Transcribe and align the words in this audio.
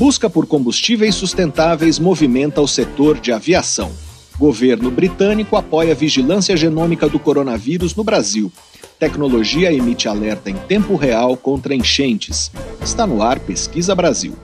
Busca 0.00 0.30
por 0.30 0.46
combustíveis 0.46 1.14
sustentáveis 1.14 1.98
movimenta 1.98 2.62
o 2.62 2.66
setor 2.66 3.20
de 3.20 3.32
aviação. 3.32 3.92
Governo 4.38 4.90
britânico 4.90 5.58
apoia 5.58 5.92
a 5.92 5.94
vigilância 5.94 6.56
genômica 6.56 7.06
do 7.06 7.18
coronavírus 7.18 7.94
no 7.94 8.02
Brasil. 8.02 8.50
Tecnologia 8.98 9.70
emite 9.70 10.08
alerta 10.08 10.48
em 10.48 10.54
tempo 10.54 10.96
real 10.96 11.36
contra 11.36 11.74
enchentes. 11.74 12.50
Está 12.82 13.06
no 13.06 13.22
ar 13.22 13.38
Pesquisa 13.40 13.94
Brasil. 13.94 14.34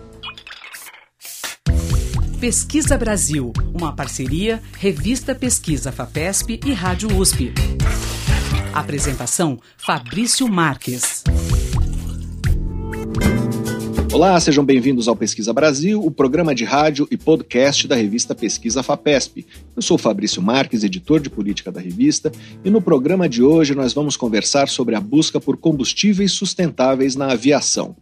Pesquisa 2.38 2.98
Brasil, 2.98 3.50
uma 3.72 3.96
parceria 3.96 4.62
Revista 4.78 5.34
Pesquisa 5.34 5.90
FAPESP 5.90 6.60
e 6.66 6.74
Rádio 6.74 7.16
USP. 7.16 7.54
Apresentação 8.74 9.58
Fabrício 9.78 10.46
Marques. 10.46 11.24
Olá, 14.16 14.40
sejam 14.40 14.64
bem-vindos 14.64 15.08
ao 15.08 15.14
Pesquisa 15.14 15.52
Brasil, 15.52 16.02
o 16.02 16.10
programa 16.10 16.54
de 16.54 16.64
rádio 16.64 17.06
e 17.10 17.18
podcast 17.18 17.86
da 17.86 17.94
revista 17.94 18.34
Pesquisa 18.34 18.82
FAPESP. 18.82 19.44
Eu 19.76 19.82
sou 19.82 19.98
Fabrício 19.98 20.40
Marques, 20.40 20.82
editor 20.82 21.20
de 21.20 21.28
política 21.28 21.70
da 21.70 21.82
revista, 21.82 22.32
e 22.64 22.70
no 22.70 22.80
programa 22.80 23.28
de 23.28 23.42
hoje 23.42 23.74
nós 23.74 23.92
vamos 23.92 24.16
conversar 24.16 24.70
sobre 24.70 24.94
a 24.94 25.00
busca 25.00 25.38
por 25.38 25.58
combustíveis 25.58 26.32
sustentáveis 26.32 27.14
na 27.14 27.30
aviação. 27.32 27.94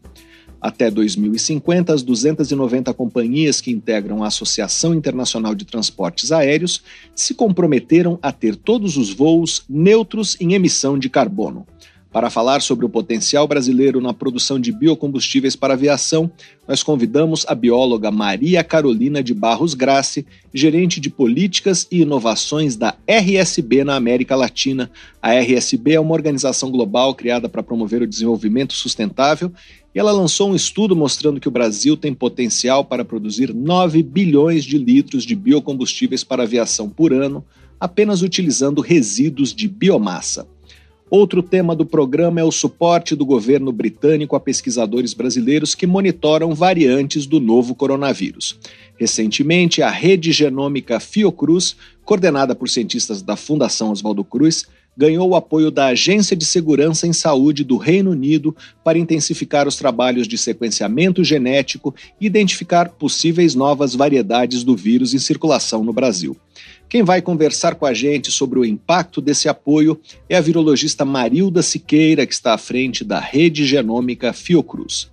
Até 0.61 0.89
2050, 0.89 1.93
as 1.93 2.05
290 2.05 2.95
companhias 2.95 3.61
que 3.61 3.73
integram 3.73 4.23
a 4.23 4.29
Associação 4.29 4.95
Internacional 4.95 5.53
de 5.53 5.65
Transportes 5.65 6.31
Aéreos 6.31 6.83
se 7.13 7.35
comprometeram 7.35 8.21
a 8.23 8.31
ter 8.31 8.55
todos 8.55 8.97
os 8.97 9.13
voos 9.13 9.65
neutros 9.69 10.37
em 10.41 10.55
emissão 10.55 10.97
de 10.97 11.11
carbono. 11.11 11.67
Para 12.15 12.31
falar 12.31 12.63
sobre 12.63 12.87
o 12.87 12.89
potencial 12.89 13.49
brasileiro 13.49 14.01
na 14.01 14.15
produção 14.15 14.57
de 14.57 14.71
biocombustíveis 14.71 15.57
para 15.57 15.75
aviação, 15.75 16.31
nós 16.69 16.81
convidamos 16.81 17.45
a 17.49 17.57
bióloga 17.57 18.09
Maria 18.09 18.63
Carolina 18.63 19.21
de 19.21 19.35
Barros 19.35 19.75
Grace, 19.75 20.25
gerente 20.55 21.01
de 21.01 21.11
políticas 21.11 21.89
e 21.91 22.03
inovações 22.03 22.77
da 22.77 22.95
RSB 23.05 23.83
na 23.83 23.97
América 23.97 24.37
Latina. 24.37 24.93
A 25.21 25.33
RSB 25.35 25.95
é 25.95 26.01
uma 26.01 26.15
organização 26.15 26.71
global 26.71 27.17
criada 27.17 27.49
para 27.49 27.65
promover 27.65 28.01
o 28.01 28.07
desenvolvimento 28.07 28.75
sustentável 28.75 29.53
e 29.93 29.99
ela 29.99 30.13
lançou 30.13 30.53
um 30.53 30.55
estudo 30.55 30.95
mostrando 30.95 31.41
que 31.41 31.49
o 31.49 31.51
Brasil 31.51 31.97
tem 31.97 32.15
potencial 32.15 32.85
para 32.85 33.05
produzir 33.05 33.53
9 33.53 34.05
bilhões 34.05 34.63
de 34.63 34.79
litros 34.79 35.25
de 35.25 35.35
biocombustíveis 35.35 36.23
para 36.23 36.45
aviação 36.45 36.89
por 36.89 37.13
ano, 37.13 37.45
apenas 37.81 38.23
utilizando 38.23 38.81
resíduos 38.81 39.53
de 39.53 39.67
biomassa. 39.67 40.54
Outro 41.11 41.43
tema 41.43 41.77
do 41.77 41.85
programa 41.85 42.41
é 42.41 42.45
o 42.45 42.51
suporte 42.51 43.15
do 43.15 43.27
governo 43.27 43.71
britânico 43.71 44.35
a 44.35 44.41
pesquisadores 44.41 45.13
brasileiros 45.13 45.75
que 45.75 45.87
monitoram 45.87 46.55
variantes 46.55 47.27
do 47.27 47.39
novo 47.39 47.75
coronavírus. 47.75 48.59
Recentemente, 48.99 49.83
a 49.83 49.91
rede 49.91 50.33
genômica 50.33 50.99
Fiocruz, 50.99 51.77
coordenada 52.05 52.55
por 52.55 52.71
cientistas 52.71 53.21
da 53.21 53.37
Fundação 53.37 53.91
Oswaldo 53.91 54.25
Cruz, 54.25 54.67
ganhou 54.97 55.29
o 55.29 55.37
apoio 55.37 55.71
da 55.71 55.87
Agência 55.89 56.37
de 56.37 56.45
Segurança 56.45 57.07
em 57.07 57.13
Saúde 57.13 57.65
do 57.65 57.77
Reino 57.77 58.13
Unido 58.13 58.57
para 58.83 58.99
intensificar 58.99 59.69
os 59.69 59.77
trabalhos 59.77 60.27
de 60.27 60.39
sequenciamento 60.39 61.23
genético 61.23 61.95
e 62.21 62.27
identificar 62.27 62.89
possíveis 62.91 63.55
novas 63.55 63.95
variedades 63.95 64.63
do 64.65 64.75
vírus 64.75 65.13
em 65.13 65.19
circulação 65.19 65.85
no 65.85 65.93
Brasil. 65.93 66.37
Quem 66.89 67.03
vai 67.03 67.21
conversar 67.21 67.75
com 67.75 67.87
a 67.87 67.93
gente 67.93 68.31
sobre 68.31 68.59
o 68.59 68.65
impacto 68.65 69.21
desse 69.21 69.49
apoio 69.49 70.01
é 70.29 70.37
a 70.37 70.41
virologista 70.41 71.05
Marilda 71.05 71.63
Siqueira, 71.63 72.27
que 72.27 72.35
está 72.35 72.55
à 72.55 72.59
frente 72.59 73.05
da 73.05 73.19
Rede 73.19 73.67
Genômica 73.67 74.33
Fiocruz. 74.33 75.11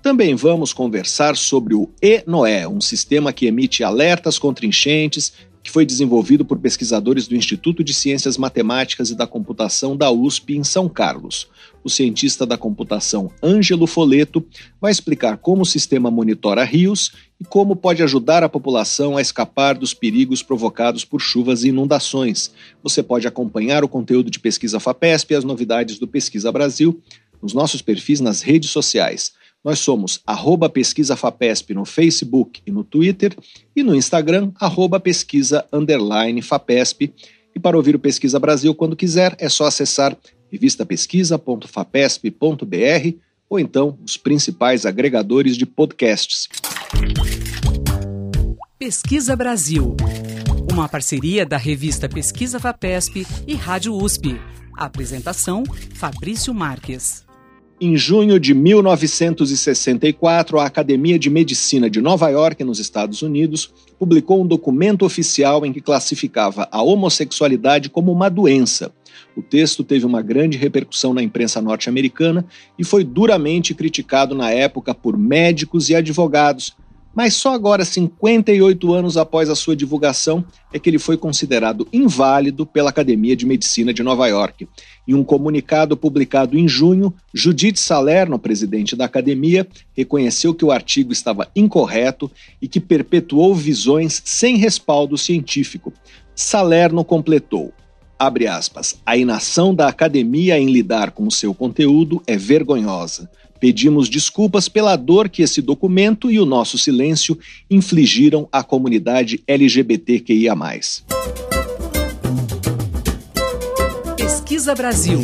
Também 0.00 0.34
vamos 0.34 0.72
conversar 0.72 1.36
sobre 1.36 1.74
o 1.74 1.90
E-Noé, 2.00 2.68
um 2.68 2.80
sistema 2.80 3.32
que 3.32 3.46
emite 3.46 3.82
alertas 3.82 4.38
contra 4.38 4.64
enchentes 4.64 5.32
que 5.68 5.72
foi 5.72 5.84
desenvolvido 5.84 6.46
por 6.46 6.58
pesquisadores 6.58 7.28
do 7.28 7.36
Instituto 7.36 7.84
de 7.84 7.92
Ciências 7.92 8.38
Matemáticas 8.38 9.10
e 9.10 9.14
da 9.14 9.26
Computação 9.26 9.94
da 9.94 10.10
USP 10.10 10.56
em 10.56 10.64
São 10.64 10.88
Carlos. 10.88 11.46
O 11.82 11.88
cientista 11.88 12.44
da 12.44 12.58
computação 12.58 13.30
Ângelo 13.42 13.86
Foleto 13.86 14.44
vai 14.80 14.90
explicar 14.90 15.36
como 15.38 15.62
o 15.62 15.66
sistema 15.66 16.10
monitora 16.10 16.64
rios 16.64 17.12
e 17.40 17.44
como 17.44 17.76
pode 17.76 18.02
ajudar 18.02 18.42
a 18.42 18.48
população 18.48 19.16
a 19.16 19.22
escapar 19.22 19.76
dos 19.76 19.94
perigos 19.94 20.42
provocados 20.42 21.04
por 21.04 21.20
chuvas 21.20 21.64
e 21.64 21.68
inundações. 21.68 22.50
Você 22.82 23.02
pode 23.02 23.26
acompanhar 23.26 23.84
o 23.84 23.88
conteúdo 23.88 24.30
de 24.30 24.40
Pesquisa 24.40 24.80
FAPESP 24.80 25.32
e 25.32 25.36
as 25.36 25.44
novidades 25.44 25.98
do 25.98 26.08
Pesquisa 26.08 26.50
Brasil 26.50 27.00
nos 27.40 27.54
nossos 27.54 27.80
perfis 27.80 28.20
nas 28.20 28.42
redes 28.42 28.70
sociais. 28.70 29.32
Nós 29.64 29.80
somos 29.80 30.20
arroba 30.26 30.68
pesquisa 30.68 31.16
FAPESP 31.16 31.74
no 31.74 31.84
Facebook 31.84 32.60
e 32.64 32.70
no 32.70 32.84
Twitter 32.84 33.36
e 33.74 33.82
no 33.82 33.94
Instagram, 33.94 34.52
arroba 34.58 35.00
pesquisa 35.00 35.64
underline 35.72 36.40
FAPESP. 36.40 37.12
E 37.54 37.58
para 37.58 37.76
ouvir 37.76 37.96
o 37.96 37.98
Pesquisa 37.98 38.38
Brasil 38.38 38.74
quando 38.74 38.94
quiser, 38.94 39.34
é 39.38 39.48
só 39.48 39.64
acessar 39.66 40.16
revistapesquisa.fapesp.br 40.50 43.18
ou 43.48 43.58
então 43.58 43.98
os 44.04 44.16
principais 44.16 44.86
agregadores 44.86 45.56
de 45.56 45.66
podcasts. 45.66 46.48
Pesquisa 48.78 49.34
Brasil, 49.34 49.96
uma 50.70 50.88
parceria 50.88 51.44
da 51.44 51.56
revista 51.56 52.08
Pesquisa 52.08 52.60
FAPESP 52.60 53.26
e 53.46 53.54
Rádio 53.54 53.94
USP. 53.94 54.40
apresentação: 54.76 55.64
Fabrício 55.94 56.54
Marques. 56.54 57.27
Em 57.80 57.96
junho 57.96 58.40
de 58.40 58.54
1964, 58.54 60.58
a 60.58 60.66
Academia 60.66 61.16
de 61.16 61.30
Medicina 61.30 61.88
de 61.88 62.00
Nova 62.00 62.28
York, 62.28 62.64
nos 62.64 62.80
Estados 62.80 63.22
Unidos, 63.22 63.72
publicou 63.96 64.42
um 64.42 64.46
documento 64.46 65.06
oficial 65.06 65.64
em 65.64 65.72
que 65.72 65.80
classificava 65.80 66.66
a 66.72 66.82
homossexualidade 66.82 67.88
como 67.88 68.10
uma 68.10 68.28
doença. 68.28 68.90
O 69.36 69.42
texto 69.42 69.84
teve 69.84 70.04
uma 70.04 70.20
grande 70.20 70.58
repercussão 70.58 71.14
na 71.14 71.22
imprensa 71.22 71.62
norte-americana 71.62 72.44
e 72.76 72.82
foi 72.82 73.04
duramente 73.04 73.72
criticado 73.74 74.34
na 74.34 74.50
época 74.50 74.92
por 74.92 75.16
médicos 75.16 75.88
e 75.88 75.94
advogados, 75.94 76.74
mas 77.18 77.34
só 77.34 77.52
agora, 77.52 77.84
58 77.84 78.94
anos 78.94 79.16
após 79.16 79.50
a 79.50 79.56
sua 79.56 79.74
divulgação, 79.74 80.44
é 80.72 80.78
que 80.78 80.88
ele 80.88 81.00
foi 81.00 81.16
considerado 81.16 81.88
inválido 81.92 82.64
pela 82.64 82.90
Academia 82.90 83.34
de 83.34 83.44
Medicina 83.44 83.92
de 83.92 84.04
Nova 84.04 84.28
York. 84.28 84.68
Em 85.04 85.14
um 85.14 85.24
comunicado 85.24 85.96
publicado 85.96 86.56
em 86.56 86.68
junho, 86.68 87.12
Judith 87.34 87.78
Salerno, 87.78 88.38
presidente 88.38 88.94
da 88.94 89.06
academia, 89.06 89.66
reconheceu 89.96 90.54
que 90.54 90.64
o 90.64 90.70
artigo 90.70 91.12
estava 91.12 91.48
incorreto 91.56 92.30
e 92.62 92.68
que 92.68 92.78
perpetuou 92.78 93.52
visões 93.52 94.22
sem 94.24 94.56
respaldo 94.56 95.18
científico. 95.18 95.92
Salerno 96.36 97.04
completou: 97.04 97.72
abre 98.16 98.46
aspas, 98.46 99.00
a 99.04 99.16
inação 99.16 99.74
da 99.74 99.88
academia 99.88 100.56
em 100.56 100.70
lidar 100.70 101.10
com 101.10 101.26
o 101.26 101.32
seu 101.32 101.52
conteúdo 101.52 102.22
é 102.28 102.36
vergonhosa. 102.36 103.28
Pedimos 103.60 104.08
desculpas 104.08 104.68
pela 104.68 104.94
dor 104.96 105.28
que 105.28 105.42
esse 105.42 105.60
documento 105.60 106.30
e 106.30 106.38
o 106.38 106.46
nosso 106.46 106.78
silêncio 106.78 107.38
infligiram 107.70 108.48
à 108.52 108.62
comunidade 108.62 109.42
LGBTQIA. 109.46 110.54
Pesquisa 114.16 114.74
Brasil. 114.74 115.20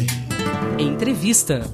Entrevista. 0.79 1.65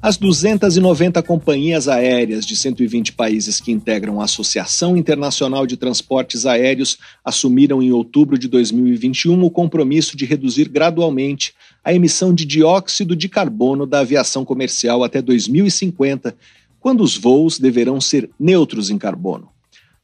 As 0.00 0.16
290 0.16 1.20
companhias 1.24 1.88
aéreas 1.88 2.46
de 2.46 2.54
120 2.54 3.14
países 3.14 3.60
que 3.60 3.72
integram 3.72 4.20
a 4.20 4.24
Associação 4.24 4.96
Internacional 4.96 5.66
de 5.66 5.76
Transportes 5.76 6.46
Aéreos 6.46 6.98
assumiram 7.24 7.82
em 7.82 7.90
outubro 7.90 8.38
de 8.38 8.46
2021 8.46 9.42
o 9.42 9.50
compromisso 9.50 10.16
de 10.16 10.24
reduzir 10.24 10.68
gradualmente 10.68 11.52
a 11.88 11.94
emissão 11.94 12.34
de 12.34 12.44
dióxido 12.44 13.16
de 13.16 13.30
carbono 13.30 13.86
da 13.86 14.00
aviação 14.00 14.44
comercial 14.44 15.02
até 15.02 15.22
2050, 15.22 16.36
quando 16.78 17.02
os 17.02 17.16
voos 17.16 17.58
deverão 17.58 17.98
ser 17.98 18.28
neutros 18.38 18.90
em 18.90 18.98
carbono. 18.98 19.48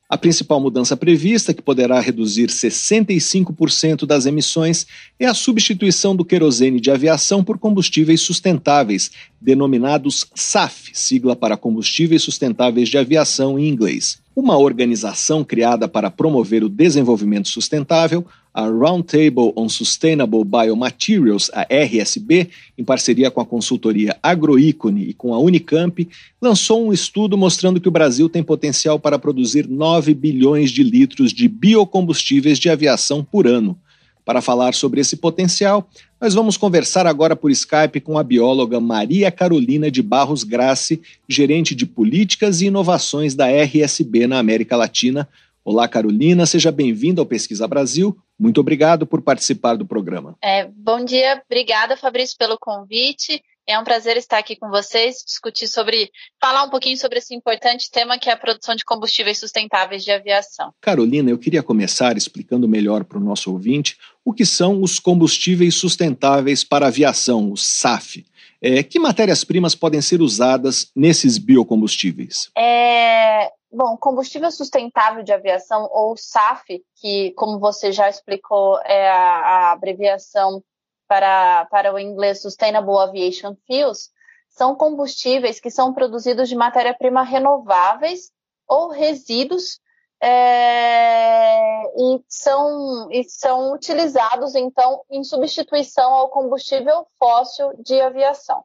A 0.09 0.17
principal 0.17 0.59
mudança 0.59 0.97
prevista, 0.97 1.53
que 1.53 1.61
poderá 1.61 2.00
reduzir 2.00 2.49
65% 2.49 4.06
das 4.06 4.25
emissões, 4.25 4.87
é 5.20 5.26
a 5.26 5.35
substituição 5.35 6.17
do 6.17 6.25
querosene 6.25 6.81
de 6.81 6.91
aviação 6.91 7.44
por 7.44 7.59
combustíveis 7.59 8.23
sustentáveis, 8.23 9.11
denominados 9.38 10.26
SAF, 10.35 10.88
sigla 10.94 11.37
para 11.37 11.55
Combustíveis 11.55 12.23
Sustentáveis 12.23 12.88
de 12.88 12.97
Aviação 12.97 13.59
em 13.59 13.69
inglês. 13.69 14.24
Uma 14.37 14.59
organização 14.59 15.45
criada 15.45 15.87
para 15.87 16.11
promover 16.11 16.65
o 16.65 16.69
desenvolvimento 16.69 17.49
sustentável, 17.49 18.27
a 18.53 18.67
Roundtable 18.67 19.53
on 19.57 19.69
Sustainable 19.69 20.45
Biomaterials, 20.45 21.51
a 21.55 21.67
RSB, 21.69 22.51
em 22.77 22.85
parceria 22.85 23.31
com 23.31 23.41
a 23.41 23.47
consultoria 23.47 24.17
Agroícone 24.21 25.09
e 25.11 25.13
com 25.13 25.33
a 25.35 25.39
Unicamp, 25.39 26.09
lançou 26.43 26.85
um 26.85 26.93
estudo 26.93 27.39
mostrando 27.39 27.81
que 27.81 27.89
o 27.89 27.93
Brasil 27.93 28.29
tem 28.29 28.43
potencial 28.43 28.99
para 28.99 29.21
produzir 29.21 29.69
9 29.69 30.13
bilhões 30.15 30.73
de 30.73 30.83
litros 30.83 31.33
de 31.33 31.47
biocombustíveis 31.47 32.59
de 32.59 32.69
aviação 32.69 33.23
por 33.23 33.47
ano. 33.47 33.79
Para 34.25 34.41
falar 34.41 34.73
sobre 34.73 35.00
esse 35.00 35.17
potencial, 35.17 35.87
nós 36.21 36.32
vamos 36.32 36.56
conversar 36.56 37.06
agora 37.06 37.37
por 37.37 37.50
Skype 37.50 38.00
com 38.00 38.17
a 38.17 38.25
bióloga 38.25 38.81
Maria 38.81 39.31
Carolina 39.31 39.91
de 39.91 40.03
Barros 40.03 40.43
Grassi, 40.43 41.03
gerente 41.29 41.75
de 41.75 41.85
políticas 41.85 42.62
e 42.62 42.67
inovações 42.67 43.35
da 43.35 43.49
RSB 43.49 44.26
na 44.26 44.38
América 44.38 44.76
Latina. 44.76 45.29
Olá, 45.62 45.87
Carolina, 45.87 46.47
seja 46.47 46.73
bem-vinda 46.73 47.21
ao 47.21 47.26
Pesquisa 47.26 47.69
Brasil. 47.69 48.17
Muito 48.38 48.61
obrigado 48.61 49.06
por 49.06 49.21
participar 49.21 49.76
do 49.76 49.87
programa. 49.87 50.37
É, 50.43 50.67
bom 50.75 51.05
dia, 51.05 51.43
obrigada, 51.47 51.97
Fabrício, 51.97 52.37
pelo 52.38 52.59
convite. 52.59 53.43
É 53.66 53.78
um 53.78 53.84
prazer 53.84 54.19
estar 54.19 54.37
aqui 54.37 54.56
com 54.56 54.69
vocês, 54.69 55.25
discutir 55.26 55.66
sobre, 55.69 56.11
falar 56.38 56.64
um 56.64 56.70
pouquinho 56.70 56.99
sobre 56.99 57.19
esse 57.19 57.34
importante 57.34 57.90
tema 57.90 58.19
que 58.19 58.28
é 58.28 58.32
a 58.32 58.37
produção 58.37 58.75
de 58.75 58.84
combustíveis 58.84 59.38
sustentáveis 59.38 60.05
de 60.05 60.11
aviação. 60.11 60.70
Carolina, 60.82 61.31
eu 61.31 61.38
queria 61.38 61.62
começar 61.62 62.16
explicando 62.16 62.69
melhor 62.69 63.05
para 63.05 63.16
o 63.16 63.22
nosso 63.22 63.50
ouvinte 63.50 63.96
o 64.22 64.34
que 64.34 64.44
são 64.44 64.82
os 64.82 64.99
combustíveis 64.99 65.76
sustentáveis 65.76 66.62
para 66.62 66.88
aviação, 66.88 67.50
os 67.50 67.66
SAF. 67.66 68.26
É, 68.61 68.82
que 68.82 68.99
matérias-primas 68.99 69.75
podem 69.75 70.00
ser 70.02 70.20
usadas 70.20 70.90
nesses 70.94 71.38
biocombustíveis? 71.38 72.50
É, 72.56 73.50
bom, 73.72 73.96
combustível 73.96 74.50
sustentável 74.50 75.22
de 75.22 75.32
aviação, 75.32 75.88
ou 75.90 76.16
SAF, 76.16 76.82
que, 76.96 77.32
como 77.32 77.58
você 77.58 77.93
já 77.93 78.11
explicou, 78.11 78.78
é 78.84 79.11
a, 79.11 79.14
a 79.14 79.72
abreviação 79.72 80.62
para, 81.09 81.67
para 81.67 81.93
o 81.93 81.99
inglês 81.99 82.43
Sustainable 82.43 82.99
Aviation 82.99 83.55
Fuels, 83.67 84.11
são 84.49 84.75
combustíveis 84.75 85.59
que 85.61 85.71
são 85.71 85.93
produzidos 85.93 86.49
de 86.49 86.55
matéria-prima 86.55 87.23
renováveis 87.23 88.31
ou 88.69 88.89
resíduos 88.89 89.81
é, 90.23 91.83
e, 91.97 92.25
são, 92.29 93.11
e 93.11 93.25
são 93.25 93.73
utilizados, 93.73 94.55
então, 94.55 95.03
em 95.11 95.23
substituição 95.23 96.15
ao 96.15 96.31
combustível 96.31 97.07
fóssil 97.19 97.73
de 97.79 98.00
aviação. 98.00 98.65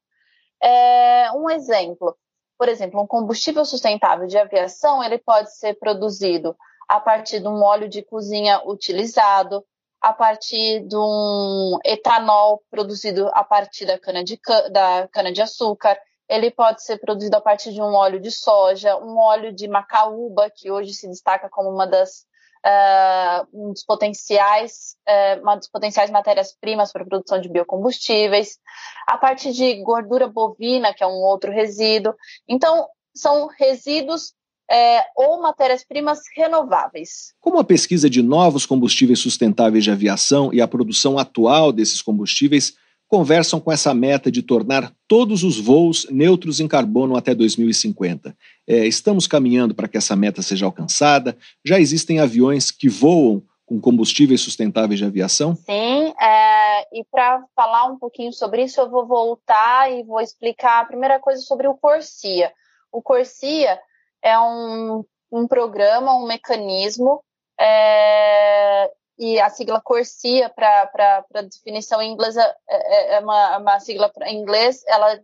É, 0.62 1.32
um 1.34 1.50
exemplo, 1.50 2.16
por 2.58 2.70
exemplo, 2.70 3.02
um 3.02 3.08
combustível 3.08 3.66
sustentável 3.66 4.28
de 4.28 4.38
aviação, 4.38 5.04
ele 5.04 5.18
pode 5.18 5.54
ser 5.58 5.74
produzido 5.80 6.56
a 6.88 7.00
partir 7.00 7.40
de 7.40 7.48
um 7.48 7.62
óleo 7.62 7.90
de 7.90 8.02
cozinha 8.02 8.62
utilizado, 8.66 9.66
a 10.02 10.14
partir 10.14 10.82
de 10.88 10.96
um 10.96 11.78
etanol 11.86 12.64
produzido 12.70 13.30
a 13.34 13.44
partir 13.44 13.86
da 13.86 14.00
cana 14.00 14.24
de, 14.24 14.40
da 14.72 15.08
cana 15.12 15.32
de 15.32 15.42
açúcar. 15.42 16.00
Ele 16.28 16.52
pode 16.52 16.84
ser 16.84 16.98
produzido 17.00 17.36
a 17.36 17.42
partir 17.42 17.74
de 17.74 17.82
um 17.82 17.94
óleo 17.94 18.20
de 18.20 18.32
soja, 18.32 18.96
um 18.98 19.18
óleo 19.18 19.54
de 19.54 19.68
macaúba, 19.68 20.50
que 20.50 20.72
hoje 20.72 20.94
se 20.94 21.08
destaca 21.08 21.50
como 21.50 21.70
uma 21.70 21.88
das 21.88 22.28
uh, 22.66 23.48
um 23.54 23.74
dos 23.74 23.84
potenciais, 23.84 24.96
uh, 25.08 25.42
uma 25.42 25.56
das 25.56 25.70
potenciais 25.70 26.10
matérias-primas 26.10 26.92
para 26.92 27.04
a 27.04 27.06
produção 27.06 27.40
de 27.40 27.50
biocombustíveis, 27.50 28.60
a 29.08 29.18
partir 29.18 29.52
de 29.54 29.82
gordura 29.84 30.28
bovina, 30.28 30.94
que 30.94 31.04
é 31.04 31.08
um 31.08 31.22
outro 31.24 31.52
resíduo. 31.52 32.14
Então, 32.48 32.88
são 33.16 33.48
resíduos 33.48 34.34
é, 34.70 35.04
ou 35.16 35.42
matérias-primas 35.42 36.20
renováveis. 36.36 37.34
Como 37.40 37.58
a 37.58 37.64
pesquisa 37.64 38.10
de 38.10 38.22
novos 38.22 38.66
combustíveis 38.66 39.20
sustentáveis 39.20 39.84
de 39.84 39.92
aviação 39.92 40.54
e 40.54 40.62
a 40.62 40.68
produção 40.68 41.18
atual 41.18 41.72
desses 41.72 42.02
combustíveis 42.02 42.76
conversam 43.08 43.60
com 43.60 43.72
essa 43.72 43.92
meta 43.92 44.32
de 44.32 44.44
tornar 44.44 44.94
todos 45.08 45.44
os 45.44 45.60
voos 45.60 46.06
neutros 46.12 46.60
em 46.60 46.68
carbono 46.68 47.18
até 47.18 47.34
2050. 47.34 48.38
É, 48.68 48.86
estamos 48.86 49.26
caminhando 49.26 49.74
para 49.74 49.88
que 49.88 49.98
essa 49.98 50.16
meta 50.16 50.44
seja 50.44 50.68
alcançada? 50.68 51.36
Já 51.66 51.80
existem 51.80 52.20
aviões 52.20 52.70
que 52.70 52.88
voam 52.88 53.42
com 53.66 53.82
combustíveis 53.82 54.42
sustentáveis 54.42 55.00
de 55.00 55.06
aviação? 55.06 55.56
Sim, 55.56 56.14
é, 56.22 57.00
e 57.00 57.04
para 57.12 57.44
falar 57.56 57.86
um 57.86 57.98
pouquinho 57.98 58.32
sobre 58.32 58.64
isso, 58.64 58.80
eu 58.80 58.90
vou 58.90 59.08
voltar 59.08 59.92
e 59.92 60.04
vou 60.04 60.22
explicar 60.22 60.82
a 60.82 60.86
primeira 60.86 61.20
coisa 61.20 61.42
sobre 61.42 61.68
o 61.68 61.76
Corsia. 61.76 62.52
O 62.92 63.02
Corsia 63.02 63.80
é 64.22 64.40
um, 64.40 65.04
um 65.32 65.48
programa, 65.48 66.16
um 66.16 66.26
mecanismo, 66.26 67.24
é, 67.60 68.92
e 69.18 69.40
a 69.40 69.50
sigla 69.50 69.82
Corsia, 69.82 70.50
para 70.50 71.24
definição 71.44 72.02
em 72.02 72.12
inglês, 72.12 72.38
é, 72.38 72.56
é, 72.70 73.14
é 73.16 73.20
uma, 73.20 73.58
uma 73.58 73.80
sigla 73.80 74.12
em 74.24 74.38
inglês, 74.38 74.84
ela 74.88 75.20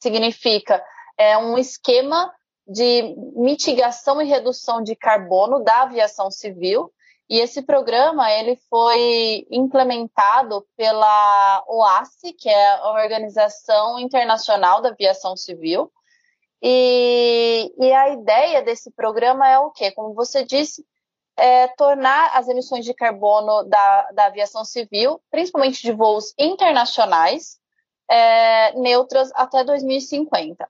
significa 0.00 0.82
é 1.18 1.36
um 1.36 1.58
esquema 1.58 2.32
de 2.66 3.14
mitigação 3.36 4.22
e 4.22 4.24
redução 4.24 4.82
de 4.82 4.94
carbono 4.94 5.62
da 5.62 5.82
aviação 5.82 6.30
civil, 6.30 6.92
e 7.28 7.38
esse 7.38 7.62
programa 7.62 8.30
ele 8.30 8.56
foi 8.68 9.46
implementado 9.50 10.66
pela 10.76 11.64
OACI, 11.66 12.32
que 12.34 12.48
é 12.48 12.74
a 12.74 12.90
Organização 12.92 13.98
Internacional 13.98 14.80
da 14.80 14.90
Aviação 14.90 15.36
Civil, 15.36 15.90
e, 16.62 17.74
e 17.78 17.92
a 17.92 18.10
ideia 18.10 18.62
desse 18.62 18.90
programa 18.92 19.48
é 19.48 19.58
o 19.58 19.70
quê? 19.70 19.90
Como 19.90 20.14
você 20.14 20.44
disse, 20.44 20.86
é 21.36 21.66
tornar 21.68 22.36
as 22.36 22.46
emissões 22.48 22.84
de 22.84 22.94
carbono 22.94 23.64
da, 23.64 24.10
da 24.12 24.26
aviação 24.26 24.64
civil, 24.64 25.20
principalmente 25.30 25.82
de 25.82 25.92
voos 25.92 26.32
internacionais, 26.38 27.58
é, 28.08 28.72
neutras 28.78 29.32
até 29.34 29.64
2050. 29.64 30.68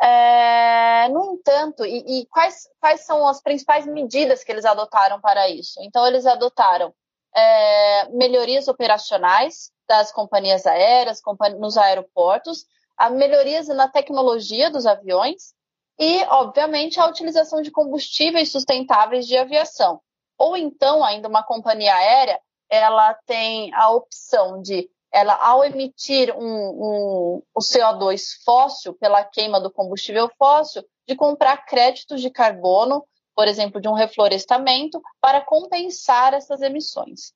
É, 0.00 1.08
no 1.08 1.34
entanto, 1.34 1.84
e, 1.84 2.20
e, 2.20 2.26
quais, 2.26 2.68
quais 2.80 3.00
são 3.02 3.26
as 3.26 3.42
principais 3.42 3.86
medidas 3.86 4.42
que 4.42 4.52
eles 4.52 4.64
adotaram 4.64 5.20
para 5.20 5.48
isso? 5.48 5.80
Então, 5.82 6.06
eles 6.06 6.26
adotaram 6.26 6.94
é, 7.34 8.08
melhorias 8.10 8.68
operacionais 8.68 9.70
das 9.88 10.12
companhias 10.12 10.66
aéreas, 10.66 11.20
nos 11.58 11.76
aeroportos, 11.76 12.66
melhorias 13.10 13.68
na 13.68 13.88
tecnologia 13.88 14.70
dos 14.70 14.86
aviões 14.86 15.54
e, 15.98 16.24
obviamente, 16.24 16.98
a 16.98 17.06
utilização 17.06 17.62
de 17.62 17.70
combustíveis 17.70 18.50
sustentáveis 18.50 19.26
de 19.26 19.36
aviação. 19.36 20.00
Ou 20.36 20.56
então, 20.56 21.04
ainda 21.04 21.28
uma 21.28 21.42
companhia 21.42 21.94
aérea, 21.94 22.40
ela 22.68 23.14
tem 23.26 23.72
a 23.74 23.90
opção 23.90 24.60
de, 24.60 24.90
ela 25.12 25.34
ao 25.34 25.64
emitir 25.64 26.34
um, 26.36 26.44
um, 26.44 27.42
o 27.54 27.60
CO2 27.60 28.42
fóssil 28.44 28.94
pela 28.94 29.22
queima 29.24 29.60
do 29.60 29.70
combustível 29.70 30.28
fóssil, 30.36 30.84
de 31.06 31.14
comprar 31.14 31.58
créditos 31.66 32.20
de 32.20 32.30
carbono, 32.30 33.06
por 33.34 33.46
exemplo, 33.46 33.80
de 33.80 33.88
um 33.88 33.92
reflorestamento, 33.92 35.00
para 35.20 35.40
compensar 35.40 36.34
essas 36.34 36.62
emissões. 36.62 37.32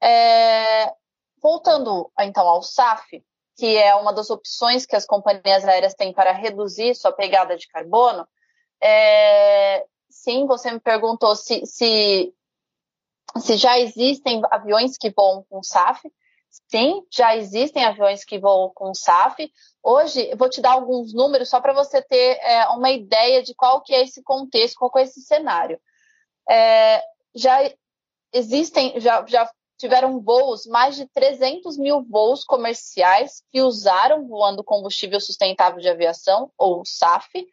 É, 0.00 0.92
voltando 1.40 2.10
então 2.20 2.46
ao 2.46 2.62
SAF, 2.62 3.22
que 3.58 3.76
é 3.76 3.92
uma 3.96 4.12
das 4.12 4.30
opções 4.30 4.86
que 4.86 4.94
as 4.94 5.04
companhias 5.04 5.64
aéreas 5.64 5.92
têm 5.92 6.12
para 6.12 6.30
reduzir 6.30 6.94
sua 6.94 7.10
pegada 7.10 7.56
de 7.56 7.66
carbono, 7.66 8.26
é, 8.80 9.84
sim, 10.08 10.46
você 10.46 10.70
me 10.70 10.78
perguntou 10.78 11.34
se, 11.34 11.66
se, 11.66 12.32
se 13.36 13.56
já 13.56 13.76
existem 13.80 14.40
aviões 14.48 14.96
que 14.96 15.10
voam 15.10 15.44
com 15.50 15.60
SAF. 15.60 16.08
Sim, 16.70 17.04
já 17.10 17.36
existem 17.36 17.84
aviões 17.84 18.24
que 18.24 18.38
voam 18.38 18.70
com 18.72 18.94
SAF. 18.94 19.52
Hoje, 19.82 20.30
eu 20.30 20.36
vou 20.36 20.48
te 20.48 20.60
dar 20.60 20.72
alguns 20.72 21.12
números 21.12 21.50
só 21.50 21.60
para 21.60 21.72
você 21.72 22.00
ter 22.00 22.38
é, 22.40 22.66
uma 22.68 22.90
ideia 22.90 23.42
de 23.42 23.54
qual 23.54 23.82
que 23.82 23.92
é 23.92 24.02
esse 24.02 24.22
contexto, 24.22 24.78
qual 24.78 24.90
que 24.90 25.00
é 25.00 25.02
esse 25.02 25.20
cenário. 25.20 25.80
É, 26.48 27.02
já 27.34 27.58
existem, 28.32 29.00
já, 29.00 29.24
já 29.26 29.50
tiveram 29.78 30.20
voos, 30.20 30.66
mais 30.66 30.96
de 30.96 31.06
300 31.06 31.78
mil 31.78 32.02
voos 32.02 32.44
comerciais 32.44 33.42
que 33.50 33.62
usaram 33.62 34.26
voando 34.26 34.64
combustível 34.64 35.20
sustentável 35.20 35.80
de 35.80 35.88
aviação, 35.88 36.50
ou 36.58 36.84
SAF. 36.84 37.46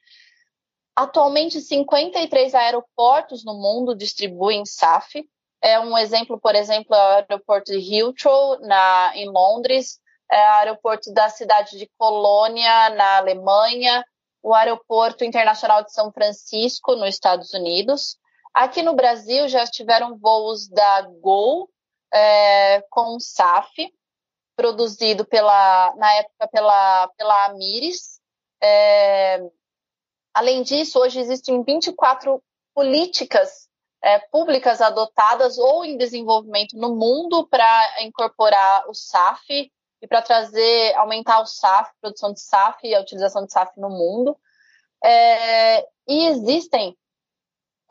Atualmente, 0.96 1.62
53 1.62 2.55
aeroportos 2.55 3.46
no 3.46 3.53
mundo 3.53 3.96
distribuem 3.96 4.65
SAF. 4.65 5.24
É 5.62 5.79
um 5.79 5.98
exemplo, 5.98 6.39
por 6.39 6.55
exemplo, 6.55 6.96
é 6.96 6.98
o 6.98 7.15
aeroporto 7.17 7.72
de 7.72 7.96
Heathrow, 7.96 8.60
na, 8.62 9.12
em 9.15 9.29
Londres, 9.29 10.00
é 10.32 10.38
o 10.38 10.53
aeroporto 10.55 11.13
da 11.13 11.29
cidade 11.29 11.77
de 11.77 11.89
Colônia, 11.98 12.89
na 12.89 13.17
Alemanha, 13.17 14.03
o 14.41 14.53
aeroporto 14.53 15.24
internacional 15.24 15.84
de 15.84 15.94
São 15.94 16.12
Francisco, 16.12 16.96
nos 16.96 17.10
Estados 17.10 17.53
Unidos. 17.53 18.17
Aqui 18.53 18.82
no 18.82 18.96
Brasil 18.96 19.48
já 19.48 19.65
tiveram 19.65 20.17
voos 20.17 20.67
da 20.70 21.01
Gol, 21.22 21.70
é, 22.15 22.81
com 22.89 23.19
SAF, 23.19 23.93
produzido 24.55 25.25
pela, 25.25 25.93
na 25.98 26.13
época 26.13 26.48
pela, 26.48 27.07
pela 27.17 27.45
Amires. 27.45 28.22
É, 28.63 29.41
além 30.34 30.63
disso, 30.63 30.98
hoje 30.98 31.19
existem 31.19 31.62
24 31.62 32.41
políticas 32.74 33.67
é, 34.01 34.19
públicas 34.19 34.81
adotadas 34.81 35.57
ou 35.57 35.84
em 35.84 35.98
desenvolvimento 35.98 36.77
no 36.77 36.95
mundo 36.95 37.48
para 37.48 38.03
incorporar 38.03 38.88
o 38.88 38.93
SAF 38.93 39.72
e 40.01 40.07
para 40.07 40.22
trazer, 40.22 40.93
aumentar 40.95 41.41
o 41.41 41.45
SAF, 41.45 41.91
produção 42.00 42.31
de 42.31 42.39
SAF 42.39 42.88
e 42.88 42.95
a 42.95 43.01
utilização 43.01 43.45
de 43.45 43.51
SAF 43.51 43.77
no 43.77 43.89
mundo. 43.89 44.38
É, 45.03 45.81
e 46.07 46.27
existem 46.27 46.95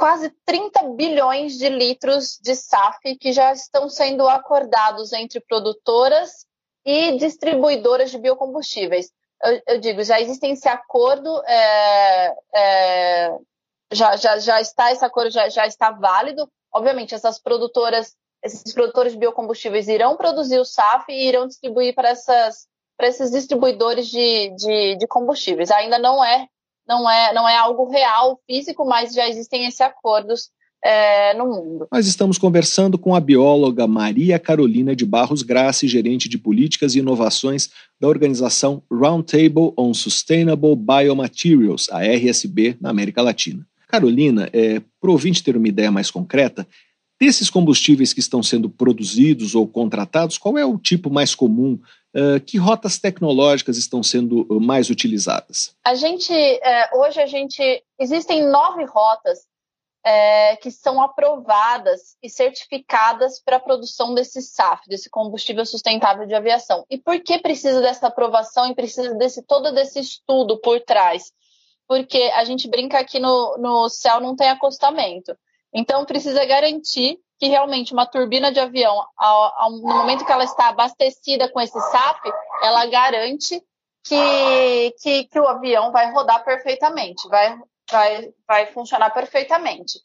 quase 0.04 0.28
30 0.44 0.82
bilhões 0.96 1.56
de 1.56 1.66
litros 1.70 2.38
de 2.42 2.54
SAF 2.54 3.16
que 3.16 3.32
já 3.32 3.54
estão 3.54 3.88
sendo 3.88 4.28
acordados 4.28 5.14
entre 5.14 5.40
produtoras 5.40 6.44
e 6.84 7.16
distribuidoras 7.16 8.11
de 8.11 8.18
biocombustíveis. 8.18 9.11
Eu, 9.42 9.62
eu 9.66 9.80
digo, 9.80 10.04
já 10.04 10.20
existe 10.20 10.46
esse 10.46 10.68
acordo, 10.68 11.42
é, 11.46 12.37
é, 12.54 13.38
já, 13.94 14.14
já, 14.16 14.38
já 14.38 14.61
está 14.61 14.92
esse 14.92 15.02
acordo 15.02 15.30
já, 15.30 15.49
já 15.49 15.66
está 15.66 15.90
válido. 15.90 16.46
Obviamente, 16.70 17.14
essas 17.14 17.40
produtoras, 17.40 18.14
esses 18.42 18.75
produtores 18.75 19.14
de 19.14 19.18
biocombustíveis 19.18 19.88
irão 19.88 20.18
produzir 20.18 20.58
o 20.58 20.66
SAF 20.66 21.11
e 21.11 21.28
irão 21.28 21.46
distribuir 21.46 21.94
para 21.94 22.11
essas 22.11 22.66
para 22.94 23.08
esses 23.08 23.30
distribuidores 23.30 24.06
de, 24.08 24.50
de, 24.50 24.96
de 24.96 25.06
combustíveis. 25.06 25.70
Ainda 25.70 25.99
não 25.99 26.23
é 26.23 26.46
não 26.87 27.09
é, 27.09 27.33
não 27.33 27.49
é 27.49 27.57
algo 27.57 27.91
real, 27.91 28.41
físico, 28.47 28.85
mas 28.85 29.12
já 29.12 29.29
existem 29.29 29.67
esses 29.67 29.81
acordos 29.81 30.50
é, 30.85 31.33
no 31.35 31.47
mundo. 31.47 31.88
Nós 31.91 32.07
estamos 32.07 32.37
conversando 32.37 32.99
com 32.99 33.14
a 33.14 33.21
bióloga 33.21 33.87
Maria 33.87 34.38
Carolina 34.38 34.95
de 34.95 35.07
Barros 35.07 35.43
Graça, 35.43 35.88
gerente 35.88 36.29
de 36.29 36.37
políticas 36.37 36.95
e 36.95 36.99
inovações 36.99 37.71
da 37.99 38.07
organização 38.07 38.83
Roundtable 38.93 39.73
on 39.79 39.95
Sustainable 39.95 40.76
Biomaterials, 40.76 41.88
a 41.91 42.05
RSB, 42.05 42.76
na 42.81 42.91
América 42.91 43.23
Latina. 43.23 43.67
Carolina, 43.88 44.50
é, 44.53 44.81
para 45.00 45.09
o 45.09 45.12
ouvinte 45.12 45.43
ter 45.43 45.57
uma 45.57 45.69
ideia 45.69 45.91
mais 45.91 46.11
concreta, 46.11 46.67
desses 47.19 47.49
combustíveis 47.49 48.12
que 48.12 48.21
estão 48.21 48.43
sendo 48.43 48.69
produzidos 48.69 49.55
ou 49.55 49.67
contratados, 49.67 50.37
qual 50.37 50.59
é 50.59 50.67
o 50.67 50.76
tipo 50.76 51.09
mais 51.09 51.35
comum 51.35 51.79
Uh, 52.14 52.38
que 52.40 52.59
rotas 52.59 52.99
tecnológicas 52.99 53.76
estão 53.76 54.02
sendo 54.02 54.47
mais 54.61 54.88
utilizadas? 54.88 55.75
A 55.85 55.94
gente, 55.94 56.33
é, 56.33 56.90
hoje 56.94 57.21
a 57.21 57.26
gente, 57.26 57.85
existem 57.99 58.44
nove 58.47 58.85
rotas 58.85 59.40
que 60.61 60.71
são 60.71 61.00
aprovadas 61.00 62.14
e 62.23 62.28
certificadas 62.28 63.40
para 63.40 63.56
a 63.56 63.61
produção 63.61 64.12
desse 64.12 64.42
SAF, 64.42 64.87
desse 64.87 65.09
combustível 65.09 65.64
sustentável 65.64 66.26
de 66.26 66.35
aviação. 66.35 66.85
E 66.90 66.99
por 66.99 67.18
que 67.21 67.38
precisa 67.38 67.80
dessa 67.80 68.09
aprovação 68.09 68.66
e 68.66 68.75
precisa 68.75 69.14
desse 69.14 69.42
todo 69.42 69.73
desse 69.73 69.99
estudo 70.00 70.61
por 70.61 70.78
trás? 70.83 71.33
Porque 71.88 72.30
a 72.35 72.44
gente 72.44 72.68
brinca 72.68 72.99
aqui 72.99 73.18
no, 73.18 73.56
no 73.59 73.88
céu 73.88 74.21
não 74.21 74.37
tem 74.37 74.50
acostamento. 74.50 75.35
Então 75.75 76.04
precisa 76.04 76.45
garantir 76.45 77.19
que 77.38 77.49
realmente 77.49 77.93
uma 77.93 78.07
turbina 78.07 78.52
de 78.52 78.61
avião, 78.61 79.04
ao, 79.16 79.62
ao, 79.62 79.71
no 79.73 79.88
momento 79.88 80.25
que 80.25 80.33
ela 80.33 80.45
está 80.45 80.69
abastecida 80.69 81.50
com 81.50 81.61
esse 81.61 81.78
SAF, 81.78 82.21
ela 82.62 82.87
garante 82.87 83.61
que, 84.04 84.95
que, 85.02 85.25
que 85.25 85.40
o 85.40 85.49
avião 85.49 85.90
vai 85.90 86.12
rodar 86.12 86.45
perfeitamente, 86.45 87.28
vai, 87.28 87.59
vai, 87.90 88.33
vai 88.47 88.66
funcionar 88.66 89.11
perfeitamente. 89.11 89.99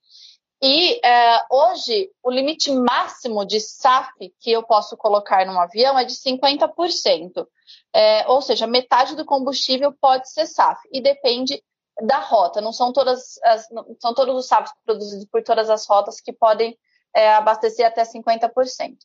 E 0.62 1.00
é, 1.06 1.42
hoje, 1.50 2.10
o 2.22 2.30
limite 2.30 2.72
máximo 2.72 3.46
de 3.46 3.60
SAF 3.62 4.12
que 4.40 4.52
eu 4.52 4.62
posso 4.64 4.98
colocar 4.98 5.46
num 5.46 5.60
avião 5.60 5.98
é 5.98 6.04
de 6.04 6.14
50%. 6.14 7.48
É, 7.94 8.28
ou 8.28 8.42
seja, 8.42 8.68
metade 8.68 9.16
do 9.16 9.26
combustível 9.26 9.94
pode 10.02 10.30
ser 10.30 10.46
SAF. 10.48 10.82
E 10.92 11.00
depende 11.00 11.64
da 12.02 12.20
rota. 12.20 12.62
Não 12.62 12.72
são 12.72 12.92
todas 12.94 13.40
as, 13.44 13.70
não 13.70 13.86
são 14.00 14.14
todos 14.14 14.36
os 14.36 14.48
SAFs 14.48 14.74
produzidos 14.86 15.26
por 15.26 15.44
todas 15.44 15.70
as 15.70 15.86
rotas 15.86 16.20
que 16.20 16.34
podem 16.34 16.78
é, 17.14 17.34
abastecer 17.34 17.86
até 17.86 18.04
50%. 18.04 18.98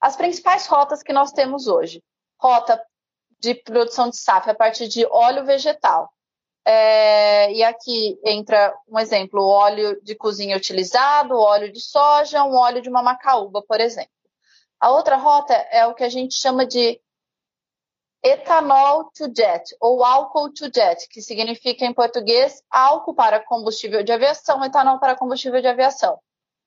As 0.00 0.16
principais 0.16 0.66
rotas 0.66 1.02
que 1.02 1.12
nós 1.12 1.32
temos 1.32 1.66
hoje: 1.66 2.02
rota 2.40 2.82
de 3.40 3.54
produção 3.54 4.08
de 4.08 4.16
SAF 4.16 4.50
a 4.50 4.54
partir 4.54 4.88
de 4.88 5.06
óleo 5.06 5.44
vegetal. 5.44 6.10
É, 6.66 7.52
e 7.52 7.62
aqui 7.62 8.18
entra 8.24 8.74
um 8.88 8.98
exemplo: 8.98 9.42
o 9.42 9.48
óleo 9.48 10.00
de 10.02 10.14
cozinha 10.14 10.56
utilizado, 10.56 11.38
óleo 11.38 11.70
de 11.70 11.80
soja, 11.80 12.44
um 12.44 12.56
óleo 12.56 12.80
de 12.80 12.88
uma 12.88 13.02
macaúba, 13.02 13.62
por 13.62 13.80
exemplo. 13.80 14.10
A 14.80 14.90
outra 14.90 15.16
rota 15.16 15.54
é 15.54 15.86
o 15.86 15.94
que 15.94 16.04
a 16.04 16.08
gente 16.08 16.36
chama 16.36 16.66
de 16.66 17.00
etanol 18.24 19.10
to 19.14 19.30
jet 19.36 19.76
ou 19.78 20.02
álcool 20.02 20.50
to 20.52 20.70
jet, 20.74 21.06
que 21.10 21.20
significa 21.20 21.84
em 21.84 21.92
português 21.92 22.62
álcool 22.70 23.14
para 23.14 23.38
combustível 23.38 24.02
de 24.02 24.12
aviação, 24.12 24.64
etanol 24.64 24.98
para 24.98 25.14
combustível 25.14 25.60
de 25.60 25.68
aviação. 25.68 26.18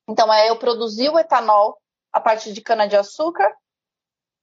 Então, 0.07 0.31
é 0.31 0.49
eu 0.49 0.57
produzir 0.57 1.09
o 1.09 1.17
etanol 1.17 1.77
a 2.13 2.19
partir 2.19 2.53
de 2.53 2.61
cana-de-açúcar, 2.61 3.51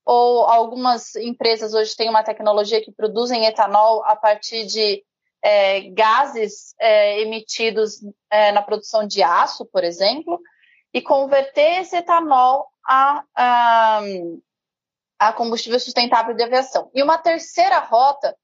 ou 0.04 0.44
algumas 0.44 1.14
empresas 1.16 1.72
hoje 1.72 1.96
têm 1.96 2.10
uma 2.10 2.24
tecnologia 2.24 2.82
que 2.82 2.92
produzem 2.92 3.46
etanol 3.46 4.04
a 4.04 4.14
partir 4.14 4.66
de 4.66 5.02
é, 5.42 5.82
gases 5.90 6.74
é, 6.78 7.20
emitidos 7.20 8.00
é, 8.30 8.52
na 8.52 8.60
produção 8.60 9.06
de 9.06 9.22
aço, 9.22 9.64
por 9.66 9.84
exemplo, 9.84 10.40
e 10.92 11.00
converter 11.00 11.80
esse 11.80 11.96
etanol 11.96 12.66
a, 12.86 13.24
a, 13.34 14.00
a 15.18 15.32
combustível 15.32 15.78
sustentável 15.78 16.34
de 16.34 16.42
aviação. 16.42 16.90
E 16.94 17.02
uma 17.02 17.18
terceira 17.18 17.78
rota 17.78 18.36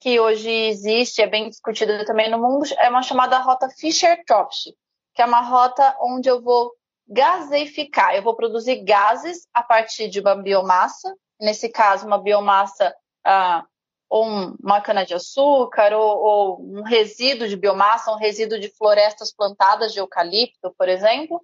que 0.00 0.20
hoje 0.20 0.50
existe, 0.50 1.22
é 1.22 1.26
bem 1.26 1.48
discutida 1.48 2.04
também 2.04 2.30
no 2.30 2.38
mundo, 2.38 2.66
é 2.78 2.88
uma 2.88 3.02
chamada 3.02 3.38
rota 3.38 3.68
Fischer-Tropsch, 3.70 4.74
que 5.14 5.22
é 5.22 5.24
uma 5.24 5.40
rota 5.40 5.96
onde 6.00 6.28
eu 6.28 6.42
vou 6.42 6.72
gaseificar, 7.08 8.14
eu 8.14 8.22
vou 8.22 8.34
produzir 8.34 8.84
gases 8.84 9.46
a 9.54 9.62
partir 9.62 10.08
de 10.08 10.20
uma 10.20 10.34
biomassa, 10.34 11.14
nesse 11.40 11.68
caso, 11.68 12.06
uma 12.06 12.18
biomassa 12.18 12.94
ah, 13.24 13.64
ou 14.08 14.24
uma 14.62 14.80
cana-de-açúcar, 14.80 15.92
ou, 15.92 16.18
ou, 16.18 16.60
um 16.60 16.82
resíduo 16.82 17.48
de 17.48 17.56
biomassa, 17.56 18.12
um 18.12 18.18
resíduo 18.18 18.58
de 18.58 18.68
florestas 18.68 19.32
plantadas 19.32 19.92
de 19.92 19.98
eucalipto, 19.98 20.74
por 20.76 20.88
exemplo. 20.88 21.40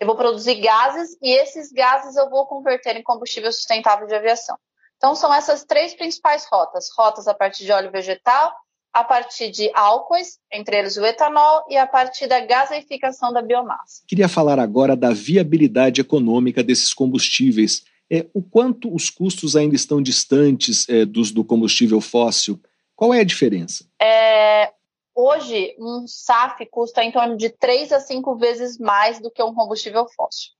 Eu 0.00 0.06
vou 0.06 0.16
produzir 0.16 0.56
gases 0.56 1.16
e 1.22 1.32
esses 1.32 1.72
gases 1.72 2.16
eu 2.16 2.28
vou 2.28 2.46
converter 2.46 2.96
em 2.96 3.02
combustível 3.02 3.52
sustentável 3.52 4.06
de 4.06 4.14
aviação. 4.14 4.56
Então, 4.96 5.14
são 5.14 5.32
essas 5.32 5.64
três 5.64 5.94
principais 5.94 6.46
rotas: 6.50 6.88
rotas 6.96 7.28
a 7.28 7.34
partir 7.34 7.64
de 7.64 7.72
óleo 7.72 7.90
vegetal, 7.90 8.52
a 8.92 9.02
partir 9.02 9.50
de 9.50 9.70
álcoois, 9.74 10.38
entre 10.52 10.78
eles 10.78 10.96
o 10.96 11.04
etanol, 11.04 11.64
e 11.68 11.76
a 11.76 11.86
partir 11.86 12.28
da 12.28 12.40
gaseificação 12.40 13.32
da 13.32 13.42
biomassa. 13.42 14.02
Queria 14.06 14.28
falar 14.28 14.58
agora 14.58 14.96
da 14.96 15.12
viabilidade 15.12 16.00
econômica 16.00 16.62
desses 16.62 16.94
combustíveis. 16.94 17.82
É, 18.10 18.26
o 18.32 18.42
quanto 18.42 18.94
os 18.94 19.10
custos 19.10 19.56
ainda 19.56 19.74
estão 19.74 20.00
distantes 20.00 20.88
é, 20.88 21.04
dos 21.04 21.32
do 21.32 21.44
combustível 21.44 22.00
fóssil? 22.00 22.60
Qual 22.94 23.12
é 23.12 23.20
a 23.20 23.24
diferença? 23.24 23.84
É, 24.00 24.72
hoje, 25.14 25.74
um 25.78 26.06
SAF 26.06 26.66
custa 26.66 27.02
em 27.02 27.12
torno 27.12 27.36
de 27.36 27.50
3 27.50 27.92
a 27.92 28.00
5 28.00 28.36
vezes 28.36 28.78
mais 28.78 29.20
do 29.20 29.30
que 29.30 29.42
um 29.42 29.54
combustível 29.54 30.06
fóssil. 30.08 30.52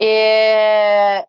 É, 0.00 1.26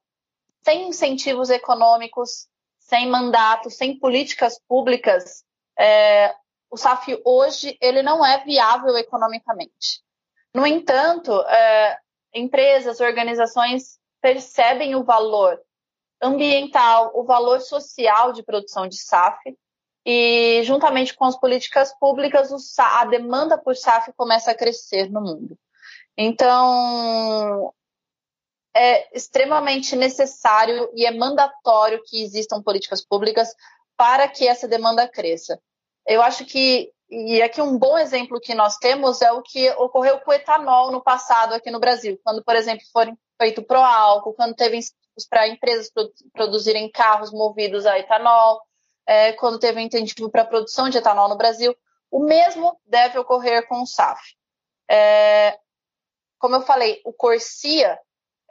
sem 0.63 0.88
incentivos 0.88 1.50
econômicos, 1.50 2.48
sem 2.80 3.10
mandato, 3.10 3.70
sem 3.70 4.00
políticas 4.00 4.60
públicas 4.68 5.44
é, 5.78 6.34
o 6.70 6.78
SAF 6.78 7.20
hoje 7.24 7.78
ele 7.82 8.02
não 8.02 8.25
é 8.25 8.44
viável 8.44 8.96
economicamente. 8.98 10.02
No 10.54 10.66
entanto, 10.66 11.32
é, 11.42 11.98
empresas, 12.34 13.00
organizações 13.00 14.00
percebem 14.22 14.96
o 14.96 15.04
valor 15.04 15.60
ambiental, 16.22 17.12
o 17.16 17.24
valor 17.24 17.60
social 17.60 18.32
de 18.32 18.44
produção 18.44 18.88
de 18.88 18.98
SAF 18.98 19.38
e, 20.06 20.62
juntamente 20.64 21.14
com 21.14 21.26
as 21.26 21.38
políticas 21.38 21.94
públicas, 21.98 22.52
a 22.78 23.06
demanda 23.06 23.58
por 23.58 23.76
SAF 23.76 24.12
começa 24.14 24.52
a 24.52 24.56
crescer 24.56 25.10
no 25.10 25.22
mundo. 25.22 25.58
Então, 26.18 27.74
é 28.76 29.16
extremamente 29.16 29.96
necessário 29.96 30.90
e 30.96 31.06
é 31.06 31.12
mandatório 31.12 32.02
que 32.06 32.24
existam 32.24 32.62
políticas 32.62 33.06
públicas 33.06 33.56
para 33.96 34.28
que 34.28 34.48
essa 34.48 34.68
demanda 34.68 35.08
cresça. 35.08 35.62
Eu 36.06 36.22
acho 36.22 36.46
que, 36.46 36.92
e 37.10 37.42
aqui 37.42 37.62
um 37.62 37.78
bom 37.78 37.98
exemplo 37.98 38.42
que 38.42 38.54
nós 38.54 38.78
temos 38.78 39.22
é 39.22 39.32
o 39.32 39.42
que 39.42 39.70
ocorreu 39.72 40.20
com 40.20 40.32
o 40.32 40.34
etanol 40.34 40.92
no 40.92 41.02
passado 41.02 41.54
aqui 41.54 41.72
no 41.72 41.80
Brasil, 41.80 42.20
quando, 42.24 42.44
por 42.44 42.56
exemplo, 42.56 42.84
foram 42.92 43.18
feito 43.40 43.64
pro 43.64 43.80
álcool, 43.80 44.34
quando 44.34 44.56
teve 44.56 44.78
incentivos 44.78 45.28
para 45.30 45.48
empresas 45.48 45.92
produzirem 46.34 46.92
carros 46.92 47.32
movidos 47.32 47.86
a 47.86 47.98
etanol, 48.00 48.62
é, 49.06 49.34
quando 49.34 49.60
teve 49.60 49.82
incentivo 49.82 50.30
para 50.30 50.44
a 50.44 50.48
produção 50.48 50.90
de 50.90 50.98
etanol 50.98 51.30
no 51.30 51.38
Brasil. 51.38 51.76
O 52.10 52.20
mesmo 52.20 52.80
deve 52.86 53.18
ocorrer 53.18 53.68
com 53.68 53.82
o 53.82 53.88
SAF. 53.88 54.22
É, 54.90 55.58
como 56.38 56.56
eu 56.56 56.62
falei, 56.62 57.02
o 57.04 57.14
Corsia 57.14 57.98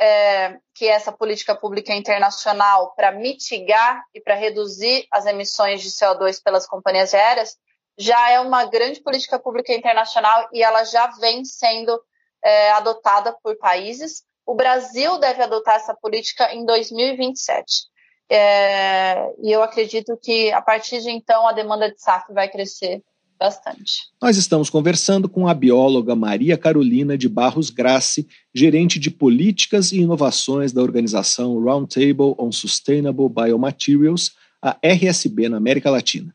é, 0.03 0.59
que 0.75 0.87
é 0.87 0.93
essa 0.93 1.13
política 1.13 1.55
pública 1.55 1.95
internacional 1.95 2.93
para 2.97 3.13
mitigar 3.13 4.03
e 4.13 4.21
para 4.21 4.35
reduzir 4.35 5.07
as 5.13 5.27
emissões 5.27 5.81
de 5.81 5.91
CO2 5.91 6.43
pelas 6.43 6.67
companhias 6.67 7.15
aéreas, 7.15 7.57
já 7.97 8.31
é 8.31 8.41
uma 8.41 8.65
grande 8.65 9.01
política 9.01 9.39
pública 9.39 9.73
internacional 9.73 10.49
e 10.53 10.63
ela 10.63 10.85
já 10.85 11.07
vem 11.21 11.45
sendo 11.45 12.03
é, 12.43 12.73
adotada 12.73 13.37
por 13.43 13.57
países. 13.59 14.25
O 14.45 14.55
Brasil 14.55 15.19
deve 15.19 15.43
adotar 15.43 15.77
essa 15.77 15.95
política 15.95 16.53
em 16.53 16.65
2027. 16.65 17.92
É, 18.35 19.31
e 19.43 19.53
eu 19.53 19.63
acredito 19.63 20.17
que 20.17 20.51
a 20.53 20.63
partir 20.63 21.03
de 21.03 21.11
então 21.11 21.47
a 21.47 21.53
demanda 21.53 21.93
de 21.93 22.01
SAF 22.01 22.33
vai 22.33 22.49
crescer 22.49 23.03
bastante. 23.39 24.05
Nós 24.23 24.39
estamos 24.39 24.71
conversando 24.71 25.29
com 25.29 25.47
a 25.47 25.53
bióloga 25.53 26.17
Maria 26.17 26.57
Carolina 26.57 27.19
de 27.19 27.29
Barros 27.29 27.69
Grassi, 27.69 28.27
gerente 28.55 28.99
de 28.99 29.11
políticas 29.11 29.93
e 29.93 30.01
inovações 30.01 30.73
da 30.73 30.81
organização 30.81 31.63
Roundtable 31.63 32.35
on 32.39 32.51
Sustainable 32.51 33.29
Biomaterials, 33.29 34.33
a 34.63 34.79
RSB 34.83 35.51
na 35.51 35.59
América 35.59 35.91
Latina. 35.91 36.35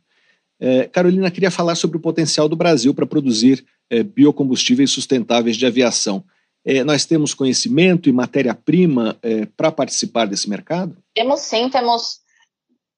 É, 0.60 0.84
Carolina 0.84 1.32
queria 1.32 1.50
falar 1.50 1.74
sobre 1.74 1.98
o 1.98 2.02
potencial 2.02 2.48
do 2.48 2.56
Brasil 2.56 2.94
para 2.94 3.08
produzir 3.08 3.66
é, 3.90 4.04
biocombustíveis 4.04 4.92
sustentáveis 4.92 5.58
de 5.58 5.66
aviação. 5.66 6.24
É, 6.68 6.84
nós 6.84 7.06
temos 7.06 7.34
conhecimento 7.34 8.10
e 8.10 8.12
matéria-prima 8.12 9.18
é, 9.24 9.46
para 9.46 9.72
participar 9.72 10.28
desse 10.28 10.50
mercado? 10.50 10.98
Temos 11.14 11.40
sim, 11.40 11.70
temos. 11.70 12.20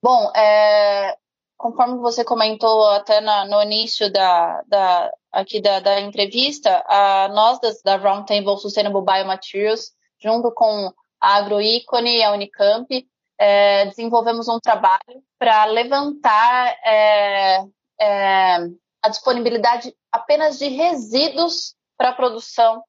Bom, 0.01 0.31
é, 0.35 1.15
conforme 1.55 1.99
você 1.99 2.23
comentou 2.23 2.87
até 2.87 3.21
na, 3.21 3.45
no 3.45 3.61
início 3.61 4.11
da, 4.11 4.63
da 4.65 5.11
aqui 5.31 5.61
da, 5.61 5.79
da 5.79 6.01
entrevista, 6.01 6.83
a, 6.87 7.27
nós 7.27 7.59
das, 7.59 7.79
da 7.83 7.97
Roundtable 7.97 8.57
Sustainable 8.57 9.05
Biomaterials, 9.05 9.91
junto 10.19 10.51
com 10.51 10.91
a 11.21 11.35
Agroícone 11.35 12.17
e 12.17 12.23
a 12.23 12.31
Unicamp, 12.31 13.07
é, 13.37 13.85
desenvolvemos 13.85 14.47
um 14.47 14.59
trabalho 14.59 15.21
para 15.37 15.65
levantar 15.65 16.75
é, 16.83 17.63
é, 18.01 18.55
a 19.03 19.09
disponibilidade 19.09 19.93
apenas 20.11 20.57
de 20.57 20.69
resíduos 20.69 21.75
para 21.95 22.09
a 22.09 22.13
produção 22.13 22.83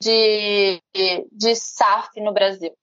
de, 0.00 0.82
de 1.30 1.54
SAF 1.54 2.20
no 2.20 2.32
Brasil. 2.32 2.74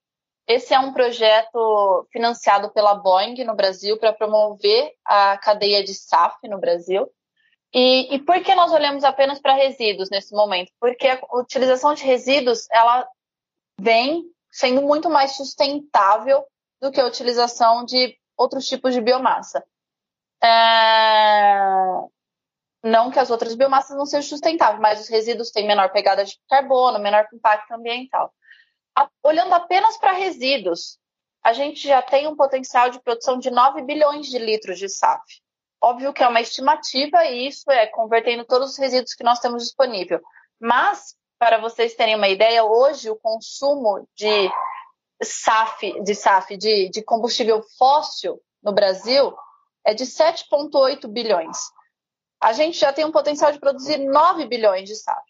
Esse 0.48 0.74
é 0.74 0.80
um 0.80 0.94
projeto 0.94 2.08
financiado 2.12 2.70
pela 2.72 2.96
Boeing 2.96 3.44
no 3.44 3.56
Brasil 3.56 3.98
para 3.98 4.14
promover 4.14 4.94
a 5.04 5.38
cadeia 5.38 5.84
de 5.84 5.94
SAF 5.94 6.48
no 6.48 6.60
Brasil. 6.60 7.10
E, 7.74 8.16
e 8.16 8.20
por 8.20 8.42
que 8.42 8.56
nós 8.56 8.72
olhamos 8.72 9.04
apenas 9.04 9.40
para 9.40 9.54
resíduos 9.54 10.10
nesse 10.10 10.34
momento? 10.34 10.72
Porque 10.80 11.08
a 11.08 11.20
utilização 11.34 11.94
de 11.94 12.04
resíduos 12.04 12.66
ela 12.72 13.06
vem 13.80 14.24
sendo 14.50 14.82
muito 14.82 15.10
mais 15.10 15.36
sustentável 15.36 16.46
do 16.82 16.92
que 16.92 17.02
a 17.02 17.06
utilização 17.06 17.84
de 17.84 18.18
outros 18.38 18.66
tipos 18.66 18.94
de 18.94 19.02
biomassa. 19.02 19.64
É... 20.42 21.58
Não 22.84 23.12
que 23.12 23.20
as 23.20 23.30
outras 23.30 23.56
biomassas 23.56 23.98
não 23.98 24.06
sejam 24.06 24.30
sustentáveis, 24.30 24.80
mas 24.80 25.02
os 25.02 25.08
resíduos 25.08 25.52
têm 25.52 25.68
menor 25.68 25.92
pegada 25.92 26.24
de 26.24 26.38
carbono, 26.48 27.00
menor 27.00 27.28
impacto 27.34 27.72
ambiental 27.72 28.32
olhando 29.24 29.54
apenas 29.54 29.98
para 29.98 30.14
resíduos, 30.14 30.98
a 31.44 31.54
gente 31.54 31.88
já 31.88 32.02
tem 32.02 32.28
um 32.28 32.36
potencial 32.36 32.90
de 32.90 33.02
produção 33.02 33.38
de 33.38 33.52
9 33.52 33.84
bilhões 33.84 34.28
de 34.28 34.40
litros 34.40 34.80
de 34.80 34.90
SAF. 34.90 35.24
Óbvio 35.82 36.14
que 36.14 36.24
é 36.24 36.28
uma 36.28 36.42
estimativa 36.42 37.24
e 37.26 37.48
isso 37.48 37.70
é 37.70 37.86
convertendo 37.88 38.44
todos 38.44 38.72
os 38.72 38.78
resíduos 38.78 39.14
que 39.14 39.24
nós 39.24 39.40
temos 39.40 39.64
disponível. 39.64 40.20
Mas, 40.60 41.16
para 41.38 41.60
vocês 41.60 41.94
terem 41.94 42.16
uma 42.16 42.28
ideia, 42.28 42.64
hoje 42.64 43.10
o 43.10 43.16
consumo 43.16 44.08
de 44.16 44.52
SAF, 45.22 46.02
de, 46.02 46.16
SAF, 46.16 46.58
de, 46.58 46.90
de 46.90 47.04
combustível 47.04 47.62
fóssil 47.78 48.42
no 48.64 48.74
Brasil 48.74 49.36
é 49.86 49.94
de 49.94 50.06
7,8 50.06 51.08
bilhões. 51.08 51.58
A 52.40 52.54
gente 52.54 52.78
já 52.78 52.94
tem 52.94 53.06
um 53.06 53.12
potencial 53.12 53.52
de 53.52 53.60
produzir 53.60 53.98
9 53.98 54.46
bilhões 54.46 54.88
de 54.88 54.96
SAF, 54.96 55.26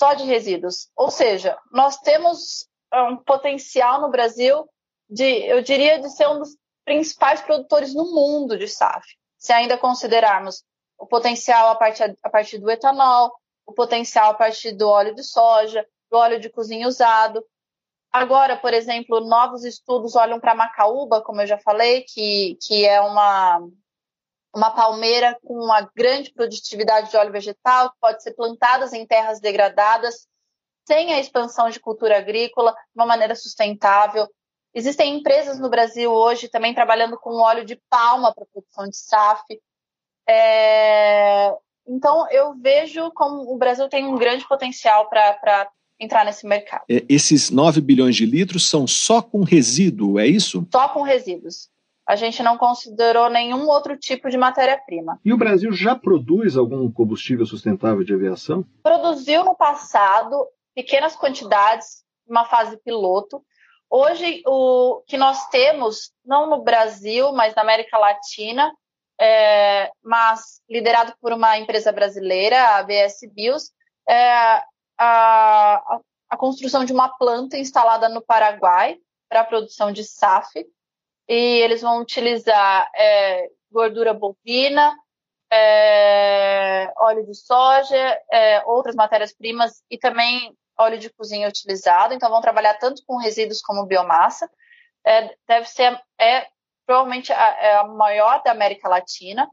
só 0.00 0.14
de 0.14 0.24
resíduos. 0.24 0.90
Ou 0.96 1.10
seja, 1.10 1.56
nós 1.70 1.98
temos 1.98 2.68
um 2.92 3.16
potencial 3.16 4.00
no 4.00 4.10
Brasil 4.10 4.68
de, 5.08 5.24
eu 5.46 5.62
diria, 5.62 6.00
de 6.00 6.10
ser 6.10 6.28
um 6.28 6.38
dos 6.38 6.56
principais 6.84 7.40
produtores 7.40 7.94
no 7.94 8.12
mundo 8.12 8.58
de 8.58 8.66
SAF. 8.66 9.06
Se 9.36 9.52
ainda 9.52 9.78
considerarmos 9.78 10.64
o 10.98 11.06
potencial 11.06 11.70
a 11.70 11.76
partir, 11.76 12.16
a 12.22 12.30
partir 12.30 12.58
do 12.58 12.70
etanol, 12.70 13.32
o 13.64 13.72
potencial 13.72 14.30
a 14.30 14.34
partir 14.34 14.72
do 14.72 14.88
óleo 14.88 15.14
de 15.14 15.22
soja, 15.22 15.86
do 16.10 16.16
óleo 16.16 16.40
de 16.40 16.50
cozinha 16.50 16.88
usado. 16.88 17.44
Agora, 18.10 18.56
por 18.56 18.72
exemplo, 18.72 19.20
novos 19.20 19.64
estudos 19.64 20.16
olham 20.16 20.40
para 20.40 20.54
Macaúba, 20.54 21.20
como 21.20 21.42
eu 21.42 21.46
já 21.46 21.58
falei, 21.58 22.02
que, 22.02 22.56
que 22.62 22.86
é 22.86 23.00
uma, 23.00 23.60
uma 24.54 24.70
palmeira 24.70 25.38
com 25.44 25.54
uma 25.54 25.82
grande 25.94 26.32
produtividade 26.32 27.10
de 27.10 27.16
óleo 27.16 27.32
vegetal, 27.32 27.90
que 27.90 27.96
pode 28.00 28.22
ser 28.22 28.34
plantada 28.34 28.84
em 28.96 29.06
terras 29.06 29.40
degradadas 29.40 30.26
sem 30.88 31.12
a 31.12 31.20
expansão 31.20 31.68
de 31.68 31.78
cultura 31.78 32.16
agrícola 32.16 32.72
de 32.72 32.78
uma 32.96 33.04
maneira 33.04 33.34
sustentável. 33.34 34.26
Existem 34.74 35.18
empresas 35.18 35.58
no 35.58 35.68
Brasil 35.68 36.10
hoje 36.10 36.48
também 36.48 36.74
trabalhando 36.74 37.18
com 37.18 37.42
óleo 37.42 37.62
de 37.62 37.78
palma 37.90 38.32
para 38.34 38.46
produção 38.46 38.88
de 38.88 38.96
SAF. 38.96 39.42
É... 40.26 41.52
Então, 41.86 42.26
eu 42.30 42.54
vejo 42.54 43.10
como 43.12 43.52
o 43.52 43.58
Brasil 43.58 43.86
tem 43.88 44.06
um 44.06 44.16
grande 44.16 44.48
potencial 44.48 45.10
para 45.10 45.70
entrar 46.00 46.24
nesse 46.24 46.46
mercado. 46.46 46.84
É, 46.88 47.04
esses 47.08 47.50
9 47.50 47.80
bilhões 47.82 48.16
de 48.16 48.24
litros 48.24 48.68
são 48.68 48.86
só 48.86 49.20
com 49.20 49.42
resíduo, 49.42 50.18
é 50.18 50.26
isso? 50.26 50.66
Só 50.72 50.88
com 50.88 51.02
resíduos. 51.02 51.68
A 52.08 52.16
gente 52.16 52.42
não 52.42 52.56
considerou 52.56 53.28
nenhum 53.28 53.68
outro 53.68 53.94
tipo 53.94 54.30
de 54.30 54.38
matéria-prima. 54.38 55.20
E 55.22 55.30
o 55.30 55.36
Brasil 55.36 55.70
já 55.72 55.94
produz 55.94 56.56
algum 56.56 56.90
combustível 56.90 57.44
sustentável 57.44 58.02
de 58.02 58.14
aviação? 58.14 58.64
Produziu 58.82 59.44
no 59.44 59.54
passado, 59.54 60.48
pequenas 60.74 61.14
quantidades, 61.14 62.02
uma 62.26 62.46
fase 62.46 62.78
piloto. 62.78 63.44
Hoje, 63.90 64.42
o 64.46 65.02
que 65.06 65.18
nós 65.18 65.48
temos, 65.48 66.10
não 66.24 66.48
no 66.48 66.62
Brasil, 66.62 67.30
mas 67.32 67.54
na 67.54 67.60
América 67.60 67.98
Latina, 67.98 68.72
é, 69.20 69.90
mas 70.02 70.62
liderado 70.66 71.12
por 71.20 71.32
uma 71.32 71.58
empresa 71.58 71.92
brasileira, 71.92 72.58
a 72.58 72.78
ABS 72.78 73.18
Bios, 73.34 73.70
é 74.08 74.32
a, 74.32 74.64
a, 74.98 76.00
a, 76.30 76.36
construção 76.38 76.86
de 76.86 76.92
uma 76.94 77.10
planta 77.10 77.58
instalada 77.58 78.08
no 78.08 78.22
Paraguai 78.22 78.96
para 79.28 79.40
a 79.40 79.44
produção 79.44 79.92
de 79.92 80.04
SAF. 80.04 80.66
E 81.28 81.34
eles 81.34 81.82
vão 81.82 82.00
utilizar 82.00 82.90
é, 82.96 83.48
gordura 83.70 84.14
bovina, 84.14 84.96
é, 85.50 86.92
óleo 86.96 87.24
de 87.26 87.34
soja, 87.34 88.20
é, 88.32 88.62
outras 88.64 88.94
matérias-primas 88.94 89.82
e 89.90 89.98
também 89.98 90.56
óleo 90.78 90.98
de 90.98 91.10
cozinha 91.10 91.48
utilizado, 91.48 92.14
então 92.14 92.30
vão 92.30 92.40
trabalhar 92.40 92.74
tanto 92.74 93.02
com 93.06 93.16
resíduos 93.16 93.60
como 93.60 93.86
biomassa. 93.86 94.48
É, 95.04 95.34
deve 95.46 95.66
ser, 95.68 96.00
é 96.20 96.46
provavelmente 96.86 97.32
a, 97.32 97.48
é 97.60 97.76
a 97.76 97.84
maior 97.84 98.42
da 98.42 98.52
América 98.52 98.88
Latina. 98.88 99.50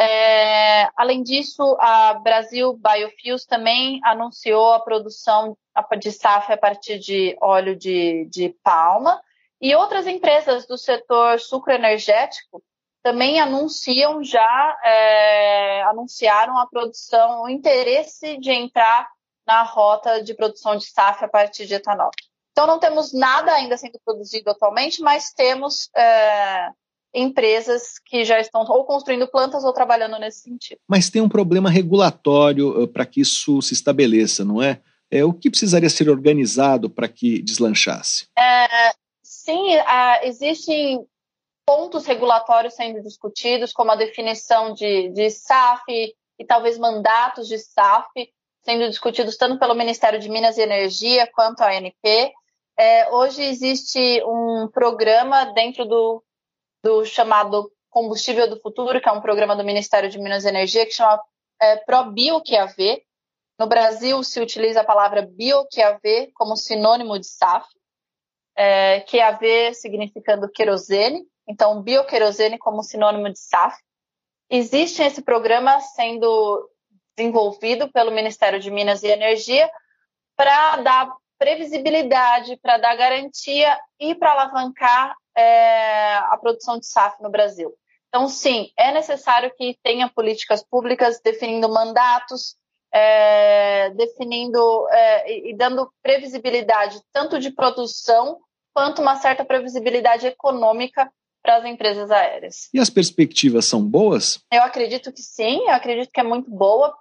É, 0.00 0.88
além 0.96 1.22
disso, 1.22 1.76
a 1.78 2.14
Brasil 2.14 2.74
Biofuels 2.74 3.46
também 3.46 4.00
anunciou 4.04 4.72
a 4.72 4.80
produção 4.80 5.56
de 5.98 6.10
SAF 6.10 6.52
a 6.52 6.56
partir 6.56 6.98
de 6.98 7.36
óleo 7.40 7.76
de, 7.76 8.26
de 8.26 8.50
palma. 8.62 9.22
E 9.62 9.76
outras 9.76 10.08
empresas 10.08 10.66
do 10.66 10.76
setor 10.76 11.38
sucroenergético 11.38 12.60
também 13.00 13.40
anunciam 13.40 14.22
já, 14.22 14.76
é, 14.84 15.82
anunciaram 15.84 16.58
a 16.58 16.66
produção, 16.66 17.44
o 17.44 17.48
interesse 17.48 18.36
de 18.38 18.50
entrar 18.50 19.08
na 19.46 19.62
rota 19.62 20.22
de 20.22 20.34
produção 20.34 20.76
de 20.76 20.86
SAF 20.86 21.24
a 21.24 21.28
partir 21.28 21.66
de 21.66 21.74
etanol. 21.74 22.10
Então, 22.50 22.66
não 22.66 22.78
temos 22.78 23.12
nada 23.12 23.52
ainda 23.52 23.76
sendo 23.76 24.00
produzido 24.04 24.50
atualmente, 24.50 25.00
mas 25.00 25.32
temos 25.32 25.88
é, 25.96 26.68
empresas 27.14 27.98
que 28.04 28.24
já 28.24 28.40
estão 28.40 28.62
ou 28.62 28.84
construindo 28.84 29.28
plantas 29.28 29.64
ou 29.64 29.72
trabalhando 29.72 30.18
nesse 30.18 30.42
sentido. 30.42 30.80
Mas 30.88 31.08
tem 31.08 31.22
um 31.22 31.28
problema 31.28 31.70
regulatório 31.70 32.82
uh, 32.82 32.88
para 32.88 33.06
que 33.06 33.20
isso 33.20 33.62
se 33.62 33.74
estabeleça, 33.74 34.44
não 34.44 34.60
é? 34.62 34.80
é 35.10 35.24
o 35.24 35.32
que 35.32 35.50
precisaria 35.50 35.90
ser 35.90 36.08
organizado 36.08 36.90
para 36.90 37.08
que 37.08 37.42
deslanchasse? 37.42 38.26
É, 38.38 38.92
sim, 39.52 39.74
existem 40.22 41.06
pontos 41.66 42.06
regulatórios 42.06 42.74
sendo 42.74 43.02
discutidos, 43.02 43.72
como 43.72 43.90
a 43.90 43.96
definição 43.96 44.72
de, 44.72 45.10
de 45.10 45.30
SAF 45.30 45.84
e 46.38 46.44
talvez 46.44 46.78
mandatos 46.78 47.46
de 47.46 47.58
SAF 47.58 48.08
sendo 48.64 48.88
discutidos 48.88 49.36
tanto 49.36 49.58
pelo 49.58 49.74
Ministério 49.74 50.18
de 50.18 50.28
Minas 50.28 50.56
e 50.56 50.62
Energia 50.62 51.28
quanto 51.32 51.62
a 51.62 51.68
ANP. 51.68 52.32
É, 52.78 53.10
hoje 53.12 53.42
existe 53.42 54.22
um 54.24 54.68
programa 54.68 55.46
dentro 55.46 55.84
do, 55.84 56.22
do 56.82 57.04
chamado 57.04 57.70
Combustível 57.90 58.48
do 58.48 58.60
Futuro, 58.60 59.00
que 59.00 59.08
é 59.08 59.12
um 59.12 59.20
programa 59.20 59.56
do 59.56 59.64
Ministério 59.64 60.08
de 60.08 60.18
Minas 60.18 60.44
e 60.44 60.48
Energia, 60.48 60.86
que 60.86 60.92
chama 60.92 61.20
é, 61.60 61.76
ProBioQAV. 61.76 63.02
No 63.58 63.66
Brasil 63.66 64.22
se 64.24 64.40
utiliza 64.40 64.80
a 64.80 64.84
palavra 64.84 65.22
bioQAV 65.22 66.32
como 66.34 66.56
sinônimo 66.56 67.18
de 67.18 67.26
SAF, 67.26 67.66
é, 68.56 69.00
QAV 69.00 69.74
significando 69.74 70.48
querosene, 70.48 71.22
então 71.46 71.82
bioquerosene 71.82 72.58
como 72.58 72.82
sinônimo 72.82 73.28
de 73.30 73.38
SAF. 73.38 73.76
Existe 74.50 75.02
esse 75.02 75.22
programa 75.22 75.80
sendo 75.80 76.68
desenvolvido 77.16 77.90
pelo 77.90 78.10
Ministério 78.10 78.60
de 78.60 78.70
Minas 78.70 79.02
e 79.02 79.08
Energia 79.08 79.70
para 80.36 80.76
dar 80.76 81.12
previsibilidade, 81.38 82.56
para 82.62 82.78
dar 82.78 82.94
garantia 82.94 83.78
e 83.98 84.14
para 84.14 84.32
alavancar 84.32 85.14
é, 85.36 86.14
a 86.14 86.38
produção 86.40 86.78
de 86.78 86.86
SAF 86.86 87.20
no 87.22 87.30
Brasil. 87.30 87.74
Então, 88.08 88.28
sim, 88.28 88.70
é 88.76 88.92
necessário 88.92 89.52
que 89.56 89.78
tenha 89.82 90.08
políticas 90.08 90.62
públicas 90.62 91.20
definindo 91.24 91.68
mandatos, 91.68 92.56
é, 92.92 93.90
definindo 93.90 94.88
é, 94.90 95.50
e 95.50 95.56
dando 95.56 95.90
previsibilidade 96.02 97.00
tanto 97.12 97.38
de 97.38 97.50
produção 97.50 98.38
quanto 98.74 99.00
uma 99.00 99.16
certa 99.16 99.44
previsibilidade 99.44 100.26
econômica 100.26 101.10
para 101.42 101.56
as 101.56 101.64
empresas 101.64 102.10
aéreas. 102.10 102.68
E 102.72 102.78
as 102.78 102.90
perspectivas 102.90 103.66
são 103.66 103.82
boas? 103.82 104.40
Eu 104.52 104.62
acredito 104.62 105.12
que 105.12 105.22
sim, 105.22 105.62
eu 105.64 105.72
acredito 105.72 106.10
que 106.12 106.20
é 106.20 106.24
muito 106.24 106.50
boa. 106.50 106.94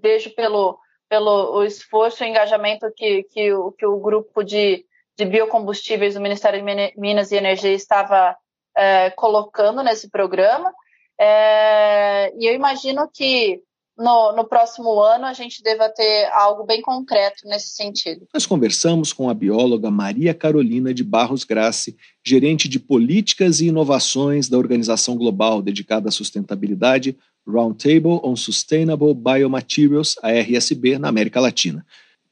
Vejo 0.00 0.30
pelo, 0.34 0.78
pelo 1.08 1.56
o 1.56 1.64
esforço 1.64 2.22
e 2.22 2.28
engajamento 2.28 2.86
que, 2.94 3.24
que, 3.24 3.52
o, 3.52 3.72
que 3.72 3.84
o 3.84 3.98
grupo 3.98 4.44
de, 4.44 4.86
de 5.18 5.24
biocombustíveis 5.24 6.14
do 6.14 6.20
Ministério 6.20 6.62
de 6.64 6.94
Minas 6.96 7.32
e 7.32 7.36
Energia 7.36 7.72
estava 7.72 8.36
é, 8.76 9.10
colocando 9.10 9.82
nesse 9.82 10.08
programa. 10.08 10.72
É, 11.18 12.32
e 12.38 12.46
eu 12.46 12.54
imagino 12.54 13.10
que 13.12 13.60
no, 13.96 14.32
no, 14.32 14.44
próximo 14.44 15.00
ano 15.00 15.24
a 15.24 15.32
gente 15.32 15.62
deva 15.62 15.88
ter 15.88 16.26
algo 16.32 16.64
bem 16.64 16.82
concreto 16.82 17.46
nesse 17.46 17.68
sentido. 17.74 18.26
Nós 18.34 18.46
conversamos 18.46 19.12
com 19.12 19.30
a 19.30 19.34
bióloga 19.34 19.90
Maria 19.90 20.34
Carolina 20.34 20.92
de 20.92 21.04
Barros 21.04 21.44
Grassi, 21.44 21.96
gerente 22.24 22.68
de 22.68 22.80
políticas 22.80 23.60
e 23.60 23.66
inovações 23.66 24.48
da 24.48 24.58
organização 24.58 25.16
global 25.16 25.62
dedicada 25.62 26.08
à 26.08 26.12
sustentabilidade 26.12 27.16
Roundtable 27.46 28.20
on 28.24 28.34
Sustainable 28.34 29.14
Biomaterials, 29.14 30.16
a 30.22 30.30
RSB, 30.30 30.98
na 30.98 31.08
América 31.08 31.40
Latina. 31.40 31.84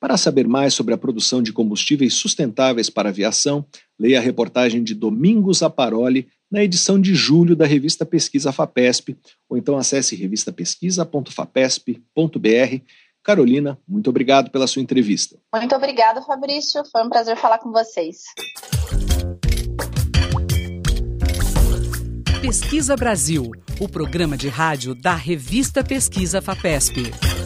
Para 0.02 0.16
saber 0.16 0.48
mais 0.48 0.74
sobre 0.74 0.92
a 0.92 0.98
produção 0.98 1.40
de 1.40 1.52
combustíveis 1.52 2.14
sustentáveis 2.14 2.90
para 2.90 3.10
aviação, 3.10 3.64
leia 3.96 4.18
a 4.18 4.20
reportagem 4.20 4.82
de 4.82 4.96
Domingos 4.96 5.62
Aparoli 5.62 6.26
na 6.50 6.64
edição 6.64 7.00
de 7.00 7.14
julho 7.14 7.54
da 7.54 7.64
revista 7.64 8.04
Pesquisa 8.04 8.50
FAPESP, 8.50 9.16
ou 9.48 9.56
então 9.56 9.78
acesse 9.78 10.16
revistapesquisa.fapesp.br. 10.16 12.80
Carolina, 13.22 13.78
muito 13.86 14.10
obrigado 14.10 14.50
pela 14.50 14.66
sua 14.66 14.82
entrevista. 14.82 15.38
Muito 15.54 15.76
obrigada, 15.76 16.20
Fabrício. 16.22 16.82
Foi 16.90 17.04
um 17.04 17.08
prazer 17.08 17.36
falar 17.36 17.58
com 17.58 17.70
vocês. 17.70 18.24
Pesquisa 22.40 22.96
Brasil, 22.96 23.52
o 23.78 23.88
programa 23.88 24.36
de 24.36 24.48
rádio 24.48 24.96
da 24.96 25.14
revista 25.14 25.84
Pesquisa 25.84 26.42
FAPESP. 26.42 27.41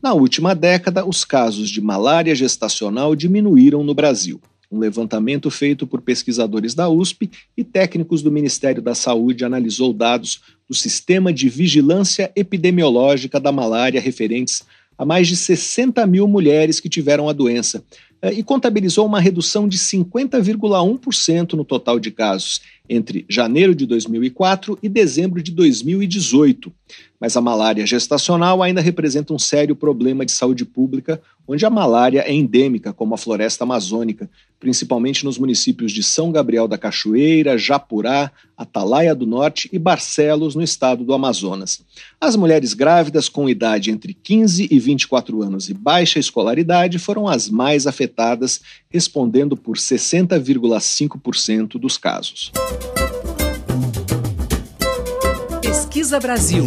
Na 0.00 0.14
última 0.14 0.54
década, 0.54 1.04
os 1.04 1.24
casos 1.24 1.68
de 1.68 1.80
malária 1.80 2.34
gestacional 2.34 3.16
diminuíram 3.16 3.82
no 3.82 3.94
Brasil. 3.94 4.40
Um 4.70 4.78
levantamento 4.78 5.50
feito 5.50 5.86
por 5.86 6.00
pesquisadores 6.00 6.72
da 6.72 6.88
USP 6.88 7.30
e 7.56 7.64
técnicos 7.64 8.22
do 8.22 8.30
Ministério 8.30 8.80
da 8.80 8.94
Saúde 8.94 9.44
analisou 9.44 9.92
dados 9.92 10.40
do 10.68 10.74
Sistema 10.74 11.32
de 11.32 11.48
Vigilância 11.48 12.30
Epidemiológica 12.36 13.40
da 13.40 13.50
Malária 13.50 14.00
referentes 14.00 14.62
a 14.96 15.04
mais 15.04 15.26
de 15.26 15.36
60 15.36 16.06
mil 16.06 16.28
mulheres 16.28 16.80
que 16.80 16.88
tiveram 16.88 17.28
a 17.28 17.32
doença 17.32 17.82
e 18.22 18.42
contabilizou 18.42 19.06
uma 19.06 19.20
redução 19.20 19.68
de 19.68 19.78
50,1% 19.78 21.52
no 21.52 21.64
total 21.64 22.00
de 22.00 22.10
casos 22.10 22.60
entre 22.88 23.24
janeiro 23.28 23.74
de 23.74 23.86
2004 23.86 24.78
e 24.82 24.88
dezembro 24.88 25.42
de 25.42 25.52
2018. 25.52 26.72
Mas 27.20 27.36
a 27.36 27.40
malária 27.40 27.84
gestacional 27.84 28.62
ainda 28.62 28.80
representa 28.80 29.34
um 29.34 29.38
sério 29.38 29.76
problema 29.76 30.24
de 30.24 30.32
saúde 30.32 30.64
pública, 30.64 31.20
onde 31.46 31.66
a 31.66 31.70
malária 31.70 32.20
é 32.20 32.32
endêmica, 32.32 32.92
como 32.92 33.14
a 33.14 33.18
floresta 33.18 33.64
amazônica, 33.64 34.30
principalmente 34.60 35.24
nos 35.24 35.36
municípios 35.36 35.92
de 35.92 36.02
São 36.02 36.30
Gabriel 36.30 36.68
da 36.68 36.78
Cachoeira, 36.78 37.58
Japurá, 37.58 38.30
Atalaia 38.56 39.14
do 39.14 39.26
Norte 39.26 39.68
e 39.72 39.78
Barcelos, 39.78 40.54
no 40.54 40.62
estado 40.62 41.04
do 41.04 41.12
Amazonas. 41.12 41.80
As 42.20 42.36
mulheres 42.36 42.72
grávidas 42.72 43.28
com 43.28 43.48
idade 43.48 43.90
entre 43.90 44.14
15 44.14 44.68
e 44.70 44.78
24 44.78 45.42
anos 45.42 45.68
e 45.68 45.74
baixa 45.74 46.18
escolaridade 46.18 46.98
foram 46.98 47.26
as 47.28 47.48
mais 47.50 47.86
afetadas, 47.86 48.07
respondendo 48.88 49.56
por 49.56 49.76
60,5% 49.76 51.78
dos 51.78 51.96
casos. 51.96 52.50
Pesquisa 55.60 56.18
Brasil. 56.18 56.64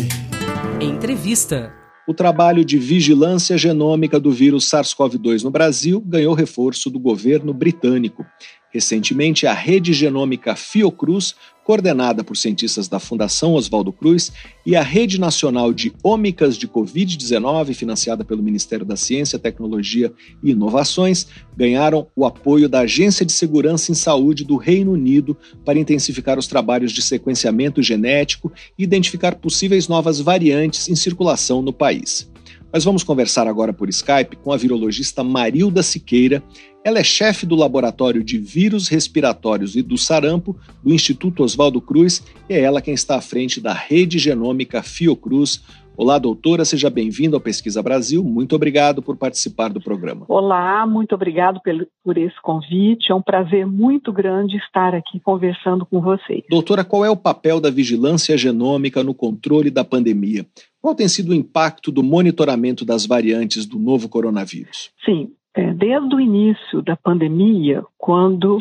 Entrevista. 0.80 1.74
O 2.08 2.14
trabalho 2.14 2.66
de 2.66 2.78
vigilância 2.78 3.58
genômica 3.58 4.20
do 4.20 4.32
vírus 4.32 4.70
SARS-CoV-2 4.70 5.44
no 5.44 5.52
Brasil 5.52 6.02
ganhou 6.02 6.34
reforço 6.34 6.90
do 6.90 7.00
governo 7.00 7.54
britânico. 7.54 8.26
Recentemente, 8.70 9.46
a 9.46 9.54
rede 9.54 9.94
genômica 9.94 10.56
Fiocruz, 10.56 11.36
coordenada 11.64 12.24
por 12.24 12.36
cientistas 12.36 12.88
da 12.88 13.00
Fundação 13.00 13.54
Oswaldo 13.54 13.92
Cruz, 13.92 14.32
e 14.66 14.76
a 14.76 14.82
Rede 14.82 15.20
Nacional 15.20 15.74
de 15.74 15.94
Ômicas 16.04 16.58
de 16.58 16.68
Covid-19, 16.68 17.74
financiada 17.74 18.24
pelo 18.24 18.44
Ministério 18.44 18.86
da 18.86 18.96
Ciência, 18.96 19.40
Tecnologia 19.40 20.12
e 20.44 20.52
Inovações, 20.52 21.28
ganharam 21.56 22.08
o 22.16 22.26
apoio 22.26 22.70
da 22.70 22.82
Agência 22.82 23.26
de 23.26 23.32
Segurança 23.32 23.92
em 23.92 23.96
Saúde 23.96 24.44
do 24.44 24.56
Reino 24.56 24.94
Unido 24.94 25.36
para 25.66 25.80
intensificar 25.80 26.40
os 26.40 26.48
trabalhos 26.48 26.92
de 26.92 27.02
sequenciamento 27.02 27.82
genético 27.82 28.52
e 28.78 28.84
identificar 28.84 29.36
possíveis 29.36 29.88
novas 29.88 30.20
variantes 30.20 30.88
em 30.90 30.96
circulação 30.96 31.62
no 31.62 31.74
país. 31.74 32.31
Nós 32.74 32.86
vamos 32.86 33.04
conversar 33.04 33.48
agora 33.48 33.74
por 33.74 33.90
Skype 33.90 34.38
com 34.38 34.54
a 34.54 34.58
virologista 34.58 35.26
Marilda 35.26 35.84
Siqueira. 35.84 36.42
Ela 36.86 37.00
é 37.00 37.04
chefe 37.04 37.46
do 37.46 37.54
Laboratório 37.54 38.24
de 38.24 38.38
Vírus 38.38 38.88
Respiratórios 38.88 39.76
e 39.76 39.82
do 39.82 39.98
Sarampo 39.98 40.58
do 40.82 40.94
Instituto 40.94 41.44
Oswaldo 41.44 41.82
Cruz 41.82 42.24
e 42.50 42.54
é 42.54 42.62
ela 42.62 42.82
quem 42.82 42.94
está 42.94 43.18
à 43.18 43.22
frente 43.22 43.60
da 43.60 43.74
Rede 43.74 44.18
Genômica 44.18 44.82
Fiocruz. 44.82 45.62
Olá, 46.02 46.18
doutora, 46.18 46.66
seja 46.66 46.90
bem-vinda 46.90 47.38
ao 47.38 47.40
Pesquisa 47.40 47.84
Brasil. 47.84 48.24
Muito 48.24 48.56
obrigado 48.56 49.04
por 49.04 49.16
participar 49.16 49.68
do 49.70 49.80
programa. 49.80 50.26
Olá, 50.28 50.84
muito 50.88 51.14
obrigado 51.14 51.62
por 52.04 52.18
esse 52.18 52.42
convite. 52.42 53.12
É 53.12 53.14
um 53.14 53.22
prazer 53.22 53.68
muito 53.68 54.12
grande 54.12 54.58
estar 54.58 54.96
aqui 54.96 55.20
conversando 55.20 55.86
com 55.86 56.02
vocês. 56.02 56.42
Doutora, 56.50 56.84
qual 56.84 57.06
é 57.06 57.10
o 57.12 57.16
papel 57.16 57.62
da 57.62 57.70
vigilância 57.70 58.36
genômica 58.36 59.04
no 59.04 59.14
controle 59.14 59.70
da 59.70 59.84
pandemia? 59.84 60.44
Qual 60.82 60.96
tem 60.96 61.08
sido 61.08 61.34
o 61.34 61.36
impacto 61.36 61.92
do 61.92 62.02
monitoramento 62.02 62.84
das 62.84 63.06
variantes 63.06 63.68
do 63.68 63.78
novo 63.78 64.10
coronavírus? 64.10 64.90
Sim, 65.06 65.30
é, 65.56 65.72
desde 65.72 66.16
o 66.16 66.20
início 66.20 66.82
da 66.82 66.96
pandemia, 66.96 67.84
quando 67.96 68.58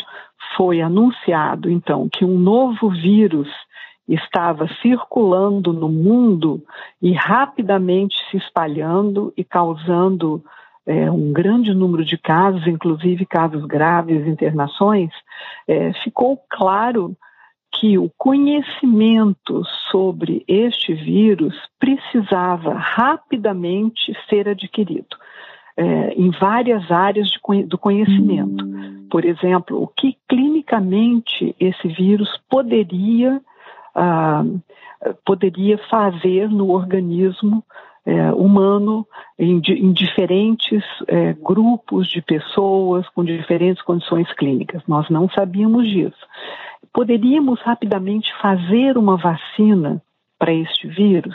foi 0.59 0.83
anunciado, 0.83 1.71
então, 1.71 2.07
que 2.13 2.23
um 2.23 2.39
novo 2.39 2.91
vírus 2.91 3.49
estava 4.15 4.69
circulando 4.83 5.73
no 5.73 5.89
mundo 5.89 6.63
e 7.01 7.13
rapidamente 7.13 8.17
se 8.31 8.37
espalhando 8.37 9.33
e 9.37 9.45
causando 9.45 10.43
é, 10.87 11.11
um 11.11 11.33
grande 11.33 11.73
número 11.73 12.05
de 12.05 12.19
casos, 12.19 12.67
inclusive 12.67 13.25
casos 13.27 13.65
graves, 13.65 14.27
internações, 14.27 15.11
é, 15.69 15.93
ficou 16.03 16.39
claro 16.49 17.17
que 17.73 17.97
o 17.97 18.11
conhecimento 18.19 19.63
sobre 19.91 20.45
este 20.49 20.93
vírus 20.93 21.55
precisava 21.79 22.75
rapidamente 22.75 24.13
ser 24.29 24.49
adquirido 24.49 25.17
é, 25.77 26.13
em 26.15 26.31
várias 26.31 26.91
áreas 26.91 27.29
de, 27.29 27.65
do 27.65 27.79
conhecimento. 27.79 28.65
Por 29.11 29.25
exemplo, 29.25 29.83
o 29.83 29.87
que 29.87 30.17
clinicamente 30.29 31.55
esse 31.59 31.89
vírus 31.89 32.29
poderia, 32.49 33.41
ah, 33.95 34.45
poderia 35.25 35.79
fazer 35.89 36.49
no 36.49 36.71
organismo 36.71 37.65
é, 38.07 38.33
humano 38.33 39.07
em, 39.39 39.61
em 39.69 39.93
diferentes 39.93 40.83
é, 41.07 41.35
grupos 41.35 42.09
de 42.09 42.23
pessoas 42.23 43.09
com 43.11 43.25
diferentes 43.25 43.83
condições 43.83 44.33
clínicas. 44.35 44.83
Nós 44.87 45.09
não 45.11 45.29
sabíamos 45.29 45.89
disso 45.89 46.27
poderíamos 46.93 47.61
rapidamente 47.61 48.33
fazer 48.41 48.97
uma 48.97 49.17
vacina 49.17 50.03
para 50.39 50.53
este 50.53 50.89
vírus? 50.89 51.35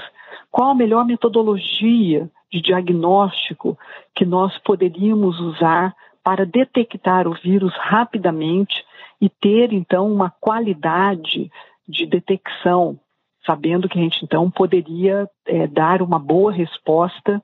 Qual 0.52 0.70
a 0.70 0.76
melhor 0.76 1.06
metodologia 1.06 2.30
de 2.52 2.62
diagnóstico 2.62 3.78
que 4.14 4.26
nós 4.26 4.58
poderíamos 4.60 5.40
usar 5.40 5.94
para 6.24 6.46
detectar 6.46 7.28
o 7.28 7.34
vírus 7.34 7.74
rapidamente 7.78 8.84
e 9.22 9.30
ter 9.30 9.72
então 9.72 10.12
uma 10.12 10.30
qualidade 10.30 11.52
de 11.88 12.06
detecção, 12.06 13.00
sabendo 13.46 13.88
que 13.88 13.98
a 13.98 14.02
gente 14.02 14.24
então 14.24 14.50
poderia 14.50 15.30
é, 15.46 15.68
dar 15.68 16.02
uma 16.02 16.20
boa 16.20 16.52
resposta 16.52 17.42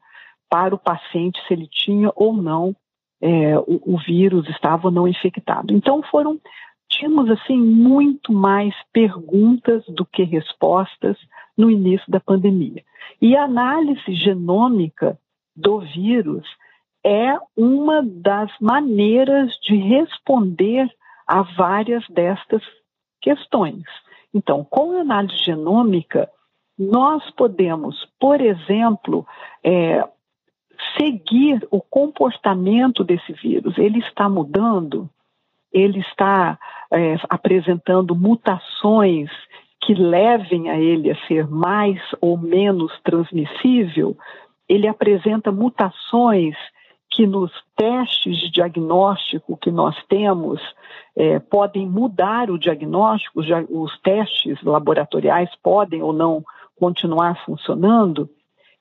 para 0.49 0.75
o 0.75 0.79
paciente 0.79 1.39
se 1.47 1.53
ele 1.53 1.67
tinha 1.67 2.11
ou 2.15 2.33
não 2.33 2.75
é, 3.21 3.57
o, 3.59 3.93
o, 3.93 3.97
vírus, 3.97 4.49
estava 4.49 4.87
ou 4.87 4.91
não 4.91 5.07
infectado. 5.07 5.73
Então 5.73 6.01
foram 6.03 6.39
tínhamos 6.89 7.29
assim 7.29 7.57
muito 7.57 8.33
mais 8.33 8.75
perguntas 8.91 9.83
do 9.87 10.05
que 10.05 10.23
respostas 10.23 11.17
no 11.57 11.71
início 11.71 12.09
da 12.11 12.19
pandemia. 12.19 12.83
E 13.21 13.35
a 13.35 13.43
análise 13.43 14.13
genômica 14.13 15.17
do 15.55 15.79
vírus 15.79 16.45
é 17.03 17.37
uma 17.55 18.03
das 18.03 18.51
maneiras 18.59 19.57
de 19.61 19.75
responder 19.75 20.89
a 21.25 21.41
várias 21.41 22.03
destas 22.09 22.61
questões. 23.21 23.83
Então, 24.33 24.63
com 24.63 24.97
a 24.97 25.01
análise 25.01 25.37
genômica, 25.43 26.29
nós 26.77 27.29
podemos, 27.31 28.07
por 28.19 28.41
exemplo, 28.41 29.25
é, 29.63 30.03
seguir 30.97 31.67
o 31.69 31.81
comportamento 31.81 33.03
desse 33.03 33.33
vírus. 33.33 33.77
Ele 33.77 33.99
está 33.99 34.27
mudando, 34.29 35.09
ele 35.71 35.99
está 35.99 36.57
é, 36.91 37.15
apresentando 37.29 38.15
mutações 38.15 39.29
que 39.83 39.93
levem 39.93 40.69
a 40.69 40.79
ele 40.79 41.11
a 41.11 41.27
ser 41.27 41.47
mais 41.47 41.99
ou 42.19 42.37
menos 42.37 42.91
transmissível, 43.03 44.15
ele 44.69 44.87
apresenta 44.87 45.51
mutações 45.51 46.55
que 47.11 47.27
nos 47.27 47.51
testes 47.75 48.37
de 48.37 48.49
diagnóstico 48.49 49.57
que 49.57 49.69
nós 49.69 49.95
temos 50.07 50.61
é, 51.15 51.39
podem 51.39 51.85
mudar 51.85 52.49
o 52.49 52.57
diagnóstico, 52.57 53.41
os 53.69 53.99
testes 53.99 54.61
laboratoriais 54.63 55.49
podem 55.61 56.01
ou 56.01 56.13
não 56.13 56.43
continuar 56.79 57.43
funcionando. 57.45 58.29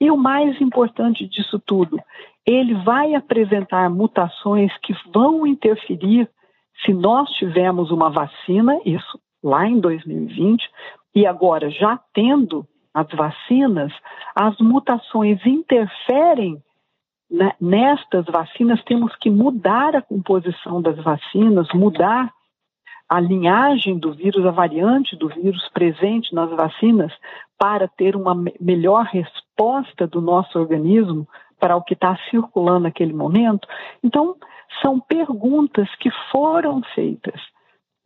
E 0.01 0.11
o 0.11 0.17
mais 0.17 0.61
importante 0.61 1.27
disso 1.27 1.59
tudo, 1.59 1.99
ele 2.47 2.75
vai 2.83 3.15
apresentar 3.15 3.91
mutações 3.91 4.73
que 4.79 4.95
vão 5.13 5.47
interferir 5.47 6.31
se 6.85 6.95
nós 6.95 7.29
tivermos 7.33 7.91
uma 7.91 8.09
vacina, 8.09 8.81
isso 8.87 9.21
lá 9.43 9.67
em 9.67 9.79
2020, 9.81 10.63
e 11.15 11.27
agora 11.27 11.69
já 11.69 11.99
tendo 12.15 12.67
as 12.95 13.09
vacinas, 13.11 13.93
as 14.35 14.57
mutações 14.59 15.45
interferem 15.45 16.63
nestas 17.61 18.25
vacinas, 18.27 18.83
temos 18.85 19.15
que 19.17 19.31
mudar 19.31 19.95
a 19.95 20.03
composição 20.03 20.83
das 20.83 20.97
vacinas, 20.97 21.69
mudar 21.73 22.33
a 23.09 23.21
linhagem 23.21 23.99
do 23.99 24.13
vírus, 24.13 24.45
a 24.47 24.51
variante 24.51 25.17
do 25.17 25.29
vírus 25.29 25.69
presente 25.71 26.35
nas 26.35 26.51
vacinas, 26.51 27.13
para 27.59 27.87
ter 27.89 28.17
uma 28.17 28.35
melhor 28.61 29.05
resposta 29.05 30.07
do 30.07 30.21
nosso 30.21 30.59
organismo 30.59 31.29
para 31.59 31.77
o 31.77 31.83
que 31.83 31.95
está 31.95 32.17
circulando 32.31 32.81
naquele 32.81 33.13
momento. 33.13 33.69
Então, 34.03 34.37
são 34.81 34.99
perguntas 34.99 35.89
que 35.97 36.11
foram 36.31 36.81
feitas 36.95 37.41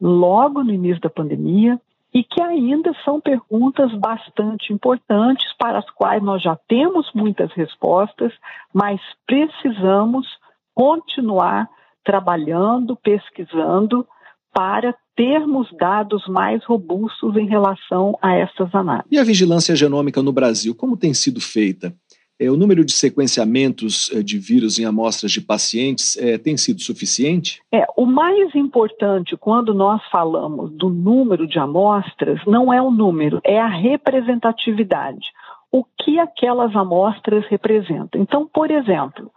logo 0.01 0.63
no 0.65 0.73
início 0.73 1.01
da 1.01 1.11
pandemia 1.11 1.81
e 2.15 2.23
que 2.23 2.41
ainda 2.41 2.93
são 3.05 3.21
perguntas 3.21 3.93
bastante 3.99 4.73
importantes 4.73 5.53
para 5.59 5.79
as 5.79 5.91
quais 5.91 6.23
nós 6.23 6.41
já 6.41 6.57
temos 6.69 7.11
muitas 7.13 7.53
respostas, 7.53 8.33
mas 8.73 9.01
precisamos 9.27 10.27
continuar 10.73 11.69
trabalhando, 12.05 12.97
pesquisando 12.97 14.07
para 14.53 14.95
termos 15.17 15.69
dados 15.77 16.27
mais 16.29 16.65
robustos 16.65 17.37
em 17.37 17.47
relação 17.47 18.17
a 18.23 18.35
essas 18.35 18.73
análises. 18.75 19.11
E 19.11 19.19
a 19.19 19.25
vigilância 19.25 19.75
genômica 19.75 20.23
no 20.23 20.33
Brasil, 20.33 20.75
como 20.75 20.97
tem 20.97 21.13
sido 21.13 21.41
feita? 21.41 21.95
É, 22.39 22.51
o 22.51 22.57
número 22.57 22.85
de 22.85 22.93
sequenciamentos 22.93 24.11
é, 24.13 24.21
de 24.21 24.39
vírus 24.39 24.79
em 24.79 24.85
amostras 24.85 25.31
de 25.31 25.41
pacientes 25.41 26.17
é, 26.17 26.37
tem 26.37 26.57
sido 26.57 26.81
suficiente? 26.81 27.63
É, 27.73 27.87
o 27.97 28.05
mais 28.05 28.53
importante 28.57 29.37
quando 29.37 29.73
nós 29.73 30.03
falamos 30.11 30.73
do 30.73 30.91
número 30.91 31.47
de 31.47 31.61
amostras 31.61 32.41
não 32.45 32.73
é 32.73 32.83
o 32.83 32.91
número, 32.91 33.41
é 33.45 33.61
a 33.61 33.69
representatividade. 33.69 35.27
O 35.71 35.85
que 35.85 36.19
aquelas 36.19 36.75
amostras 36.75 37.47
representam. 37.47 38.21
Então, 38.21 38.47
por 38.47 38.71
exemplo, 38.71 39.31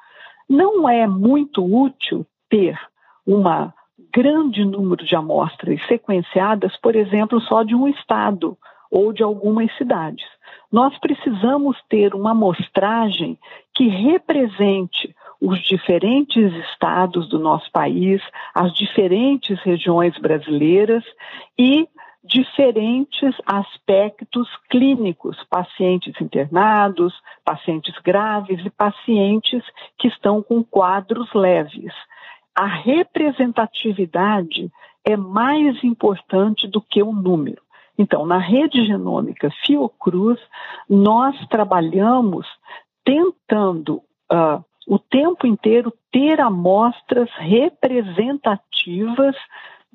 não 0.49 0.89
é 0.89 1.05
muito 1.05 1.63
útil 1.63 2.25
ter 2.49 2.79
uma 3.25 3.73
grande 4.11 4.65
número 4.65 5.05
de 5.05 5.15
amostras 5.15 5.79
sequenciadas, 5.87 6.75
por 6.77 6.95
exemplo, 6.95 7.39
só 7.41 7.61
de 7.61 7.75
um 7.75 7.87
estado 7.87 8.57
ou 8.89 9.13
de 9.13 9.21
algumas 9.21 9.75
cidades 9.77 10.25
nós 10.71 10.95
precisamos 10.99 11.75
ter 11.89 12.13
uma 12.13 12.31
amostragem 12.31 13.37
que 13.73 13.87
represente 13.87 15.15
os 15.39 15.63
diferentes 15.63 16.53
estados 16.71 17.29
do 17.29 17.39
nosso 17.39 17.71
país, 17.71 18.21
as 18.53 18.73
diferentes 18.73 19.57
regiões 19.61 20.17
brasileiras 20.17 21.05
e 21.57 21.87
diferentes 22.23 23.33
aspectos 23.45 24.49
clínicos, 24.69 25.37
pacientes 25.49 26.19
internados, 26.19 27.13
pacientes 27.45 27.97
graves 27.99 28.59
e 28.65 28.69
pacientes 28.69 29.63
que 29.97 30.09
estão 30.09 30.43
com 30.43 30.61
quadros 30.63 31.33
leves. 31.33 31.93
A 32.53 32.65
representatividade 32.65 34.69
é 35.05 35.15
mais 35.15 35.81
importante 35.83 36.67
do 36.67 36.81
que 36.81 37.01
o 37.01 37.13
número. 37.13 37.61
Então, 37.97 38.25
na 38.25 38.37
rede 38.37 38.85
genômica 38.85 39.49
Fiocruz, 39.65 40.39
nós 40.89 41.35
trabalhamos 41.47 42.45
tentando 43.03 44.01
uh, 44.31 44.63
o 44.87 44.99
tempo 44.99 45.47
inteiro 45.47 45.91
ter 46.11 46.39
amostras 46.39 47.29
representativas 47.37 49.35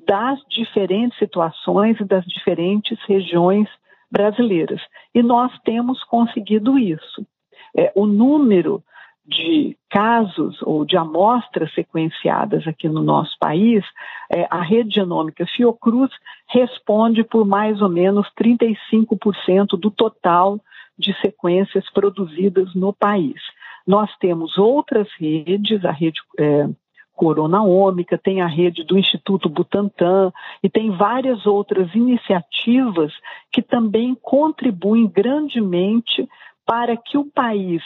das 0.05 0.39
diferentes 0.49 1.17
situações 1.17 1.99
e 1.99 2.03
das 2.03 2.25
diferentes 2.25 2.99
regiões 3.07 3.69
brasileiras. 4.11 4.81
E 5.15 5.23
nós 5.23 5.51
temos 5.63 6.03
conseguido 6.03 6.77
isso. 6.77 7.25
É, 7.75 7.91
o 7.95 8.05
número 8.05 8.83
de 9.25 9.77
casos 9.89 10.61
ou 10.63 10.83
de 10.83 10.97
amostras 10.97 11.73
sequenciadas 11.73 12.67
aqui 12.67 12.89
no 12.89 13.01
nosso 13.01 13.37
país, 13.39 13.83
é, 14.29 14.45
a 14.49 14.61
rede 14.61 14.95
genômica 14.95 15.45
Fiocruz 15.45 16.11
responde 16.49 17.23
por 17.23 17.45
mais 17.45 17.81
ou 17.81 17.89
menos 17.89 18.27
35% 18.37 19.79
do 19.79 19.89
total 19.89 20.59
de 20.97 21.13
sequências 21.21 21.89
produzidas 21.91 22.73
no 22.75 22.91
país. 22.91 23.41
Nós 23.87 24.09
temos 24.17 24.57
outras 24.57 25.07
redes, 25.17 25.83
a 25.85 25.91
rede 25.91 26.21
é, 26.37 26.67
Coronaômica, 27.15 28.17
tem 28.17 28.41
a 28.41 28.47
rede 28.47 28.83
do 28.83 28.97
Instituto 28.97 29.47
Butantan 29.47 30.31
e 30.61 30.69
tem 30.69 30.91
várias 30.91 31.45
outras 31.45 31.93
iniciativas 31.93 33.13
que 33.51 33.61
também 33.61 34.15
contribuem 34.21 35.07
grandemente 35.07 36.27
para 36.65 36.97
que 36.97 37.17
o 37.17 37.25
país 37.25 37.83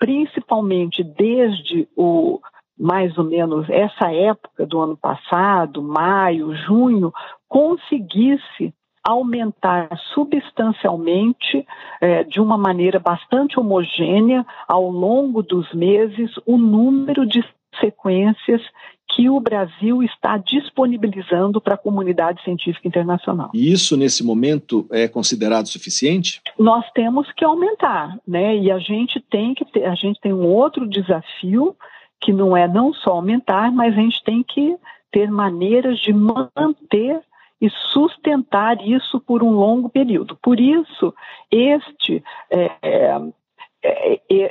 principalmente 0.00 1.04
desde 1.04 1.86
o 1.96 2.40
mais 2.76 3.16
ou 3.18 3.24
menos 3.24 3.68
essa 3.68 4.10
época 4.10 4.64
do 4.64 4.80
ano 4.80 4.96
passado, 4.96 5.82
maio, 5.82 6.56
junho, 6.56 7.12
conseguisse 7.46 8.72
aumentar 9.06 9.88
substancialmente, 10.14 11.66
eh, 12.00 12.24
de 12.24 12.40
uma 12.40 12.56
maneira 12.56 12.98
bastante 12.98 13.60
homogênea, 13.60 14.46
ao 14.66 14.90
longo 14.90 15.42
dos 15.42 15.70
meses, 15.74 16.30
o 16.46 16.56
número 16.56 17.26
de 17.26 17.44
sequências 17.78 18.62
que 19.14 19.28
o 19.28 19.40
Brasil 19.40 20.02
está 20.02 20.36
disponibilizando 20.36 21.60
para 21.60 21.74
a 21.74 21.78
comunidade 21.78 22.42
científica 22.42 22.86
internacional. 22.86 23.50
E 23.52 23.72
isso, 23.72 23.96
nesse 23.96 24.24
momento, 24.24 24.86
é 24.90 25.08
considerado 25.08 25.66
suficiente? 25.66 26.40
Nós 26.58 26.84
temos 26.92 27.30
que 27.32 27.44
aumentar, 27.44 28.16
né? 28.26 28.56
E 28.56 28.70
a 28.70 28.78
gente 28.78 29.20
tem 29.20 29.52
que 29.54 29.64
ter, 29.64 29.84
a 29.84 29.94
gente 29.94 30.20
tem 30.20 30.32
um 30.32 30.46
outro 30.46 30.88
desafio 30.88 31.74
que 32.20 32.32
não 32.32 32.56
é 32.56 32.68
não 32.68 32.92
só 32.92 33.12
aumentar, 33.12 33.72
mas 33.72 33.94
a 33.94 34.00
gente 34.00 34.22
tem 34.22 34.42
que 34.42 34.76
ter 35.10 35.30
maneiras 35.30 35.98
de 35.98 36.12
manter 36.12 37.20
e 37.60 37.68
sustentar 37.92 38.80
isso 38.86 39.20
por 39.20 39.42
um 39.42 39.50
longo 39.50 39.88
período. 39.88 40.38
Por 40.42 40.58
isso, 40.58 41.12
este 41.50 42.22
é, 42.50 42.70
é 42.80 43.20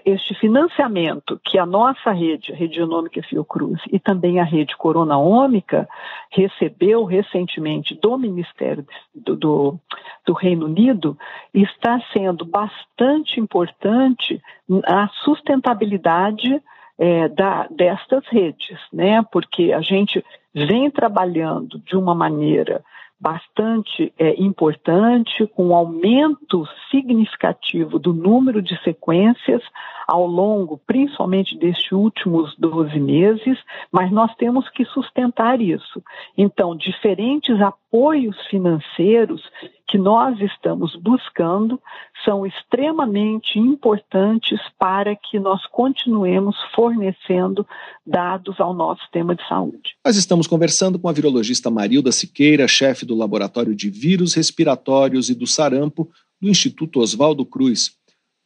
este 0.05 0.33
financiamento 0.35 1.39
que 1.45 1.59
a 1.59 1.65
nossa 1.65 2.11
rede, 2.11 2.51
a 2.51 2.55
Rede 2.55 2.75
Genômica 2.75 3.21
Fiocruz 3.21 3.79
e 3.91 3.99
também 3.99 4.39
a 4.39 4.43
Rede 4.43 4.75
Coronaômica 4.75 5.87
recebeu 6.31 7.03
recentemente 7.05 7.93
do 7.93 8.17
Ministério 8.17 8.85
do, 9.13 9.35
do, 9.35 9.79
do 10.25 10.33
Reino 10.33 10.65
Unido 10.65 11.15
está 11.53 12.01
sendo 12.11 12.43
bastante 12.43 13.39
importante 13.39 14.41
na 14.67 15.07
sustentabilidade 15.23 16.61
é, 16.97 17.29
da, 17.29 17.67
destas 17.69 18.25
redes, 18.27 18.77
né? 18.91 19.23
Porque 19.31 19.71
a 19.71 19.81
gente 19.81 20.23
vem 20.53 20.89
trabalhando 20.89 21.79
de 21.79 21.95
uma 21.95 22.15
maneira 22.15 22.83
bastante 23.19 24.13
é, 24.17 24.41
importante, 24.41 25.45
com 25.47 25.67
um 25.67 25.75
aumento 25.75 26.65
significativo 26.89 27.99
do 27.99 28.13
número 28.13 28.61
de 28.61 28.81
sequências 28.81 29.61
ao 30.07 30.25
longo, 30.25 30.79
principalmente 30.87 31.57
destes 31.57 31.91
últimos 31.91 32.55
12 32.57 32.99
meses, 32.99 33.59
mas 33.91 34.11
nós 34.11 34.33
temos 34.35 34.67
que 34.69 34.85
sustentar 34.85 35.61
isso. 35.61 36.01
Então, 36.37 36.75
diferentes 36.75 37.59
apoios 37.61 38.35
financeiros 38.47 39.41
que 39.89 39.97
nós 39.97 40.39
estamos 40.39 40.95
buscando 40.95 41.81
são 42.23 42.45
extremamente 42.45 43.57
importantes 43.57 44.59
para 44.77 45.15
que 45.15 45.39
nós 45.39 45.65
continuemos 45.71 46.55
fornecendo 46.75 47.65
dados 48.05 48.59
ao 48.59 48.73
nosso 48.73 49.01
sistema 49.01 49.35
de 49.35 49.45
saúde. 49.47 49.95
Nós 50.05 50.15
estamos 50.15 50.45
conversando 50.45 50.99
com 50.99 51.09
a 51.09 51.11
virologista 51.11 51.71
Marilda 51.71 52.11
Siqueira, 52.11 52.67
chefe 52.67 53.03
do 53.03 53.15
Laboratório 53.15 53.75
de 53.75 53.89
Vírus 53.89 54.35
Respiratórios 54.35 55.29
e 55.29 55.33
do 55.33 55.47
Sarampo 55.47 56.07
do 56.39 56.47
Instituto 56.47 56.99
Oswaldo 56.99 57.43
Cruz. 57.43 57.91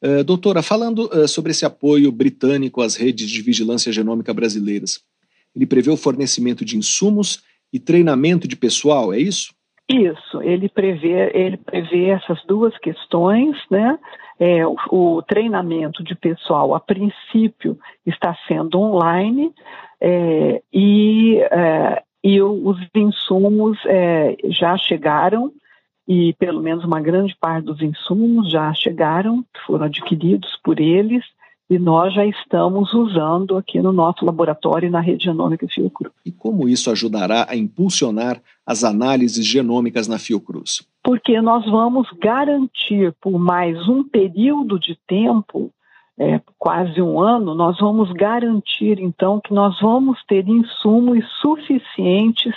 Uh, 0.01 0.23
doutora, 0.23 0.63
falando 0.63 1.09
uh, 1.13 1.27
sobre 1.27 1.51
esse 1.51 1.65
apoio 1.65 2.11
britânico 2.11 2.81
às 2.81 2.95
redes 2.95 3.29
de 3.29 3.41
vigilância 3.41 3.91
genômica 3.91 4.33
brasileiras, 4.33 5.01
ele 5.53 5.65
prevê 5.65 5.91
o 5.91 5.97
fornecimento 5.97 6.63
de 6.63 6.77
insumos 6.77 7.43
e 7.71 7.79
treinamento 7.79 8.47
de 8.47 8.55
pessoal, 8.55 9.13
é 9.13 9.19
isso? 9.19 9.53
Isso, 9.89 10.41
ele 10.41 10.69
prevê, 10.69 11.31
ele 11.33 11.57
prevê 11.57 12.09
essas 12.09 12.41
duas 12.45 12.77
questões, 12.77 13.57
né? 13.69 13.99
É, 14.39 14.65
o, 14.65 14.75
o, 14.89 15.21
treinamento 15.21 16.03
de 16.03 16.15
pessoal, 16.15 16.73
a 16.73 16.79
princípio, 16.79 17.77
está 18.05 18.35
sendo 18.47 18.79
online 18.79 19.53
é, 20.01 20.61
e, 20.73 21.37
é, 21.51 22.03
e 22.23 22.41
os 22.41 22.77
insumos 22.95 23.77
é, 23.85 24.35
já 24.45 24.75
chegaram 24.77 25.51
e 26.07 26.33
pelo 26.33 26.61
menos 26.61 26.83
uma 26.83 26.99
grande 26.99 27.35
parte 27.39 27.65
dos 27.65 27.81
insumos 27.81 28.51
já 28.51 28.73
chegaram, 28.73 29.45
foram 29.65 29.85
adquiridos 29.85 30.59
por 30.63 30.79
eles 30.79 31.23
e 31.69 31.79
nós 31.79 32.13
já 32.13 32.25
estamos 32.25 32.93
usando 32.93 33.57
aqui 33.57 33.81
no 33.81 33.91
nosso 33.91 34.25
laboratório 34.25 34.91
na 34.91 34.99
rede 34.99 35.25
genômica 35.25 35.67
Fiocruz. 35.67 36.13
E 36.25 36.31
como 36.31 36.67
isso 36.67 36.91
ajudará 36.91 37.47
a 37.49 37.55
impulsionar 37.55 38.41
as 38.65 38.83
análises 38.83 39.45
genômicas 39.45 40.07
na 40.07 40.19
Fiocruz? 40.19 40.87
Porque 41.03 41.39
nós 41.41 41.65
vamos 41.65 42.07
garantir 42.21 43.13
por 43.21 43.37
mais 43.39 43.87
um 43.87 44.03
período 44.03 44.79
de 44.79 44.97
tempo, 45.07 45.71
é, 46.17 46.39
quase 46.59 47.01
um 47.01 47.19
ano, 47.19 47.55
nós 47.55 47.77
vamos 47.79 48.11
garantir 48.11 48.99
então 48.99 49.39
que 49.39 49.53
nós 49.53 49.79
vamos 49.81 50.23
ter 50.25 50.47
insumos 50.47 51.25
suficientes 51.41 52.53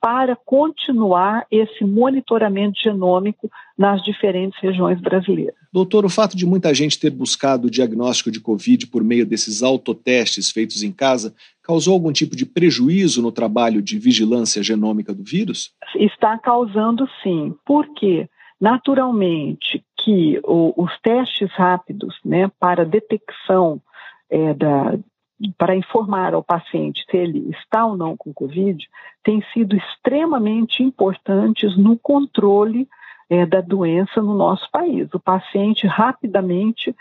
para 0.00 0.36
continuar 0.36 1.44
esse 1.50 1.84
monitoramento 1.84 2.80
genômico 2.80 3.50
nas 3.76 4.02
diferentes 4.02 4.58
regiões 4.60 5.00
brasileiras. 5.00 5.57
Doutor, 5.72 6.04
o 6.04 6.08
fato 6.08 6.36
de 6.36 6.46
muita 6.46 6.72
gente 6.72 6.98
ter 6.98 7.10
buscado 7.10 7.66
o 7.66 7.70
diagnóstico 7.70 8.30
de 8.30 8.40
Covid 8.40 8.86
por 8.86 9.04
meio 9.04 9.26
desses 9.26 9.62
autotestes 9.62 10.50
feitos 10.50 10.82
em 10.82 10.92
casa 10.92 11.34
causou 11.62 11.92
algum 11.92 12.12
tipo 12.12 12.34
de 12.34 12.46
prejuízo 12.46 13.20
no 13.20 13.30
trabalho 13.30 13.82
de 13.82 13.98
vigilância 13.98 14.62
genômica 14.62 15.12
do 15.12 15.22
vírus? 15.22 15.72
Está 15.94 16.38
causando 16.38 17.06
sim. 17.22 17.54
Por 17.66 17.92
quê? 17.94 18.28
Naturalmente 18.58 19.84
que 20.02 20.40
o, 20.42 20.72
os 20.82 20.90
testes 21.00 21.50
rápidos 21.52 22.18
né, 22.24 22.50
para 22.58 22.84
detecção 22.84 23.80
é, 24.30 24.54
da, 24.54 24.98
para 25.56 25.76
informar 25.76 26.34
ao 26.34 26.42
paciente 26.42 27.04
se 27.08 27.16
ele 27.16 27.50
está 27.50 27.86
ou 27.86 27.96
não 27.96 28.16
com 28.16 28.32
Covid, 28.32 28.84
têm 29.22 29.42
sido 29.52 29.76
extremamente 29.76 30.82
importantes 30.82 31.76
no 31.76 31.96
controle 31.96 32.88
é, 33.30 33.44
da 33.44 33.60
doença 33.60 34.22
no 34.22 34.34
nosso 34.34 34.70
país. 34.70 35.08
O 35.12 35.20
paciente 35.20 35.86
rapidamente 35.86 36.94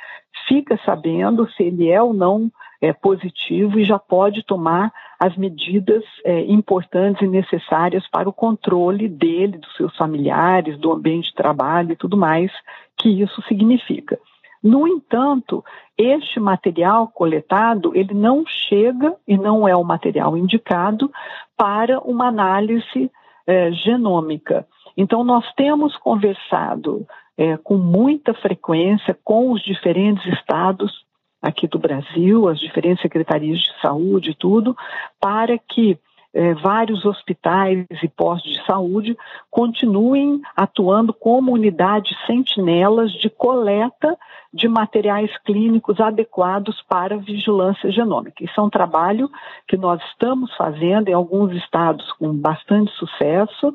fica 0.47 0.79
sabendo 0.85 1.49
se 1.51 1.63
ele 1.63 1.89
é 1.89 2.01
ou 2.01 2.13
não 2.13 2.51
é, 2.81 2.93
positivo 2.93 3.79
e 3.79 3.85
já 3.85 3.97
pode 3.97 4.43
tomar 4.43 4.91
as 5.19 5.35
medidas 5.35 6.03
é, 6.23 6.41
importantes 6.41 7.21
e 7.21 7.27
necessárias 7.27 8.07
para 8.07 8.29
o 8.29 8.33
controle 8.33 9.07
dele, 9.07 9.57
dos 9.57 9.75
seus 9.75 9.95
familiares, 9.95 10.77
do 10.77 10.91
ambiente 10.91 11.29
de 11.29 11.35
trabalho 11.35 11.93
e 11.93 11.95
tudo 11.95 12.15
mais 12.15 12.51
que 12.95 13.09
isso 13.09 13.41
significa. 13.43 14.19
No 14.61 14.87
entanto, 14.87 15.63
este 15.97 16.39
material 16.39 17.07
coletado, 17.07 17.95
ele 17.95 18.13
não 18.13 18.43
chega 18.45 19.15
e 19.27 19.37
não 19.37 19.67
é 19.67 19.75
o 19.75 19.83
material 19.83 20.35
indicado 20.37 21.11
para 21.55 21.99
uma 21.99 22.27
análise 22.27 23.11
eh, 23.45 23.71
genômica. 23.71 24.67
Então, 24.97 25.23
nós 25.23 25.45
temos 25.53 25.95
conversado 25.97 27.05
eh, 27.37 27.55
com 27.57 27.77
muita 27.77 28.33
frequência 28.33 29.17
com 29.23 29.51
os 29.51 29.61
diferentes 29.61 30.25
estados 30.33 31.05
aqui 31.41 31.67
do 31.67 31.77
Brasil, 31.77 32.49
as 32.49 32.59
diferentes 32.59 33.01
secretarias 33.01 33.59
de 33.59 33.71
saúde 33.79 34.31
e 34.31 34.35
tudo, 34.35 34.75
para 35.21 35.57
que 35.57 35.99
é, 36.33 36.53
vários 36.53 37.05
hospitais 37.05 37.85
e 38.03 38.07
postos 38.07 38.51
de 38.51 38.63
saúde 38.65 39.17
continuem 39.49 40.41
atuando 40.55 41.13
como 41.13 41.51
unidades 41.51 42.15
sentinelas 42.27 43.11
de 43.13 43.29
coleta 43.29 44.15
de 44.53 44.67
materiais 44.67 45.35
clínicos 45.45 45.99
adequados 45.99 46.79
para 46.87 47.17
vigilância 47.17 47.91
genômica. 47.91 48.43
Isso 48.43 48.59
é 48.59 48.63
um 48.63 48.69
trabalho 48.69 49.29
que 49.67 49.77
nós 49.77 50.01
estamos 50.11 50.55
fazendo 50.55 51.09
em 51.09 51.13
alguns 51.13 51.53
estados 51.53 52.11
com 52.13 52.31
bastante 52.33 52.91
sucesso. 52.93 53.73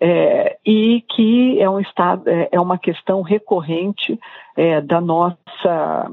É, 0.00 0.58
e 0.64 1.02
que 1.14 1.60
é, 1.60 1.68
um 1.68 1.80
estado, 1.80 2.28
é, 2.28 2.48
é 2.52 2.60
uma 2.60 2.78
questão 2.78 3.22
recorrente 3.22 4.18
é, 4.56 4.80
da 4.80 5.00
nossa 5.00 6.10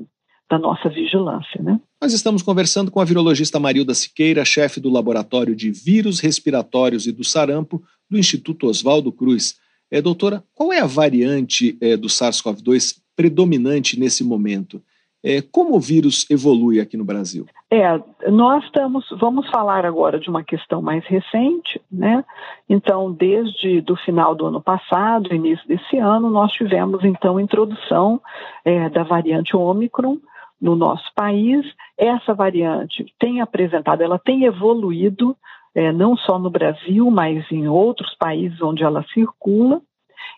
da 0.50 0.60
nossa 0.60 0.88
vigilância. 0.88 1.60
Né? 1.62 1.80
Nós 2.00 2.14
estamos 2.14 2.44
conversando 2.44 2.92
com 2.92 3.00
a 3.00 3.06
virologista 3.06 3.60
Marilda 3.60 3.94
Siqueira, 3.96 4.46
chefe 4.46 4.80
do 4.80 4.90
Laboratório 4.90 5.56
de 5.56 5.72
Vírus 5.72 6.20
Respiratórios 6.20 7.08
e 7.08 7.12
do 7.12 7.24
Sarampo 7.24 7.82
do 8.08 8.20
Instituto 8.20 8.68
Oswaldo 8.68 9.12
Cruz. 9.12 9.56
É, 9.90 10.02
doutora, 10.02 10.44
qual 10.54 10.72
é 10.72 10.80
a 10.80 10.86
variante 10.86 11.78
é, 11.82 11.98
do 11.98 12.08
SARS-CoV-2 12.08 12.98
predominante 13.16 14.00
nesse 14.00 14.24
momento? 14.24 14.82
É, 15.24 15.42
como 15.42 15.76
o 15.76 15.80
vírus 15.80 16.30
evolui 16.30 16.82
aqui 16.82 16.98
no 16.98 17.06
Brasil? 17.06 17.46
É, 17.72 18.00
nós 18.30 18.64
estamos, 18.66 19.06
vamos 19.20 19.50
falar 19.50 19.86
agora 19.86 20.20
de 20.20 20.30
uma 20.30 20.44
questão 20.44 20.82
mais 20.82 21.06
recente, 21.06 21.82
né? 21.90 22.26
Então, 22.70 23.12
desde 23.12 23.80
do 23.82 23.96
final 23.96 24.36
do 24.36 24.48
ano 24.48 24.62
passado, 24.62 25.34
início 25.34 25.66
desse 25.68 25.98
ano, 25.98 26.30
nós 26.30 26.52
tivemos 26.52 27.04
então 27.06 27.40
introdução 27.40 28.22
é, 28.66 28.90
da 28.90 29.04
variante 29.04 29.56
Ômicron, 29.56 30.18
no 30.64 30.78
nosso 30.78 31.12
país. 31.14 31.66
Essa 31.98 32.34
variante 32.34 33.06
tem 33.20 33.42
apresentado, 33.42 34.02
ela 34.02 34.18
tem 34.18 34.46
evoluído, 34.46 35.36
é, 35.76 35.92
não 35.92 36.16
só 36.16 36.40
no 36.40 36.50
Brasil, 36.50 37.12
mas 37.12 37.44
em 37.52 37.68
outros 37.68 38.16
países 38.18 38.62
onde 38.62 38.82
ela 38.82 39.04
circula. 39.14 39.82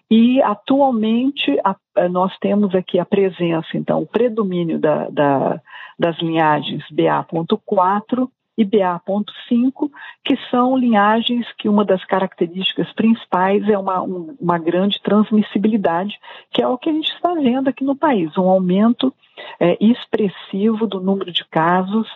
E 0.10 0.42
atualmente 0.42 1.60
a, 1.64 1.76
a, 1.96 2.10
nós 2.10 2.38
temos 2.40 2.76
aqui 2.76 3.00
a 3.00 3.06
presença, 3.06 3.70
então, 3.74 4.02
o 4.02 4.08
predomínio 4.08 4.80
da, 4.80 5.10
da, 5.10 5.62
das 5.98 6.18
linhagens 6.20 6.84
BA.4 6.92 8.30
e 8.58 8.64
BA.5, 8.64 9.92
que 10.24 10.38
são 10.50 10.78
linhagens 10.78 11.46
que 11.58 11.68
uma 11.68 11.84
das 11.84 12.04
características 12.06 12.92
principais 12.94 13.68
é 13.68 13.78
uma, 13.78 14.02
um, 14.02 14.36
uma 14.40 14.58
grande 14.58 15.02
transmissibilidade, 15.02 16.18
que 16.52 16.62
é 16.62 16.68
o 16.68 16.78
que 16.78 16.90
a 16.90 16.94
gente 16.94 17.12
está 17.12 17.34
vendo 17.34 17.68
aqui 17.68 17.84
no 17.84 17.96
país, 17.96 18.38
um 18.38 18.50
aumento 18.50 19.14
é, 19.60 19.78
expressivo 19.80 20.88
do 20.88 21.00
número 21.00 21.32
de 21.32 21.46
casos 21.46 22.08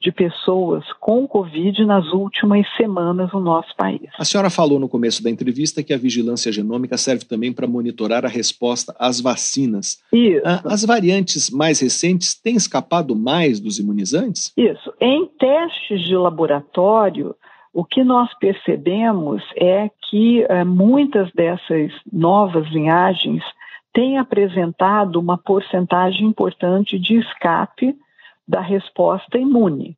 de 0.00 0.12
pessoas 0.12 0.84
com 1.00 1.26
Covid 1.26 1.84
nas 1.84 2.06
últimas 2.12 2.66
semanas 2.76 3.32
no 3.32 3.40
nosso 3.40 3.74
país. 3.76 4.08
A 4.18 4.24
senhora 4.24 4.50
falou 4.50 4.78
no 4.78 4.88
começo 4.88 5.22
da 5.22 5.30
entrevista 5.30 5.82
que 5.82 5.92
a 5.92 5.98
vigilância 5.98 6.52
genômica 6.52 6.96
serve 6.96 7.24
também 7.24 7.52
para 7.52 7.66
monitorar 7.66 8.24
a 8.24 8.28
resposta 8.28 8.94
às 8.98 9.20
vacinas. 9.20 10.02
Isso. 10.12 10.42
Ah, 10.44 10.60
as 10.66 10.84
variantes 10.84 11.50
mais 11.50 11.80
recentes 11.80 12.34
têm 12.34 12.56
escapado 12.56 13.16
mais 13.16 13.58
dos 13.58 13.78
imunizantes? 13.78 14.52
Isso. 14.56 14.92
Em 15.00 15.26
testes 15.38 16.02
de 16.02 16.14
laboratório, 16.14 17.34
o 17.72 17.84
que 17.84 18.04
nós 18.04 18.32
percebemos 18.38 19.42
é 19.56 19.90
que 20.08 20.44
é, 20.48 20.64
muitas 20.64 21.30
dessas 21.32 21.92
novas 22.10 22.66
linhagens 22.70 23.42
têm 23.96 24.18
apresentado 24.18 25.18
uma 25.18 25.38
porcentagem 25.38 26.26
importante 26.26 26.98
de 26.98 27.16
escape 27.16 27.96
da 28.46 28.60
resposta 28.60 29.38
imune. 29.38 29.96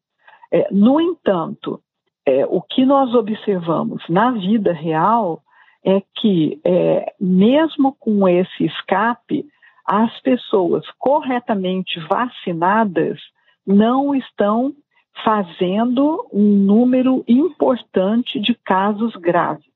É, 0.53 0.69
no 0.71 1.01
entanto, 1.01 1.83
é, 2.25 2.47
o 2.47 2.63
que 2.63 2.87
nós 2.87 3.13
observamos 3.13 4.05
na 4.09 4.31
vida 4.31 4.73
real 4.73 5.43
é 5.85 6.01
que, 6.15 6.61
é, 6.65 7.13
mesmo 7.21 7.93
com 7.99 8.29
esse 8.29 8.67
escape, 8.67 9.45
as 9.85 10.17
pessoas 10.21 10.85
corretamente 10.97 11.99
vacinadas 11.99 13.19
não 13.67 14.15
estão 14.15 14.73
fazendo 15.25 16.25
um 16.33 16.57
número 16.57 17.25
importante 17.27 18.39
de 18.39 18.55
casos 18.55 19.17
graves. 19.17 19.67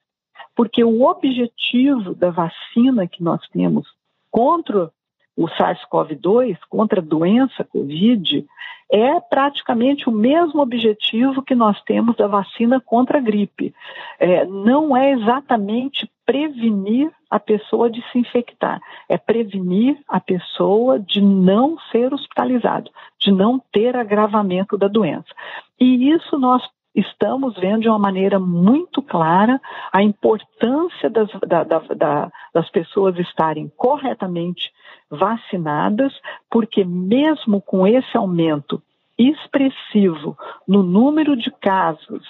Porque 0.55 0.85
o 0.85 1.03
objetivo 1.03 2.15
da 2.15 2.31
vacina 2.31 3.09
que 3.09 3.21
nós 3.21 3.41
temos 3.49 3.85
contra 4.33 4.91
o 5.37 5.47
SARS-CoV-2, 5.47 6.59
contra 6.69 7.01
a 7.01 7.05
doença 7.05 7.65
Covid, 7.65 8.45
é 8.91 9.21
praticamente 9.21 10.09
o 10.09 10.13
mesmo 10.13 10.61
objetivo 10.61 11.43
que 11.43 11.55
nós 11.55 11.81
temos 11.83 12.15
da 12.17 12.27
vacina 12.27 12.81
contra 12.81 13.19
a 13.19 13.21
gripe. 13.21 13.75
É, 14.19 14.45
não 14.45 14.95
é 14.95 15.13
exatamente 15.13 16.11
prevenir 16.27 17.11
a 17.31 17.41
pessoa 17.41 17.91
de 17.91 18.03
se 18.11 18.19
infectar, 18.19 18.81
é 19.09 19.17
prevenir 19.17 19.99
a 20.07 20.21
pessoa 20.21 20.99
de 20.99 21.23
não 21.23 21.79
ser 21.91 22.13
hospitalizado, 22.13 22.91
de 23.19 23.33
não 23.33 23.59
ter 23.73 23.97
agravamento 23.97 24.77
da 24.77 24.89
doença. 24.89 25.35
E 25.81 26.11
isso 26.11 26.39
nós 26.39 26.63
estamos 26.95 27.55
vendo 27.57 27.83
de 27.83 27.89
uma 27.89 27.99
maneira 27.99 28.39
muito 28.39 29.01
clara 29.03 29.61
a 29.93 30.03
importância 30.03 31.09
das, 31.09 31.29
da, 31.47 31.65
da, 31.65 31.79
da, 31.79 32.33
das 32.53 32.69
pessoas 32.71 33.19
estarem 33.19 33.71
corretamente 33.77 34.71
vacinadas, 35.11 36.13
porque 36.51 36.85
mesmo 36.85 37.61
com 37.61 37.87
esse 37.87 38.17
aumento 38.17 38.83
expressivo 39.19 40.37
no 40.67 40.83
número 40.83 41.37
de 41.37 41.51
casos 41.51 42.23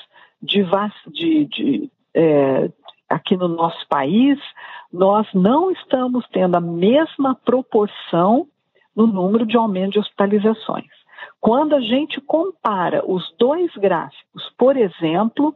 de, 0.43 0.65
de, 1.13 1.45
de 1.47 1.91
é, 2.15 2.71
aqui 3.09 3.37
no 3.37 3.49
nosso 3.49 3.87
país, 3.89 4.39
nós 4.93 5.27
não 5.33 5.71
estamos 5.71 6.27
tendo 6.33 6.57
a 6.57 6.61
mesma 6.61 7.35
proporção 7.35 8.47
no 8.95 9.07
número 9.07 9.47
de 9.47 9.57
aumento 9.57 9.93
de 9.93 9.99
hospitalizações. 10.01 11.02
Quando 11.41 11.75
a 11.75 11.81
gente 11.81 12.21
compara 12.21 13.03
os 13.07 13.35
dois 13.39 13.73
gráficos, 13.77 14.53
por 14.57 14.77
exemplo, 14.77 15.55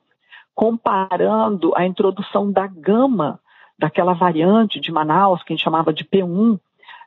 comparando 0.54 1.72
a 1.76 1.86
introdução 1.86 2.50
da 2.50 2.66
gama, 2.66 3.38
daquela 3.78 4.14
variante 4.14 4.80
de 4.80 4.90
Manaus, 4.90 5.42
que 5.42 5.52
a 5.52 5.56
gente 5.56 5.64
chamava 5.64 5.92
de 5.92 6.04
P1, 6.04 6.58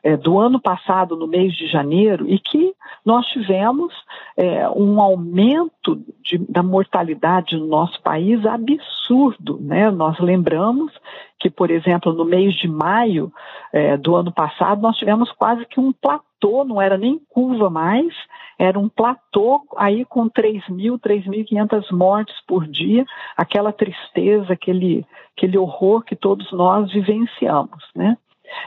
é, 0.02 0.16
do 0.16 0.38
ano 0.38 0.60
passado, 0.60 1.16
no 1.16 1.26
mês 1.26 1.54
de 1.54 1.66
janeiro, 1.66 2.28
e 2.28 2.38
que 2.38 2.74
nós 3.04 3.26
tivemos 3.26 3.92
é, 4.36 4.68
um 4.70 5.00
aumento 5.00 6.02
de, 6.22 6.38
da 6.38 6.62
mortalidade 6.62 7.56
no 7.56 7.66
nosso 7.66 8.00
país 8.02 8.44
absurdo. 8.46 9.58
Né? 9.60 9.90
Nós 9.90 10.18
lembramos 10.18 10.92
que, 11.38 11.50
por 11.50 11.70
exemplo, 11.70 12.12
no 12.12 12.24
mês 12.24 12.54
de 12.54 12.68
maio 12.68 13.32
é, 13.72 13.96
do 13.96 14.14
ano 14.16 14.32
passado, 14.32 14.80
nós 14.80 14.96
tivemos 14.96 15.30
quase 15.32 15.66
que 15.66 15.80
um 15.80 15.92
platô, 15.92 16.24
não 16.64 16.80
era 16.80 16.96
nem 16.96 17.18
curva 17.28 17.68
mais, 17.68 18.14
era 18.58 18.78
um 18.78 18.88
platô 18.88 19.62
aí 19.76 20.04
com 20.04 20.28
3 20.28 20.68
mil, 20.68 20.98
3.500 20.98 21.90
mortes 21.92 22.34
por 22.46 22.66
dia, 22.66 23.04
aquela 23.36 23.72
tristeza, 23.72 24.52
aquele, 24.52 25.06
aquele 25.36 25.58
horror 25.58 26.02
que 26.02 26.16
todos 26.16 26.50
nós 26.52 26.92
vivenciamos, 26.92 27.84
né? 27.94 28.16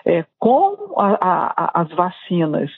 É, 0.05 0.25
com 0.39 0.93
a, 0.97 1.17
a, 1.21 1.81
as 1.81 1.89
vacinas 1.89 2.71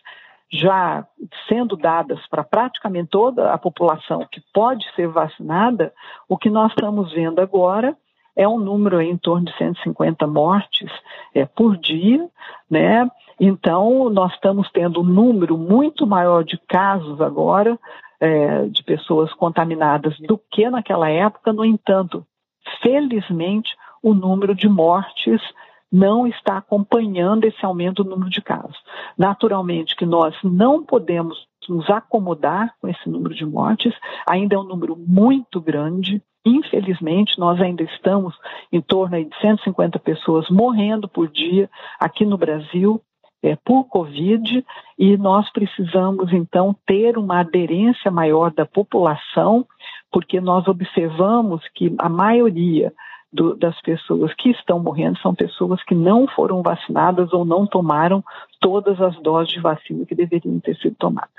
já 0.51 1.05
sendo 1.47 1.75
dadas 1.75 2.19
para 2.27 2.43
praticamente 2.43 3.09
toda 3.09 3.53
a 3.53 3.57
população 3.57 4.25
que 4.31 4.41
pode 4.53 4.85
ser 4.95 5.07
vacinada, 5.07 5.93
o 6.27 6.37
que 6.37 6.49
nós 6.49 6.71
estamos 6.71 7.11
vendo 7.11 7.39
agora 7.39 7.95
é 8.35 8.47
um 8.47 8.59
número 8.59 9.01
em 9.01 9.17
torno 9.17 9.45
de 9.45 9.57
150 9.57 10.27
mortes 10.27 10.91
é, 11.33 11.45
por 11.45 11.77
dia, 11.77 12.27
né? 12.69 13.09
Então, 13.39 14.09
nós 14.09 14.33
estamos 14.33 14.69
tendo 14.71 15.01
um 15.01 15.03
número 15.03 15.57
muito 15.57 16.07
maior 16.07 16.43
de 16.43 16.57
casos 16.67 17.19
agora 17.19 17.77
é, 18.19 18.65
de 18.67 18.83
pessoas 18.83 19.33
contaminadas 19.33 20.17
do 20.19 20.39
que 20.51 20.69
naquela 20.69 21.09
época. 21.09 21.51
No 21.51 21.65
entanto, 21.65 22.25
felizmente, 22.81 23.75
o 24.01 24.13
número 24.13 24.55
de 24.55 24.69
mortes 24.69 25.41
não 25.91 26.27
está 26.27 26.57
acompanhando 26.57 27.45
esse 27.45 27.65
aumento 27.65 28.03
do 28.03 28.09
número 28.09 28.29
de 28.29 28.41
casos. 28.41 28.77
Naturalmente 29.17 29.95
que 29.95 30.05
nós 30.05 30.35
não 30.43 30.83
podemos 30.83 31.37
nos 31.67 31.89
acomodar 31.89 32.73
com 32.79 32.87
esse 32.87 33.09
número 33.09 33.33
de 33.33 33.45
mortes, 33.45 33.93
ainda 34.27 34.55
é 34.55 34.59
um 34.59 34.63
número 34.63 34.95
muito 34.95 35.59
grande. 35.59 36.21
Infelizmente, 36.45 37.39
nós 37.39 37.59
ainda 37.59 37.81
estamos 37.83 38.35
em 38.71 38.81
torno 38.81 39.17
de 39.23 39.35
150 39.39 39.97
pessoas 39.99 40.47
morrendo 40.49 41.07
por 41.07 41.27
dia 41.27 41.69
aqui 41.99 42.25
no 42.25 42.37
Brasil 42.37 43.01
é, 43.45 43.55
por 43.63 43.85
Covid 43.85 44.65
e 44.97 45.17
nós 45.17 45.49
precisamos 45.51 46.33
então 46.33 46.75
ter 46.85 47.17
uma 47.17 47.41
aderência 47.41 48.09
maior 48.09 48.51
da 48.51 48.65
população, 48.65 49.65
porque 50.11 50.41
nós 50.41 50.67
observamos 50.67 51.61
que 51.75 51.93
a 51.99 52.09
maioria 52.09 52.91
do, 53.31 53.55
das 53.55 53.79
pessoas 53.81 54.33
que 54.33 54.49
estão 54.49 54.79
morrendo 54.79 55.19
são 55.19 55.35
pessoas 55.35 55.83
que 55.83 55.93
não 55.93 56.27
foram 56.27 56.63
vacinadas 56.63 57.31
ou 57.33 57.45
não 57.45 57.67
tomaram 57.67 58.23
todas 58.59 58.99
as 58.99 59.15
doses 59.21 59.53
de 59.53 59.59
vacina 59.59 60.05
que 60.05 60.15
deveriam 60.15 60.59
ter 60.59 60.75
sido 60.77 60.95
tomadas. 60.97 61.29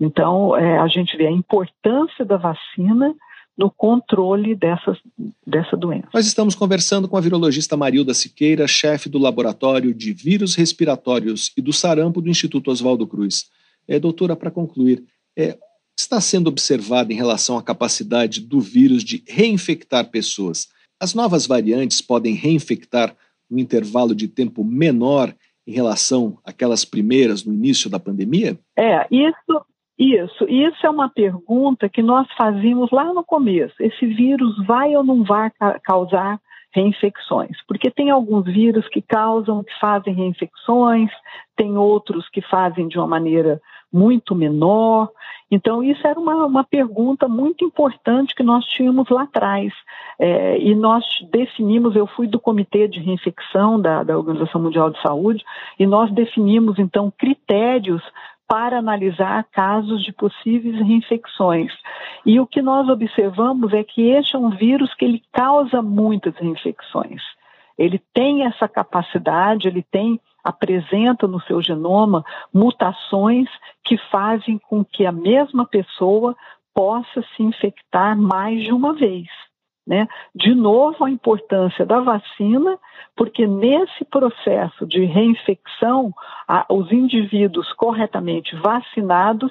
Então, 0.00 0.56
é, 0.56 0.78
a 0.78 0.86
gente 0.88 1.16
vê 1.16 1.26
a 1.26 1.30
importância 1.30 2.24
da 2.24 2.36
vacina 2.36 3.14
no 3.58 3.68
controle 3.70 4.54
dessa, 4.54 4.96
dessa 5.44 5.76
doença. 5.76 6.08
Nós 6.14 6.26
estamos 6.26 6.54
conversando 6.54 7.08
com 7.08 7.16
a 7.16 7.20
virologista 7.20 7.76
Marilda 7.76 8.14
Siqueira, 8.14 8.68
chefe 8.68 9.08
do 9.08 9.18
Laboratório 9.18 9.92
de 9.92 10.12
Vírus 10.12 10.54
Respiratórios 10.54 11.52
e 11.56 11.60
do 11.60 11.72
Sarampo 11.72 12.22
do 12.22 12.30
Instituto 12.30 12.70
Oswaldo 12.70 13.04
Cruz. 13.04 13.50
É, 13.88 13.98
doutora, 13.98 14.36
para 14.36 14.52
concluir, 14.52 15.04
é, 15.36 15.58
está 15.98 16.20
sendo 16.20 16.46
observado 16.46 17.12
em 17.12 17.16
relação 17.16 17.58
à 17.58 17.62
capacidade 17.62 18.40
do 18.40 18.60
vírus 18.60 19.02
de 19.02 19.24
reinfectar 19.26 20.08
pessoas? 20.08 20.68
As 21.00 21.12
novas 21.12 21.44
variantes 21.44 22.00
podem 22.00 22.34
reinfectar 22.34 23.16
num 23.50 23.58
intervalo 23.58 24.14
de 24.14 24.28
tempo 24.28 24.62
menor 24.62 25.34
em 25.66 25.72
relação 25.72 26.38
àquelas 26.44 26.84
primeiras 26.84 27.44
no 27.44 27.52
início 27.52 27.90
da 27.90 27.98
pandemia? 27.98 28.56
É, 28.76 29.06
isso, 29.10 29.66
isso, 29.98 30.44
isso 30.48 30.86
é 30.86 30.90
uma 30.90 31.08
pergunta 31.08 31.88
que 31.88 32.02
nós 32.02 32.28
fazíamos 32.36 32.90
lá 32.92 33.12
no 33.12 33.24
começo. 33.24 33.74
Esse 33.80 34.06
vírus 34.06 34.56
vai 34.64 34.94
ou 34.94 35.02
não 35.02 35.24
vai 35.24 35.50
causar 35.82 36.38
reinfecções? 36.72 37.56
Porque 37.66 37.90
tem 37.90 38.08
alguns 38.08 38.44
vírus 38.44 38.86
que 38.88 39.02
causam, 39.02 39.64
que 39.64 39.76
fazem 39.80 40.14
reinfecções, 40.14 41.10
tem 41.56 41.76
outros 41.76 42.28
que 42.28 42.40
fazem 42.42 42.86
de 42.86 42.96
uma 42.96 43.08
maneira 43.08 43.60
muito 43.92 44.36
menor. 44.36 45.10
Então, 45.50 45.82
isso 45.82 46.06
era 46.06 46.20
uma, 46.20 46.46
uma 46.46 46.62
pergunta 46.62 47.26
muito 47.26 47.64
importante 47.64 48.34
que 48.34 48.42
nós 48.42 48.64
tínhamos 48.66 49.08
lá 49.08 49.22
atrás. 49.22 49.72
É, 50.20 50.58
e 50.58 50.76
nós 50.76 51.04
definimos, 51.32 51.96
eu 51.96 52.06
fui 52.06 52.28
do 52.28 52.38
Comitê 52.38 52.86
de 52.86 53.00
Reinfecção 53.00 53.80
da, 53.80 54.04
da 54.04 54.16
Organização 54.16 54.60
Mundial 54.62 54.90
de 54.90 55.00
Saúde, 55.00 55.42
e 55.78 55.86
nós 55.86 56.12
definimos, 56.12 56.78
então, 56.78 57.12
critérios 57.18 58.02
para 58.48 58.78
analisar 58.78 59.44
casos 59.52 60.02
de 60.02 60.12
possíveis 60.12 60.76
reinfecções. 60.76 61.70
E 62.24 62.40
o 62.40 62.46
que 62.46 62.62
nós 62.62 62.88
observamos 62.88 63.74
é 63.74 63.84
que 63.84 64.08
este 64.08 64.34
é 64.34 64.38
um 64.38 64.50
vírus 64.50 64.92
que 64.94 65.04
ele 65.04 65.22
causa 65.30 65.82
muitas 65.82 66.34
reinfecções. 66.36 67.22
Ele 67.76 68.02
tem 68.12 68.44
essa 68.44 68.66
capacidade, 68.66 69.68
ele 69.68 69.82
tem 69.82 70.18
apresenta 70.42 71.26
no 71.26 71.40
seu 71.42 71.60
genoma 71.60 72.24
mutações 72.54 73.48
que 73.84 73.98
fazem 74.10 74.56
com 74.56 74.82
que 74.82 75.04
a 75.04 75.12
mesma 75.12 75.66
pessoa 75.66 76.34
possa 76.74 77.22
se 77.36 77.42
infectar 77.42 78.16
mais 78.16 78.62
de 78.62 78.72
uma 78.72 78.94
vez. 78.94 79.28
Né? 79.88 80.06
De 80.34 80.54
novo, 80.54 81.02
a 81.02 81.10
importância 81.10 81.86
da 81.86 81.98
vacina, 81.98 82.78
porque 83.16 83.46
nesse 83.46 84.04
processo 84.04 84.86
de 84.86 85.02
reinfecção, 85.06 86.12
a, 86.46 86.66
os 86.68 86.92
indivíduos 86.92 87.72
corretamente 87.72 88.54
vacinados 88.56 89.50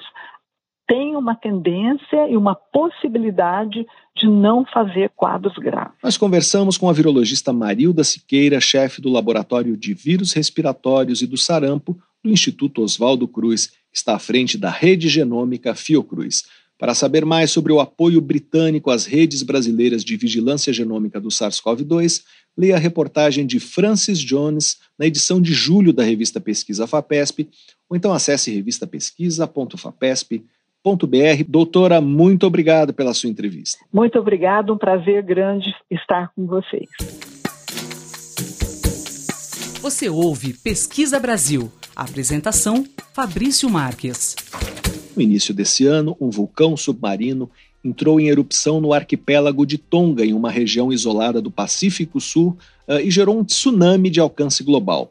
tem 0.86 1.16
uma 1.16 1.34
tendência 1.34 2.28
e 2.30 2.36
uma 2.36 2.54
possibilidade 2.54 3.84
de 4.16 4.28
não 4.28 4.64
fazer 4.64 5.10
quadros 5.16 5.54
graves. 5.58 5.98
Nós 6.02 6.16
conversamos 6.16 6.78
com 6.78 6.88
a 6.88 6.92
virologista 6.92 7.52
Marilda 7.52 8.04
Siqueira, 8.04 8.60
chefe 8.60 9.02
do 9.02 9.10
Laboratório 9.10 9.76
de 9.76 9.92
Vírus 9.92 10.32
Respiratórios 10.32 11.20
e 11.20 11.26
do 11.26 11.36
Sarampo 11.36 11.98
do 12.22 12.30
Instituto 12.30 12.80
Oswaldo 12.82 13.26
Cruz, 13.26 13.66
que 13.66 13.98
está 13.98 14.14
à 14.14 14.18
frente 14.20 14.56
da 14.56 14.70
Rede 14.70 15.08
Genômica 15.08 15.74
Fiocruz. 15.74 16.44
Para 16.78 16.94
saber 16.94 17.24
mais 17.24 17.50
sobre 17.50 17.72
o 17.72 17.80
apoio 17.80 18.20
britânico 18.20 18.88
às 18.90 19.04
redes 19.04 19.42
brasileiras 19.42 20.04
de 20.04 20.16
vigilância 20.16 20.72
genômica 20.72 21.20
do 21.20 21.28
SARS-CoV-2, 21.28 22.22
leia 22.56 22.76
a 22.76 22.78
reportagem 22.78 23.44
de 23.46 23.58
Francis 23.58 24.20
Jones 24.20 24.78
na 24.98 25.06
edição 25.06 25.42
de 25.42 25.52
julho 25.52 25.92
da 25.92 26.04
revista 26.04 26.40
Pesquisa 26.40 26.86
FAPESP, 26.86 27.48
ou 27.90 27.96
então 27.96 28.12
acesse 28.12 28.52
revistapesquisa.fapesp.com 28.52 30.58
br. 31.06 31.44
Doutora, 31.46 32.00
muito 32.00 32.46
obrigado 32.46 32.94
pela 32.94 33.12
sua 33.12 33.28
entrevista. 33.28 33.78
Muito 33.92 34.18
obrigado, 34.18 34.72
um 34.72 34.78
prazer 34.78 35.22
grande 35.22 35.74
estar 35.90 36.32
com 36.34 36.46
vocês. 36.46 36.88
Você 39.80 40.08
ouve 40.08 40.54
Pesquisa 40.54 41.18
Brasil. 41.18 41.70
Apresentação: 41.94 42.84
Fabrício 43.12 43.68
Marques. 43.68 44.36
No 45.18 45.22
início 45.22 45.52
desse 45.52 45.84
ano, 45.84 46.16
um 46.20 46.30
vulcão 46.30 46.76
submarino 46.76 47.50
entrou 47.84 48.20
em 48.20 48.28
erupção 48.28 48.80
no 48.80 48.92
arquipélago 48.92 49.66
de 49.66 49.76
Tonga, 49.76 50.24
em 50.24 50.32
uma 50.32 50.48
região 50.48 50.92
isolada 50.92 51.42
do 51.42 51.50
Pacífico 51.50 52.20
Sul, 52.20 52.56
eh, 52.86 53.02
e 53.02 53.10
gerou 53.10 53.36
um 53.36 53.42
tsunami 53.42 54.10
de 54.10 54.20
alcance 54.20 54.62
global. 54.62 55.10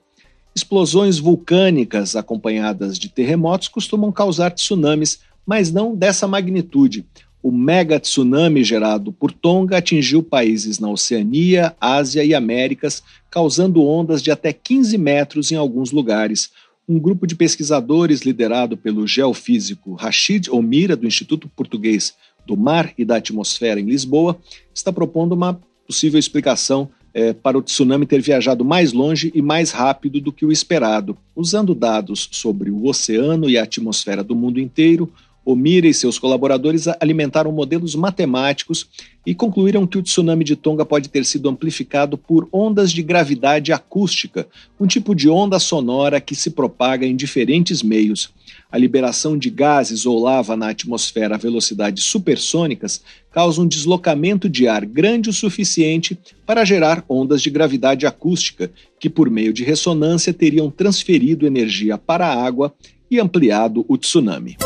Explosões 0.55 1.19
vulcânicas 1.19 2.15
acompanhadas 2.15 2.97
de 2.97 3.09
terremotos 3.09 3.67
costumam 3.67 4.09
causar 4.09 4.51
tsunamis 4.51 5.19
mas 5.45 5.73
não 5.73 5.93
dessa 5.93 6.25
magnitude. 6.25 7.05
o 7.43 7.51
mega 7.51 7.99
tsunami 7.99 8.63
gerado 8.63 9.11
por 9.11 9.31
Tonga 9.31 9.77
atingiu 9.77 10.23
países 10.23 10.79
na 10.79 10.89
Oceania, 10.89 11.75
Ásia 11.79 12.23
e 12.23 12.33
Américas, 12.33 13.03
causando 13.29 13.83
ondas 13.83 14.21
de 14.21 14.31
até 14.31 14.51
15 14.51 14.97
metros 14.97 15.51
em 15.51 15.55
alguns 15.55 15.91
lugares. 15.91 16.49
Um 16.89 16.99
grupo 16.99 17.27
de 17.27 17.35
pesquisadores 17.35 18.21
liderado 18.21 18.77
pelo 18.77 19.05
geofísico 19.05 19.93
Rashid 19.95 20.49
Omira, 20.49 20.95
do 20.95 21.05
Instituto 21.05 21.49
Português 21.49 22.13
do 22.45 22.55
Mar 22.55 22.93
e 22.97 23.03
da 23.03 23.17
Atmosfera 23.17 23.77
em 23.77 23.85
Lisboa, 23.85 24.39
está 24.73 24.93
propondo 24.93 25.33
uma 25.33 25.59
possível 25.85 26.17
explicação 26.17 26.89
é, 27.13 27.33
para 27.33 27.57
o 27.57 27.61
tsunami 27.61 28.05
ter 28.05 28.21
viajado 28.21 28.63
mais 28.63 28.93
longe 28.93 29.33
e 29.35 29.41
mais 29.41 29.71
rápido 29.71 30.21
do 30.21 30.31
que 30.31 30.45
o 30.45 30.51
esperado. 30.51 31.17
Usando 31.35 31.75
dados 31.75 32.29
sobre 32.31 32.71
o 32.71 32.85
oceano 32.85 33.49
e 33.49 33.57
a 33.57 33.63
atmosfera 33.63 34.23
do 34.23 34.33
mundo 34.33 34.57
inteiro, 34.57 35.11
Omira 35.47 35.87
e 35.87 35.93
seus 35.93 36.19
colaboradores 36.19 36.89
alimentaram 36.99 37.53
modelos 37.53 37.95
matemáticos 37.95 38.89
e 39.25 39.33
concluíram 39.33 39.87
que 39.87 39.97
o 39.97 40.03
tsunami 40.03 40.43
de 40.43 40.57
Tonga 40.57 40.85
pode 40.85 41.07
ter 41.07 41.23
sido 41.23 41.47
amplificado 41.47 42.17
por 42.17 42.49
ondas 42.51 42.91
de 42.91 43.01
gravidade 43.01 43.71
acústica, 43.71 44.45
um 44.77 44.85
tipo 44.85 45.15
de 45.15 45.29
onda 45.29 45.57
sonora 45.57 46.19
que 46.19 46.35
se 46.35 46.49
propaga 46.49 47.05
em 47.05 47.15
diferentes 47.15 47.81
meios. 47.81 48.29
A 48.69 48.77
liberação 48.77 49.37
de 49.37 49.49
gases 49.49 50.05
ou 50.05 50.21
lava 50.21 50.57
na 50.57 50.67
atmosfera 50.67 51.35
a 51.35 51.37
velocidades 51.37 52.03
supersônicas 52.03 53.01
causa 53.31 53.61
um 53.61 53.67
deslocamento 53.67 54.49
de 54.49 54.67
ar 54.67 54.85
grande 54.85 55.29
o 55.29 55.33
suficiente 55.33 56.19
para 56.45 56.65
gerar 56.65 57.05
ondas 57.07 57.41
de 57.41 57.49
gravidade 57.49 58.05
acústica, 58.05 58.69
que, 58.99 59.09
por 59.09 59.29
meio 59.29 59.53
de 59.53 59.63
ressonância, 59.63 60.33
teriam 60.33 60.69
transferido 60.69 61.47
energia 61.47 61.97
para 61.97 62.27
a 62.27 62.45
água 62.45 62.73
e 63.09 63.17
ampliado 63.17 63.85
o 63.87 63.97
tsunami. 63.97 64.57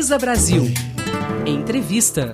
Pesquisa 0.00 0.18
Brasil. 0.18 0.62
Entrevista. 1.46 2.32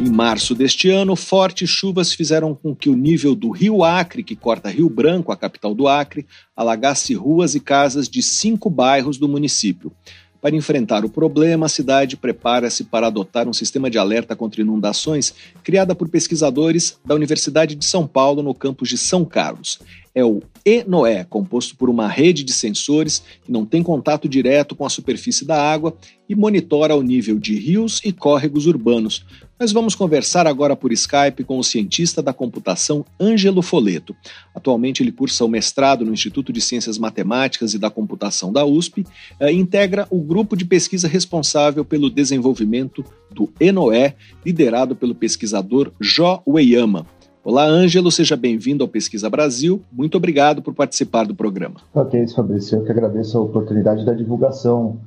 Em 0.00 0.08
março 0.08 0.54
deste 0.54 0.88
ano, 0.88 1.14
fortes 1.14 1.68
chuvas 1.68 2.14
fizeram 2.14 2.54
com 2.54 2.74
que 2.74 2.88
o 2.88 2.96
nível 2.96 3.34
do 3.34 3.50
Rio 3.50 3.84
Acre, 3.84 4.24
que 4.24 4.34
corta 4.34 4.70
Rio 4.70 4.88
Branco, 4.88 5.30
a 5.30 5.36
capital 5.36 5.74
do 5.74 5.86
Acre, 5.86 6.26
alagasse 6.56 7.12
ruas 7.12 7.54
e 7.54 7.60
casas 7.60 8.08
de 8.08 8.22
cinco 8.22 8.70
bairros 8.70 9.18
do 9.18 9.28
município. 9.28 9.92
Para 10.40 10.56
enfrentar 10.56 11.04
o 11.04 11.10
problema, 11.10 11.66
a 11.66 11.68
cidade 11.68 12.16
prepara-se 12.16 12.84
para 12.84 13.06
adotar 13.06 13.46
um 13.46 13.52
sistema 13.52 13.90
de 13.90 13.98
alerta 13.98 14.34
contra 14.34 14.62
inundações 14.62 15.34
criada 15.62 15.94
por 15.94 16.08
pesquisadores 16.08 16.98
da 17.04 17.14
Universidade 17.14 17.74
de 17.74 17.84
São 17.84 18.06
Paulo 18.06 18.42
no 18.42 18.54
campus 18.54 18.88
de 18.88 18.96
São 18.96 19.26
Carlos. 19.26 19.78
É 20.14 20.24
o 20.24 20.42
ENOE, 20.64 21.24
composto 21.24 21.76
por 21.76 21.88
uma 21.88 22.06
rede 22.06 22.44
de 22.44 22.52
sensores 22.52 23.22
que 23.44 23.50
não 23.50 23.64
tem 23.64 23.82
contato 23.82 24.28
direto 24.28 24.76
com 24.76 24.84
a 24.84 24.90
superfície 24.90 25.44
da 25.44 25.60
água 25.60 25.96
e 26.28 26.34
monitora 26.34 26.94
o 26.94 27.02
nível 27.02 27.38
de 27.38 27.54
rios 27.54 28.00
e 28.04 28.12
córregos 28.12 28.66
urbanos, 28.66 29.24
nós 29.62 29.70
vamos 29.70 29.94
conversar 29.94 30.44
agora 30.44 30.74
por 30.74 30.92
Skype 30.92 31.44
com 31.44 31.56
o 31.56 31.62
cientista 31.62 32.20
da 32.20 32.32
computação 32.32 33.04
Ângelo 33.20 33.62
Foleto. 33.62 34.12
Atualmente 34.52 35.04
ele 35.04 35.12
cursa 35.12 35.44
o 35.44 35.48
mestrado 35.48 36.04
no 36.04 36.12
Instituto 36.12 36.52
de 36.52 36.60
Ciências 36.60 36.98
Matemáticas 36.98 37.72
e 37.72 37.78
da 37.78 37.88
Computação 37.88 38.52
da 38.52 38.64
USP 38.64 39.02
e 39.02 39.06
eh, 39.38 39.52
integra 39.52 40.04
o 40.10 40.20
grupo 40.20 40.56
de 40.56 40.64
pesquisa 40.64 41.06
responsável 41.06 41.84
pelo 41.84 42.10
desenvolvimento 42.10 43.04
do 43.30 43.52
ENOE, 43.60 44.14
liderado 44.44 44.96
pelo 44.96 45.14
pesquisador 45.14 45.92
Jó 46.00 46.42
Ueyama. 46.44 47.06
Olá, 47.44 47.64
Ângelo, 47.64 48.08
seja 48.08 48.36
bem-vindo 48.36 48.84
ao 48.84 48.88
Pesquisa 48.88 49.28
Brasil. 49.28 49.82
Muito 49.90 50.16
obrigado 50.16 50.62
por 50.62 50.72
participar 50.72 51.24
do 51.24 51.34
programa. 51.34 51.80
Ok, 51.92 52.28
Fabrício, 52.28 52.78
eu 52.78 52.84
que 52.84 52.92
agradeço 52.92 53.36
a 53.36 53.40
oportunidade 53.40 54.06
da 54.06 54.12
divulgação 54.12 55.00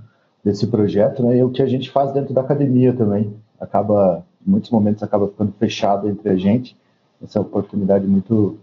desse 0.43 0.67
projeto 0.67 1.23
né, 1.23 1.37
e 1.37 1.43
o 1.43 1.49
que 1.49 1.61
a 1.61 1.65
gente 1.65 1.89
faz 1.89 2.11
dentro 2.11 2.33
da 2.33 2.41
academia 2.41 2.91
também. 2.91 3.33
Acaba 3.57 4.21
em 4.45 4.51
muitos 4.51 4.69
momentos 4.69 5.01
acaba 5.01 5.29
ficando 5.29 5.53
fechado 5.57 6.09
entre 6.09 6.29
a 6.29 6.35
gente. 6.35 6.75
Essa 7.23 7.39
é 7.39 7.41
uma 7.41 7.47
oportunidade 7.47 8.05
muito, 8.05 8.57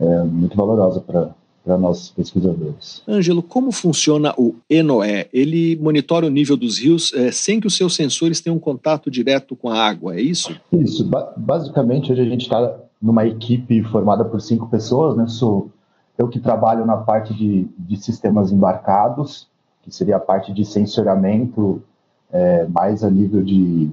é, 0.00 0.22
muito 0.22 0.56
valorosa 0.56 0.98
para 0.98 1.34
para 1.64 1.78
nós 1.78 2.10
pesquisadores. 2.10 3.02
Ângelo, 3.06 3.40
como 3.40 3.70
funciona 3.70 4.34
o 4.36 4.56
ENOE? 4.68 5.28
Ele 5.32 5.76
monitora 5.76 6.26
o 6.26 6.30
nível 6.30 6.56
dos 6.56 6.78
rios 6.78 7.12
é, 7.14 7.30
sem 7.30 7.60
que 7.60 7.68
os 7.68 7.76
seus 7.76 7.94
sensores 7.94 8.40
tenham 8.40 8.58
contato 8.58 9.08
direto 9.08 9.54
com 9.54 9.68
a 9.68 9.78
água, 9.78 10.16
é 10.16 10.20
isso? 10.20 10.58
Isso. 10.72 11.04
Ba 11.04 11.32
basicamente, 11.36 12.10
hoje 12.10 12.20
a 12.20 12.24
gente 12.24 12.42
está 12.42 12.80
numa 13.02 13.26
equipe 13.26 13.82
formada 13.84 14.24
por 14.24 14.40
cinco 14.40 14.68
pessoas, 14.68 15.16
né? 15.16 15.26
Sou 15.26 15.70
eu 16.16 16.28
que 16.28 16.38
trabalho 16.38 16.86
na 16.86 16.96
parte 16.96 17.34
de, 17.34 17.68
de 17.76 17.96
sistemas 17.96 18.52
embarcados, 18.52 19.48
que 19.82 19.90
seria 19.90 20.16
a 20.16 20.20
parte 20.20 20.52
de 20.52 20.64
sensoriamento 20.64 21.82
é, 22.30 22.66
mais 22.66 23.02
a 23.02 23.10
nível 23.10 23.42
de 23.42 23.90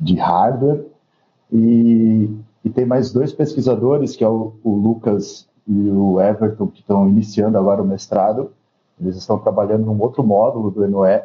de 0.00 0.16
hardware. 0.16 0.86
E, 1.52 2.30
e 2.64 2.70
tem 2.70 2.86
mais 2.86 3.12
dois 3.12 3.32
pesquisadores, 3.32 4.16
que 4.16 4.24
é 4.24 4.28
o, 4.28 4.54
o 4.64 4.74
Lucas 4.74 5.46
e 5.68 5.90
o 5.90 6.20
Everton, 6.20 6.68
que 6.68 6.80
estão 6.80 7.08
iniciando 7.08 7.58
agora 7.58 7.82
o 7.82 7.86
mestrado. 7.86 8.52
Eles 8.98 9.16
estão 9.16 9.38
trabalhando 9.38 9.84
num 9.84 10.00
outro 10.00 10.24
módulo 10.24 10.70
do 10.70 10.86
NOE, 10.88 11.22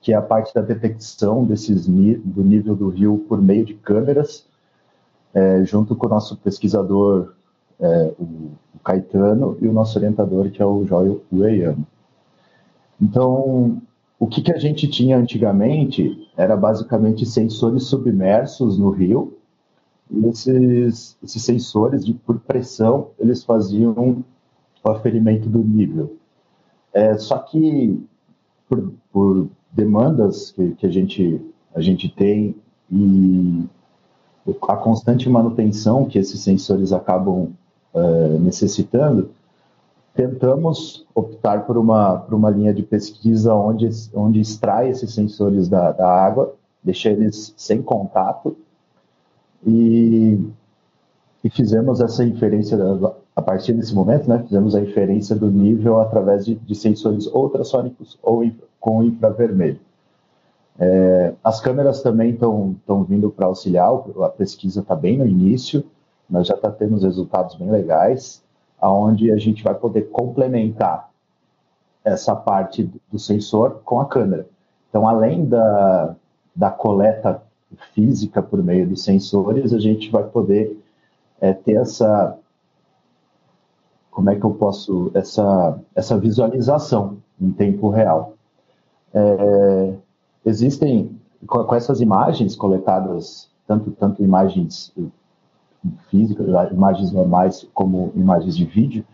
que 0.00 0.12
é 0.12 0.16
a 0.16 0.22
parte 0.22 0.54
da 0.54 0.60
detecção 0.60 1.44
desses 1.44 1.86
do 1.86 2.44
nível 2.44 2.76
do 2.76 2.88
rio 2.88 3.24
por 3.28 3.40
meio 3.40 3.64
de 3.64 3.74
câmeras, 3.74 4.46
é, 5.34 5.64
junto 5.64 5.94
com 5.94 6.06
o 6.06 6.10
nosso 6.10 6.36
pesquisador, 6.36 7.34
é, 7.80 8.12
o, 8.18 8.22
o, 8.74 8.78
Caetano, 8.84 9.56
e 9.60 9.68
o 9.68 9.72
nosso 9.72 9.98
orientador, 9.98 10.50
que 10.50 10.62
é 10.62 10.66
o 10.66 10.84
Joel 10.84 11.22
Ueyama. 11.32 11.86
Então, 13.00 13.80
o 14.18 14.26
que, 14.26 14.42
que 14.42 14.52
a 14.52 14.58
gente 14.58 14.88
tinha 14.88 15.16
antigamente 15.16 16.28
era 16.36 16.56
basicamente 16.56 17.24
sensores 17.24 17.84
submersos 17.84 18.78
no 18.78 18.90
rio, 18.90 19.36
e 20.10 20.26
esses, 20.26 21.16
esses 21.22 21.42
sensores, 21.42 22.04
de, 22.04 22.14
por 22.14 22.40
pressão, 22.40 23.10
eles 23.18 23.44
faziam 23.44 24.24
o 24.82 24.90
aferimento 24.90 25.48
do 25.48 25.58
nível. 25.58 26.16
É, 26.92 27.16
só 27.18 27.38
que, 27.38 28.02
por, 28.68 28.92
por 29.12 29.48
demandas 29.70 30.50
que, 30.50 30.70
que, 30.72 30.86
a, 30.86 30.90
gente, 30.90 31.40
a 31.74 31.80
gente 31.80 32.08
tem 32.08 32.56
e 32.90 33.64
a 34.68 34.76
constante 34.76 35.28
manutenção 35.28 36.04
que 36.04 36.18
esses 36.18 36.40
sensores 36.40 36.92
acabam 36.92 37.48
é, 37.94 38.38
necessitando, 38.38 39.30
tentamos 40.14 41.06
optar 41.14 41.64
por 41.66 41.76
uma, 41.76 42.18
por 42.18 42.34
uma 42.34 42.50
linha 42.50 42.74
de 42.74 42.82
pesquisa 42.82 43.54
onde, 43.54 43.88
onde 44.14 44.40
extrai 44.40 44.88
esses 44.90 45.14
sensores 45.14 45.68
da, 45.68 45.92
da 45.92 46.08
água, 46.08 46.54
deixa 46.82 47.10
eles 47.10 47.54
sem 47.56 47.82
contato 47.82 48.56
e, 49.66 50.40
e 51.42 51.50
fizemos 51.50 52.00
essa 52.00 52.24
inferência 52.24 52.76
a 53.34 53.42
partir 53.42 53.72
desse 53.72 53.94
momento, 53.94 54.28
né, 54.28 54.42
fizemos 54.42 54.74
a 54.74 54.80
inferência 54.80 55.36
do 55.36 55.50
nível 55.50 56.00
através 56.00 56.44
de, 56.44 56.56
de 56.56 56.74
sensores 56.74 57.26
ultrassônicos 57.26 58.18
ou 58.22 58.44
com 58.80 59.04
infravermelho. 59.04 59.78
É, 60.78 61.34
as 61.42 61.60
câmeras 61.60 62.02
também 62.02 62.30
estão 62.30 63.04
vindo 63.08 63.30
para 63.30 63.46
auxiliar, 63.46 63.90
a 64.22 64.28
pesquisa 64.28 64.80
está 64.80 64.94
bem 64.94 65.18
no 65.18 65.26
início, 65.26 65.84
nós 66.30 66.46
já 66.46 66.54
está 66.54 66.70
tendo 66.70 66.98
resultados 66.98 67.56
bem 67.56 67.70
legais 67.70 68.42
aonde 68.80 69.32
a 69.32 69.36
gente 69.36 69.62
vai 69.64 69.74
poder 69.74 70.02
complementar 70.10 71.10
essa 72.04 72.34
parte 72.36 72.90
do 73.10 73.18
sensor 73.18 73.80
com 73.84 74.00
a 74.00 74.06
câmera. 74.06 74.46
Então, 74.88 75.06
além 75.06 75.44
da, 75.44 76.14
da 76.54 76.70
coleta 76.70 77.42
física 77.92 78.42
por 78.42 78.62
meio 78.62 78.88
dos 78.88 79.02
sensores, 79.02 79.72
a 79.72 79.78
gente 79.78 80.10
vai 80.10 80.24
poder 80.24 80.78
é, 81.40 81.52
ter 81.52 81.74
essa 81.74 82.38
como 84.10 84.30
é 84.30 84.36
que 84.36 84.44
eu 84.44 84.52
posso 84.52 85.10
essa 85.14 85.78
essa 85.94 86.18
visualização 86.18 87.18
em 87.40 87.52
tempo 87.52 87.88
real. 87.88 88.34
É, 89.12 89.94
existem 90.48 91.18
com, 91.46 91.64
com, 91.64 91.74
essas 91.74 92.00
imagens 92.00 92.56
coletadas 92.56 93.48
tanto 93.66 93.90
tanto 93.92 94.22
imagens 94.22 94.92
físicas, 96.10 96.46
imagens 96.72 97.12
normais 97.12 97.68
como 97.72 98.12
imagens 98.16 98.56
de 98.56 98.64
vídeo, 98.64 99.04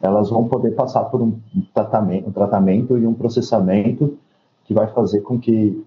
elas 0.00 0.28
vão 0.28 0.48
poder 0.48 0.72
passar 0.72 1.04
por 1.04 1.22
um 1.22 1.38
tratamento, 1.72 2.28
um 2.28 2.32
tratamento 2.32 2.98
e 2.98 3.06
um 3.06 3.14
processamento 3.14 4.18
que 4.64 4.74
vai 4.74 4.86
fazer 4.88 5.20
com 5.20 5.38
que, 5.38 5.82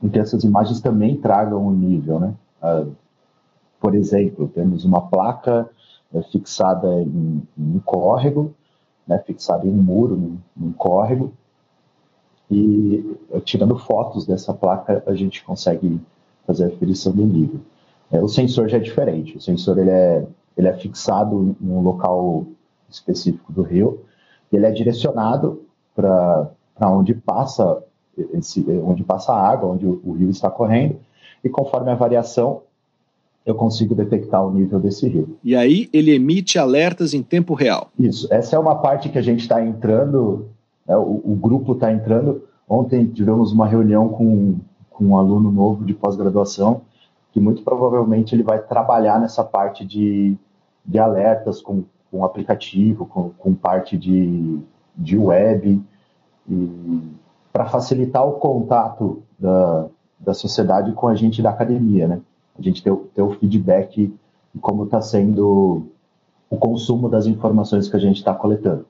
com 0.00 0.08
que 0.08 0.18
essas 0.18 0.44
imagens 0.44 0.80
também 0.80 1.16
tragam 1.16 1.66
um 1.66 1.72
nível, 1.72 2.20
né? 2.20 2.34
Uh, 2.62 2.92
por 3.80 3.94
exemplo, 3.94 4.48
temos 4.48 4.84
uma 4.84 5.02
placa 5.02 5.68
é, 6.14 6.22
fixada 6.22 7.02
em, 7.02 7.42
em, 7.58 7.76
um 7.76 7.80
córrego, 7.84 8.54
né, 9.06 9.18
fixada 9.18 9.66
em 9.66 9.70
um 9.70 9.82
muro, 9.82 10.16
num, 10.16 10.38
num 10.56 10.72
córrego, 10.72 11.32
e 12.50 13.16
tirando 13.44 13.76
fotos 13.76 14.26
dessa 14.26 14.54
placa 14.54 15.02
a 15.06 15.14
gente 15.14 15.44
consegue 15.44 16.00
fazer 16.46 16.64
a 16.64 16.68
aferição 16.68 17.12
do 17.12 17.24
nível. 17.24 17.60
É, 18.10 18.22
o 18.22 18.28
sensor 18.28 18.68
já 18.68 18.76
é 18.76 18.80
diferente. 18.80 19.36
O 19.36 19.40
sensor 19.40 19.78
ele 19.78 19.90
é, 19.90 20.24
ele 20.56 20.68
é 20.68 20.72
fixado 20.74 21.56
em 21.60 21.68
um 21.68 21.80
local 21.80 22.46
específico 22.88 23.52
do 23.52 23.62
rio 23.62 24.00
e 24.52 24.56
ele 24.56 24.66
é 24.66 24.70
direcionado 24.70 25.62
para 25.94 26.50
onde 26.82 27.14
passa 27.14 27.82
esse, 28.32 28.64
onde 28.84 29.02
passa 29.02 29.32
a 29.32 29.48
água, 29.48 29.70
onde 29.70 29.86
o, 29.86 30.00
o 30.04 30.12
rio 30.12 30.30
está 30.30 30.50
correndo, 30.50 30.96
e 31.42 31.48
conforme 31.48 31.90
a 31.90 31.94
variação, 31.94 32.62
eu 33.44 33.54
consigo 33.54 33.94
detectar 33.94 34.44
o 34.44 34.50
nível 34.50 34.80
desse 34.80 35.08
rio. 35.08 35.36
E 35.44 35.54
aí 35.54 35.88
ele 35.92 36.12
emite 36.12 36.58
alertas 36.58 37.14
em 37.14 37.22
tempo 37.22 37.54
real. 37.54 37.90
Isso. 37.98 38.26
Essa 38.32 38.56
é 38.56 38.58
uma 38.58 38.76
parte 38.76 39.08
que 39.08 39.18
a 39.18 39.22
gente 39.22 39.40
está 39.40 39.64
entrando, 39.64 40.48
né, 40.86 40.96
o, 40.96 41.20
o, 41.24 41.36
grupo 41.40 41.72
está 41.72 41.92
entrando. 41.92 42.42
Ontem 42.68 43.06
tivemos 43.06 43.52
uma 43.52 43.66
reunião 43.66 44.08
com, 44.08 44.56
com 44.90 45.04
um 45.06 45.18
aluno 45.18 45.50
novo 45.50 45.84
de 45.84 45.94
pós-graduação, 45.94 46.82
que 47.32 47.40
muito 47.40 47.62
provavelmente 47.62 48.34
ele 48.34 48.42
vai 48.42 48.58
trabalhar 48.58 49.20
nessa 49.20 49.44
parte 49.44 49.84
de, 49.84 50.36
de 50.84 50.98
alertas 50.98 51.60
com, 51.60 51.84
com 52.10 52.24
aplicativo, 52.24 53.06
com, 53.06 53.30
com 53.30 53.54
parte 53.54 53.96
de, 53.96 54.58
de 54.96 55.18
web, 55.18 55.82
para 57.52 57.66
facilitar 57.66 58.26
o 58.26 58.32
contato 58.32 59.22
da, 59.38 59.86
da 60.18 60.34
sociedade 60.34 60.92
com 60.92 61.08
a 61.08 61.14
gente 61.14 61.42
da 61.42 61.50
academia, 61.50 62.06
né? 62.06 62.20
A 62.58 62.62
gente 62.62 62.82
ter, 62.82 62.94
ter 63.14 63.22
o 63.22 63.32
feedback 63.32 64.14
de 64.54 64.60
como 64.60 64.84
está 64.84 65.00
sendo 65.00 65.86
o 66.48 66.56
consumo 66.56 67.08
das 67.08 67.26
informações 67.26 67.88
que 67.88 67.96
a 67.96 68.00
gente 68.00 68.16
está 68.16 68.32
coletando. 68.32 68.86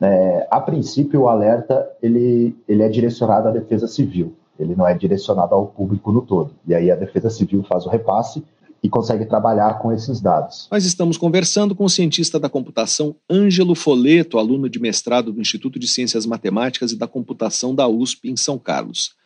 É, 0.00 0.46
a 0.50 0.60
princípio, 0.60 1.22
o 1.22 1.28
alerta 1.28 1.88
ele, 2.02 2.56
ele 2.68 2.82
é 2.82 2.88
direcionado 2.88 3.48
à 3.48 3.50
defesa 3.50 3.88
civil, 3.88 4.34
ele 4.58 4.76
não 4.76 4.86
é 4.86 4.94
direcionado 4.94 5.54
ao 5.54 5.66
público 5.66 6.12
no 6.12 6.22
todo. 6.22 6.52
E 6.66 6.74
aí 6.74 6.90
a 6.90 6.96
defesa 6.96 7.30
civil 7.30 7.64
faz 7.64 7.84
o 7.84 7.88
repasse 7.88 8.42
e 8.82 8.88
consegue 8.88 9.24
trabalhar 9.26 9.78
com 9.80 9.92
esses 9.92 10.20
dados. 10.20 10.68
Nós 10.70 10.84
estamos 10.84 11.16
conversando 11.16 11.74
com 11.74 11.84
o 11.84 11.90
cientista 11.90 12.38
da 12.38 12.48
computação 12.48 13.14
Ângelo 13.28 13.74
Foleto, 13.74 14.38
aluno 14.38 14.68
de 14.68 14.78
mestrado 14.78 15.32
do 15.32 15.40
Instituto 15.40 15.78
de 15.78 15.88
Ciências 15.88 16.24
Matemáticas 16.24 16.92
e 16.92 16.96
da 16.96 17.08
Computação 17.08 17.74
da 17.74 17.88
USP 17.88 18.30
em 18.30 18.36
São 18.36 18.58
Carlos. 18.58 19.16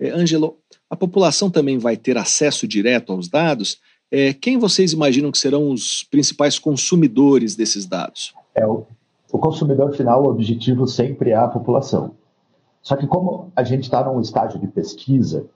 É, 0.00 0.10
Ângelo, 0.10 0.56
a 0.88 0.96
população 0.96 1.50
também 1.50 1.78
vai 1.78 1.96
ter 1.96 2.16
acesso 2.16 2.66
direto 2.66 3.12
aos 3.12 3.28
dados? 3.28 3.78
É, 4.10 4.32
quem 4.32 4.58
vocês 4.58 4.92
imaginam 4.92 5.30
que 5.30 5.38
serão 5.38 5.70
os 5.70 6.04
principais 6.04 6.58
consumidores 6.58 7.54
desses 7.54 7.86
dados? 7.86 8.34
É, 8.54 8.66
o, 8.66 8.86
o 9.32 9.38
consumidor 9.38 9.94
final, 9.94 10.22
o 10.22 10.28
objetivo 10.28 10.86
sempre 10.86 11.30
é 11.30 11.36
a 11.36 11.48
população. 11.48 12.10
Só 12.82 12.96
que 12.96 13.06
como 13.06 13.50
a 13.56 13.64
gente 13.64 13.84
está 13.84 14.04
num 14.04 14.20
estágio 14.20 14.60
de 14.60 14.66
pesquisa, 14.66 15.46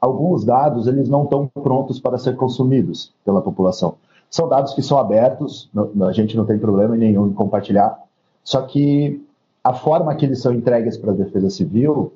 alguns 0.00 0.44
dados 0.44 0.86
eles 0.86 1.10
não 1.10 1.24
estão 1.24 1.46
prontos 1.46 2.00
para 2.00 2.16
ser 2.16 2.36
consumidos 2.36 3.12
pela 3.22 3.42
população. 3.42 3.96
São 4.30 4.48
dados 4.48 4.72
que 4.72 4.80
são 4.80 4.96
abertos, 4.96 5.70
a 6.08 6.12
gente 6.12 6.36
não 6.36 6.46
tem 6.46 6.58
problema 6.58 6.96
nenhum 6.96 7.28
em 7.28 7.34
compartilhar, 7.34 8.02
só 8.42 8.62
que 8.62 9.22
a 9.62 9.74
forma 9.74 10.14
que 10.14 10.24
eles 10.24 10.40
são 10.40 10.52
entregues 10.54 10.96
para 10.96 11.12
a 11.12 11.14
Defesa 11.14 11.50
Civil 11.50 12.14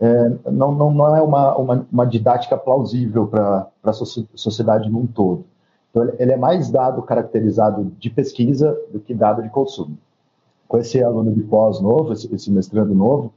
é, 0.00 0.30
não, 0.50 0.72
não, 0.72 0.92
não, 0.92 1.16
é 1.16 1.22
uma, 1.22 1.56
uma, 1.56 1.86
uma 1.92 2.06
didática 2.06 2.58
plausível 2.58 3.28
para 3.28 3.68
a 3.84 3.92
sociedade 3.92 4.90
num 4.90 5.06
todo. 5.06 5.44
Então, 5.90 6.12
ele 6.18 6.32
é 6.32 6.36
mais 6.36 6.68
dado 6.70 7.00
caracterizado 7.02 7.84
de 8.00 8.10
pesquisa 8.10 8.76
do 8.92 8.98
que 8.98 9.14
dado 9.14 9.40
de 9.40 9.48
consumo. 9.48 9.96
Com 10.74 10.80
esse 10.80 11.00
aluno 11.00 11.32
de 11.32 11.40
pós 11.42 11.80
novo, 11.80 12.12
esse, 12.12 12.34
esse 12.34 12.50
mestrando 12.50 12.92
novo, 12.96 13.32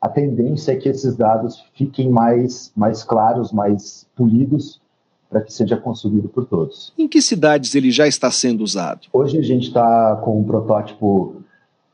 a 0.00 0.08
tendência 0.08 0.72
é 0.72 0.76
que 0.76 0.88
esses 0.88 1.14
dados 1.14 1.62
fiquem 1.74 2.08
mais, 2.08 2.72
mais 2.74 3.04
claros, 3.04 3.52
mais 3.52 4.06
polidos, 4.16 4.80
para 5.28 5.42
que 5.42 5.52
seja 5.52 5.76
consumido 5.76 6.30
por 6.30 6.46
todos. 6.46 6.90
Em 6.96 7.06
que 7.06 7.20
cidades 7.20 7.74
ele 7.74 7.90
já 7.90 8.06
está 8.06 8.30
sendo 8.30 8.64
usado? 8.64 9.00
Hoje 9.12 9.36
a 9.36 9.42
gente 9.42 9.66
está 9.66 10.16
com 10.24 10.40
um 10.40 10.44
protótipo 10.44 11.42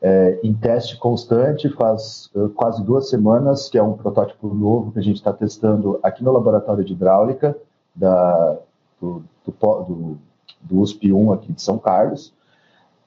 é, 0.01 0.39
em 0.45 0.55
teste 0.55 0.97
constante, 0.97 1.69
faz 1.71 2.31
uh, 2.33 2.49
quase 2.51 2.81
duas 2.85 3.11
semanas, 3.11 3.69
que 3.69 3.77
é 3.77 3.83
um 3.83 3.95
protótipo 3.95 4.47
novo 4.55 4.93
que 4.93 5.01
a 5.01 5.03
gente 5.03 5.17
está 5.17 5.33
testando 5.33 5.99
aqui 6.05 6.23
no 6.23 6.31
laboratório 6.31 6.85
de 6.85 6.93
hidráulica 6.93 7.57
da, 7.93 8.59
do, 9.01 9.25
do, 9.45 9.53
do, 9.53 10.19
do 10.61 10.81
USP 10.81 11.13
1 11.13 11.33
aqui 11.33 11.53
de 11.53 11.61
São 11.61 11.79
Carlos. 11.79 12.33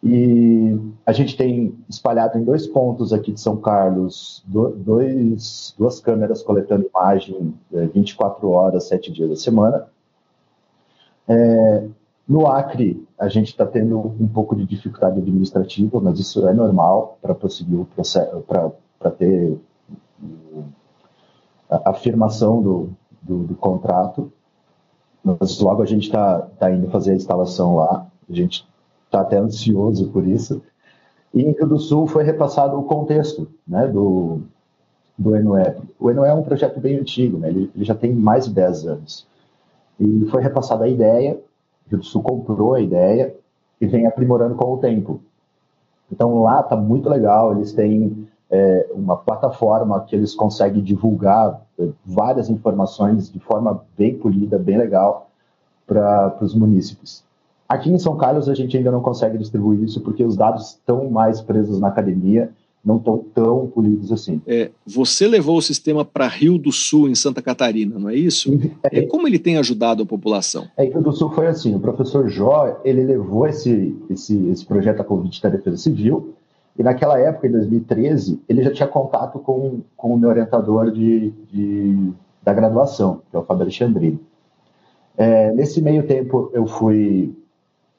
E 0.09 0.79
a 1.05 1.11
gente 1.11 1.35
tem 1.35 1.77
espalhado 1.89 2.37
em 2.37 2.43
dois 2.43 2.65
pontos 2.65 3.11
aqui 3.11 3.33
de 3.33 3.41
São 3.41 3.57
Carlos 3.57 4.41
dois, 4.47 5.75
duas 5.77 5.99
câmeras 5.99 6.41
coletando 6.41 6.87
imagem 6.87 7.53
24 7.93 8.47
é, 8.47 8.55
horas, 8.55 8.87
7 8.87 9.11
dias 9.11 9.29
da 9.29 9.35
semana. 9.35 9.87
É, 11.27 11.87
no 12.25 12.47
Acre, 12.47 13.05
a 13.19 13.27
gente 13.27 13.47
está 13.47 13.65
tendo 13.65 13.99
um 13.99 14.27
pouco 14.29 14.55
de 14.55 14.65
dificuldade 14.65 15.19
administrativa, 15.19 15.99
mas 15.99 16.19
isso 16.19 16.47
é 16.47 16.53
normal 16.53 17.17
para 17.21 17.35
prosseguir 17.35 17.77
o 17.77 17.85
processo, 17.85 18.41
para 18.47 19.11
ter 19.11 19.59
a 21.69 21.89
afirmação 21.89 22.61
do, 22.61 22.89
do, 23.21 23.43
do, 23.43 23.55
contrato. 23.55 24.31
Mas 25.21 25.59
logo 25.59 25.81
a 25.81 25.85
gente 25.85 26.03
está 26.03 26.39
tá 26.57 26.71
indo 26.71 26.89
fazer 26.89 27.11
a 27.11 27.15
instalação 27.15 27.75
lá. 27.75 28.07
A 28.29 28.33
gente 28.33 28.65
está 29.07 29.21
até 29.21 29.37
ansioso 29.37 30.09
por 30.09 30.25
isso. 30.27 30.61
E 31.33 31.41
em 31.41 31.51
Rio 31.51 31.67
do 31.67 31.79
Sul 31.79 32.07
foi 32.07 32.23
repassado 32.23 32.77
o 32.79 32.83
contexto 32.83 33.47
né, 33.67 33.87
do, 33.87 34.41
do 35.17 35.35
ENUE. 35.35 35.75
O 35.99 36.11
ENUE 36.11 36.27
é 36.27 36.33
um 36.33 36.43
projeto 36.43 36.79
bem 36.79 36.97
antigo, 36.97 37.37
né, 37.37 37.49
ele, 37.49 37.71
ele 37.75 37.85
já 37.85 37.95
tem 37.95 38.13
mais 38.13 38.45
de 38.45 38.53
10 38.53 38.87
anos. 38.87 39.27
E 39.99 40.25
foi 40.29 40.41
repassada 40.41 40.85
a 40.85 40.89
ideia, 40.89 41.39
Rio 41.89 41.99
do 41.99 42.05
Sul 42.05 42.21
comprou 42.21 42.75
a 42.75 42.81
ideia 42.81 43.35
e 43.79 43.87
vem 43.87 44.05
aprimorando 44.05 44.55
com 44.55 44.73
o 44.73 44.77
tempo. 44.77 45.21
Então 46.11 46.41
lá 46.41 46.61
está 46.61 46.75
muito 46.75 47.09
legal, 47.09 47.53
eles 47.53 47.73
têm 47.73 48.27
é, 48.49 48.89
uma 48.93 49.17
plataforma 49.17 49.99
que 50.05 50.15
eles 50.15 50.33
conseguem 50.33 50.81
divulgar 50.81 51.61
é, 51.77 51.89
várias 52.05 52.49
informações 52.49 53.31
de 53.31 53.39
forma 53.39 53.83
bem 53.97 54.17
polida, 54.17 54.57
bem 54.57 54.77
legal 54.77 55.29
para 55.85 56.37
os 56.41 56.53
munícipes. 56.53 57.26
Aqui 57.67 57.91
em 57.91 57.99
São 57.99 58.15
Carlos 58.15 58.47
a 58.47 58.53
gente 58.53 58.77
ainda 58.77 58.91
não 58.91 59.01
consegue 59.01 59.37
distribuir 59.37 59.83
isso 59.83 60.01
porque 60.01 60.23
os 60.23 60.35
dados 60.35 60.69
estão 60.69 61.09
mais 61.09 61.41
presos 61.41 61.79
na 61.79 61.89
academia, 61.89 62.49
não 62.83 62.97
estão 62.97 63.17
tão 63.33 63.67
polidos 63.67 64.11
assim. 64.11 64.41
É, 64.47 64.71
você 64.85 65.27
levou 65.27 65.57
o 65.57 65.61
sistema 65.61 66.05
para 66.05 66.27
Rio 66.27 66.57
do 66.57 66.71
Sul, 66.71 67.09
em 67.09 67.15
Santa 67.15 67.41
Catarina, 67.41 67.99
não 67.99 68.09
é 68.09 68.15
isso? 68.15 68.57
É, 68.83 69.01
como 69.07 69.27
ele 69.27 69.37
tem 69.37 69.57
ajudado 69.57 70.03
a 70.03 70.05
população? 70.05 70.67
É, 70.77 70.85
Rio 70.85 71.01
do 71.01 71.11
Sul 71.11 71.29
foi 71.31 71.47
assim, 71.47 71.75
o 71.75 71.79
professor 71.79 72.29
Jó, 72.29 72.79
ele 72.85 73.03
levou 73.03 73.45
esse, 73.45 73.95
esse, 74.09 74.47
esse 74.47 74.65
projeto 74.65 75.01
a 75.01 75.03
convite 75.03 75.41
da 75.41 75.49
Defesa 75.49 75.77
Civil, 75.77 76.33
e 76.77 76.83
naquela 76.83 77.19
época, 77.19 77.47
em 77.47 77.51
2013, 77.51 78.39
ele 78.47 78.63
já 78.63 78.71
tinha 78.71 78.87
contato 78.87 79.39
com, 79.39 79.81
com 79.95 80.13
o 80.13 80.17
meu 80.17 80.29
orientador 80.29 80.91
de, 80.91 81.31
de 81.51 82.13
da 82.43 82.53
graduação, 82.53 83.21
que 83.29 83.35
é 83.35 83.39
o 83.39 83.43
Fábio 83.43 83.63
Alexandrini. 83.63 84.19
É, 85.17 85.51
nesse 85.51 85.81
meio 85.81 86.03
tempo, 86.03 86.51
eu 86.53 86.67
fui 86.67 87.35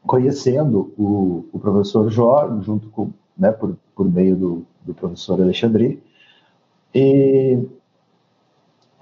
conhecendo 0.09 0.91
o, 0.99 1.45
o 1.53 1.59
professor 1.59 2.09
Jó, 2.09 2.59
junto 2.63 2.89
com, 2.89 3.11
né, 3.37 3.53
por, 3.53 3.77
por 3.95 4.11
meio 4.11 4.35
do, 4.35 4.67
do 4.83 4.95
professor 4.95 5.39
Alexandre, 5.39 6.03
e 6.95 7.63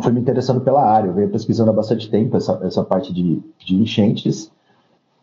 fui 0.01 0.11
me 0.11 0.21
interessando 0.21 0.61
pela 0.61 0.85
área. 0.85 1.07
Eu 1.07 1.15
venho 1.15 1.31
pesquisando 1.31 1.71
há 1.71 1.73
bastante 1.73 2.11
tempo 2.11 2.37
essa, 2.37 2.61
essa 2.65 2.83
parte 2.83 3.15
de, 3.15 3.41
de 3.57 3.77
enchentes. 3.77 4.51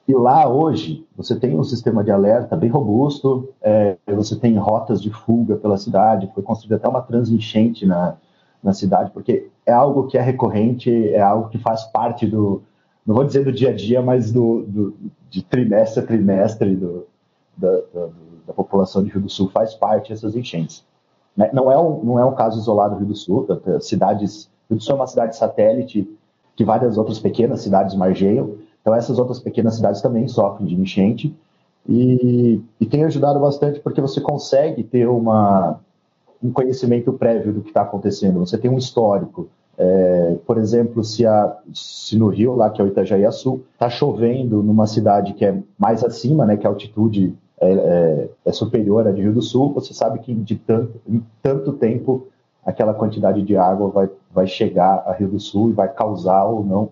E 0.07 0.13
lá 0.13 0.47
hoje 0.47 1.05
você 1.17 1.36
tem 1.36 1.59
um 1.59 1.65
sistema 1.65 2.01
de 2.01 2.11
alerta 2.11 2.55
bem 2.55 2.69
robusto, 2.69 3.49
é, 3.61 3.97
você 4.07 4.38
tem 4.38 4.55
rotas 4.57 5.01
de 5.01 5.09
fuga 5.09 5.57
pela 5.57 5.77
cidade, 5.77 6.31
foi 6.34 6.43
construída 6.43 6.77
até 6.77 6.88
uma 6.88 7.01
transenchente 7.01 7.86
na, 7.86 8.15
na 8.63 8.73
cidade, 8.73 9.11
porque 9.11 9.49
é 9.65 9.73
algo 9.73 10.07
que 10.07 10.17
é 10.17 10.21
recorrente, 10.21 11.09
é 11.09 11.21
algo 11.21 11.49
que 11.49 11.57
faz 11.57 11.84
parte 11.84 12.25
do, 12.25 12.63
não 13.06 13.16
vou 13.16 13.24
dizer 13.24 13.43
do 13.43 13.51
dia 13.51 13.70
a 13.70 13.74
dia, 13.74 14.01
mas 14.01 14.32
do, 14.32 14.64
do 14.64 14.95
de 15.30 15.43
trimestre 15.43 16.04
a 16.04 16.06
trimestre 16.06 16.76
do, 16.76 17.08
da, 17.58 17.72
da, 17.93 18.10
da, 18.47 18.54
população 18.54 19.04
de 19.04 19.10
Rio 19.10 19.22
do 19.22 19.30
Sul 19.30 19.49
faz 19.49 19.74
parte 19.74 20.10
dessas 20.10 20.36
enchentes. 20.36 20.86
Né? 21.36 21.49
Não, 21.54 21.72
é 21.72 21.78
um, 21.78 22.04
não 22.04 22.20
é 22.20 22.26
um 22.26 22.36
caso 22.36 22.60
isolado 22.60 22.95
do 22.95 22.99
Rio 22.99 23.08
do 23.08 23.16
Sul, 23.16 23.47
cidades, 23.82 24.49
Rio 24.70 24.78
do 24.78 24.84
Sul 24.84 24.93
é 24.93 24.95
uma 24.95 25.08
cidade 25.08 25.36
satélite 25.36 26.08
que 26.56 26.64
várias 26.64 26.97
outras 26.97 27.20
pequenas 27.20 27.62
cidades 27.62 27.95
margeiam, 27.95 28.58
então 28.82 28.93
essas 28.93 29.18
outras 29.18 29.39
pequenas 29.39 29.76
cidades 29.76 30.01
também 30.01 30.28
sofrem 30.28 30.68
de 30.68 30.76
enchente 30.76 31.36
e, 31.89 32.62
e 32.80 32.86
tem 32.86 33.04
ajudado 33.04 33.39
bastante 33.39 33.80
porque 33.80 33.99
você 33.99 34.22
consegue 34.22 34.84
ter 34.84 35.08
uma, 35.10 35.80
um 36.41 36.51
conhecimento 36.51 37.12
prévio 37.12 37.54
do 37.54 37.62
que 37.62 37.70
está 37.70 37.82
acontecendo, 37.82 38.39
você 38.39 38.58
tem 38.58 38.70
um 38.70 38.78
histórico, 38.78 39.49
é, 39.78 40.38
por 40.45 40.57
exemplo, 40.57 41.03
se, 41.03 41.26
a, 41.26 41.57
se, 41.74 42.17
no 42.17 42.28
Rio, 42.28 42.55
lá 42.55 42.69
que 42.69 42.82
é 42.82 42.86
o 42.86 42.88
Itajaiaçu, 42.88 43.61
está 43.74 43.89
chovendo 43.89 44.61
numa 44.61 44.86
cidade 44.86 45.34
que 45.34 45.45
é 45.45 45.57
mais 45.78 46.03
acima, 46.03 46.45
né, 46.45 46.57
que 46.57 46.67
a 46.67 46.69
altitude 46.69 47.36
é, 47.59 47.71
é, 47.71 48.30
é, 48.45 48.51
superior 48.51 49.07
à 49.07 49.11
de 49.11 49.21
Rio 49.21 49.34
do 49.34 49.41
Sul, 49.41 49.74
você 49.74 49.93
sabe 49.93 50.19
que 50.19 50.34
de 50.34 50.55
tanto, 50.55 51.01
em 51.07 51.24
tanto 51.41 51.74
tempo 51.74 52.28
aquela 52.65 52.93
quantidade 52.93 53.41
de 53.41 53.57
água 53.57 53.89
vai, 53.89 54.09
vai 54.34 54.47
chegar 54.47 55.03
a 55.07 55.13
Rio 55.13 55.30
do 55.30 55.39
Sul 55.39 55.69
e 55.69 55.74
vai 55.74 55.88
causar 55.88 56.43
ou 56.45 56.63
não 56.63 56.89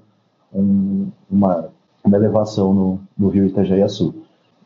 um, 0.53 1.07
uma, 1.29 1.69
uma 2.03 2.17
elevação 2.17 2.73
no, 2.73 2.99
no 3.17 3.29
Rio 3.29 3.45
Itajaiaçu. 3.45 4.13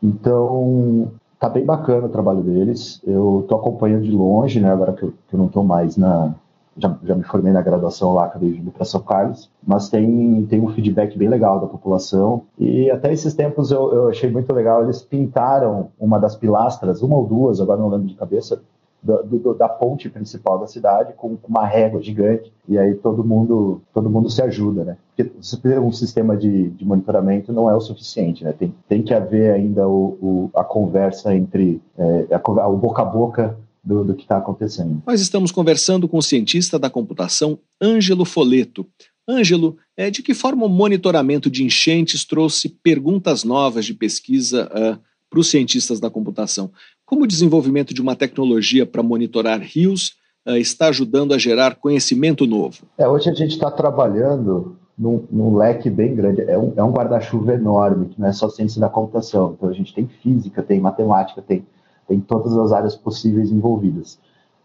Então, 0.02 1.12
tá 1.38 1.48
bem 1.48 1.64
bacana 1.64 2.06
o 2.06 2.10
trabalho 2.10 2.42
deles. 2.42 3.00
Eu 3.04 3.40
estou 3.42 3.58
acompanhando 3.58 4.04
de 4.04 4.10
longe, 4.10 4.58
né, 4.58 4.70
agora 4.70 4.92
que 4.92 5.02
eu, 5.02 5.12
que 5.28 5.34
eu 5.34 5.38
não 5.38 5.46
estou 5.46 5.62
mais 5.62 5.96
na, 5.96 6.34
já, 6.76 6.96
já 7.02 7.14
me 7.14 7.22
formei 7.24 7.52
na 7.52 7.62
graduação 7.62 8.14
lá, 8.14 8.26
acabei 8.26 8.50
vindo 8.50 8.70
para 8.70 8.84
São 8.84 9.00
Carlos, 9.00 9.50
mas 9.66 9.88
tem, 9.88 10.46
tem 10.46 10.60
um 10.60 10.68
feedback 10.68 11.16
bem 11.16 11.28
legal 11.28 11.60
da 11.60 11.66
população. 11.66 12.42
E 12.58 12.90
até 12.90 13.12
esses 13.12 13.34
tempos 13.34 13.70
eu, 13.70 13.92
eu 13.92 14.08
achei 14.08 14.30
muito 14.30 14.52
legal, 14.52 14.82
eles 14.82 15.02
pintaram 15.02 15.88
uma 15.98 16.18
das 16.18 16.36
pilastras, 16.36 17.02
uma 17.02 17.16
ou 17.16 17.26
duas, 17.26 17.60
agora 17.60 17.80
não 17.80 17.88
lembro 17.88 18.06
de 18.06 18.14
cabeça, 18.14 18.60
da, 19.02 19.22
do, 19.22 19.54
da 19.54 19.68
ponte 19.68 20.08
principal 20.08 20.58
da 20.58 20.66
cidade 20.66 21.12
com 21.16 21.38
uma 21.48 21.64
régua 21.64 22.02
gigante 22.02 22.52
e 22.68 22.76
aí 22.76 22.94
todo 22.94 23.22
mundo 23.22 23.80
todo 23.94 24.10
mundo 24.10 24.28
se 24.28 24.42
ajuda, 24.42 24.84
né? 24.84 24.96
Porque 25.14 25.30
você 25.40 25.56
ter 25.56 25.78
um 25.78 25.92
sistema 25.92 26.36
de, 26.36 26.70
de 26.70 26.84
monitoramento 26.84 27.52
não 27.52 27.70
é 27.70 27.74
o 27.74 27.80
suficiente, 27.80 28.42
né? 28.42 28.52
Tem, 28.52 28.74
tem 28.88 29.02
que 29.02 29.14
haver 29.14 29.52
ainda 29.52 29.88
o, 29.88 30.18
o 30.20 30.50
a 30.54 30.64
conversa 30.64 31.34
entre 31.34 31.80
é, 31.96 32.26
a, 32.34 32.68
o 32.68 32.76
boca 32.76 33.02
a 33.02 33.04
boca 33.04 33.56
do, 33.86 34.04
do 34.04 34.14
que 34.14 34.22
está 34.22 34.38
acontecendo. 34.38 35.00
Nós 35.06 35.20
estamos 35.20 35.52
conversando 35.52 36.08
com 36.08 36.18
o 36.18 36.22
cientista 36.22 36.76
da 36.76 36.90
computação 36.90 37.56
Ângelo 37.80 38.24
Foleto. 38.24 38.84
Ângelo, 39.28 39.76
é, 39.96 40.10
de 40.10 40.22
que 40.22 40.34
forma 40.34 40.66
o 40.66 40.68
monitoramento 40.68 41.48
de 41.48 41.62
enchentes 41.62 42.24
trouxe 42.24 42.68
perguntas 42.68 43.44
novas 43.44 43.86
de 43.86 43.94
pesquisa 43.94 44.66
uh, 44.66 44.98
para 45.30 45.40
os 45.40 45.48
cientistas 45.48 46.00
da 46.00 46.10
computação? 46.10 46.70
Como 47.04 47.22
o 47.22 47.26
desenvolvimento 47.26 47.94
de 47.94 48.02
uma 48.02 48.16
tecnologia 48.16 48.84
para 48.84 49.02
monitorar 49.02 49.60
rios 49.60 50.14
uh, 50.46 50.56
está 50.56 50.88
ajudando 50.88 51.32
a 51.32 51.38
gerar 51.38 51.76
conhecimento 51.76 52.44
novo? 52.44 52.86
É, 52.98 53.08
hoje 53.08 53.30
a 53.30 53.34
gente 53.34 53.52
está 53.52 53.70
trabalhando 53.70 54.76
num, 54.98 55.24
num, 55.30 55.56
leque 55.56 55.90
bem 55.90 56.14
grande. 56.14 56.42
É 56.42 56.58
um, 56.58 56.72
é 56.76 56.82
um 56.82 56.90
guarda-chuva 56.90 57.54
enorme, 57.54 58.06
que 58.06 58.20
não 58.20 58.28
é 58.28 58.32
só 58.32 58.48
ciência 58.48 58.80
da 58.80 58.88
computação. 58.88 59.54
Então 59.56 59.68
a 59.68 59.72
gente 59.72 59.94
tem 59.94 60.08
física, 60.22 60.62
tem 60.62 60.80
matemática, 60.80 61.42
tem, 61.42 61.64
tem 62.06 62.20
todas 62.20 62.56
as 62.56 62.72
áreas 62.72 62.94
possíveis 62.94 63.50
envolvidas. 63.50 64.18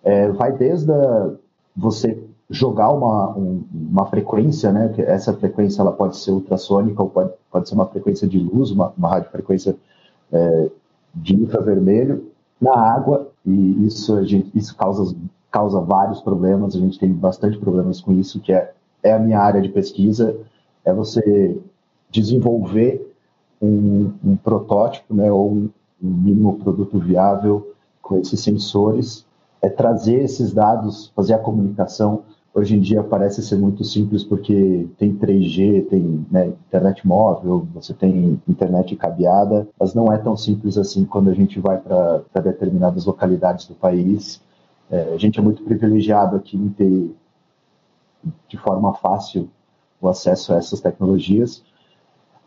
É, 0.04 0.30
vai 0.30 0.52
desde 0.52 0.92
a, 0.92 1.32
você 1.76 2.22
jogar 2.50 2.92
uma, 2.92 3.36
um, 3.38 3.64
uma 3.72 4.06
frequência, 4.08 4.72
né? 4.72 4.90
Que 4.90 5.02
essa 5.02 5.34
frequência 5.34 5.82
ela 5.82 5.92
pode 5.92 6.18
ser 6.18 6.32
ultrassônica 6.32 7.02
ou 7.02 7.10
pode, 7.10 7.32
pode 7.52 7.70
ser 7.70 7.76
uma 7.76 7.88
frequência 7.88 8.28
de 8.28 8.38
luz, 8.40 8.72
uma, 8.72 8.94
uma 8.98 9.10
radiofrequência 9.10 9.76
é, 10.32 10.70
de 11.16 11.36
infravermelho 11.36 12.32
na 12.60 12.78
água 12.78 13.32
e 13.46 13.86
isso, 13.86 14.24
gente, 14.26 14.52
isso 14.56 14.76
causa, 14.76 15.16
causa 15.50 15.80
vários 15.80 16.22
problemas, 16.22 16.76
a 16.76 16.80
gente 16.80 17.00
tem 17.00 17.12
bastante 17.12 17.58
problemas 17.58 18.00
com 18.00 18.12
isso, 18.14 18.40
que 18.40 18.54
é, 18.54 18.72
é 19.02 19.14
a 19.14 19.20
minha 19.20 19.40
área 19.40 19.62
de 19.62 19.70
pesquisa, 19.70 20.38
é 20.86 20.94
você 20.94 21.58
desenvolver 22.10 23.14
um, 23.62 24.12
um 24.24 24.36
protótipo, 24.36 25.14
né, 25.14 25.32
ou 25.32 25.52
um, 25.52 25.70
um 26.04 26.10
mínimo 26.10 26.58
produto 26.60 27.00
viável 27.00 27.74
com 28.02 28.18
esses 28.18 28.40
sensores, 28.40 29.26
é 29.62 29.70
trazer 29.70 30.24
esses 30.24 30.52
dados, 30.52 31.12
fazer 31.16 31.34
a 31.34 31.40
comunicação 31.40 32.24
hoje 32.54 32.76
em 32.76 32.80
dia 32.80 33.02
parece 33.02 33.42
ser 33.42 33.58
muito 33.58 33.84
simples 33.84 34.24
porque 34.24 34.88
tem 34.98 35.16
3G, 35.16 35.88
tem 35.88 36.26
né, 36.30 36.48
internet 36.48 37.08
móvel, 37.08 37.68
você 37.74 37.94
tem 37.94 38.42
internet 38.48 38.96
cabeada, 38.96 39.68
mas 39.80 39.94
não 39.94 40.12
é 40.12 40.18
tão 40.18 40.36
simples 40.36 40.78
assim 40.78 41.06
quando 41.06 41.30
a 41.30 41.34
gente 41.34 41.60
vai 41.60 41.78
para 41.78 42.42
determinadas 42.42 43.06
localidades 43.06 43.68
do 43.68 43.76
país. 43.76 44.42
É, 44.90 45.14
a 45.14 45.18
gente 45.18 45.40
é 45.40 45.42
muito 45.42 45.64
privilegiado 45.64 46.36
aqui 46.36 46.58
em 46.58 46.70
ter 46.70 47.16
de 48.48 48.58
forma 48.58 48.94
fácil 48.96 49.50
o 50.02 50.10
acesso 50.10 50.54
a 50.54 50.58
essas 50.58 50.82
tecnologias. 50.82 51.64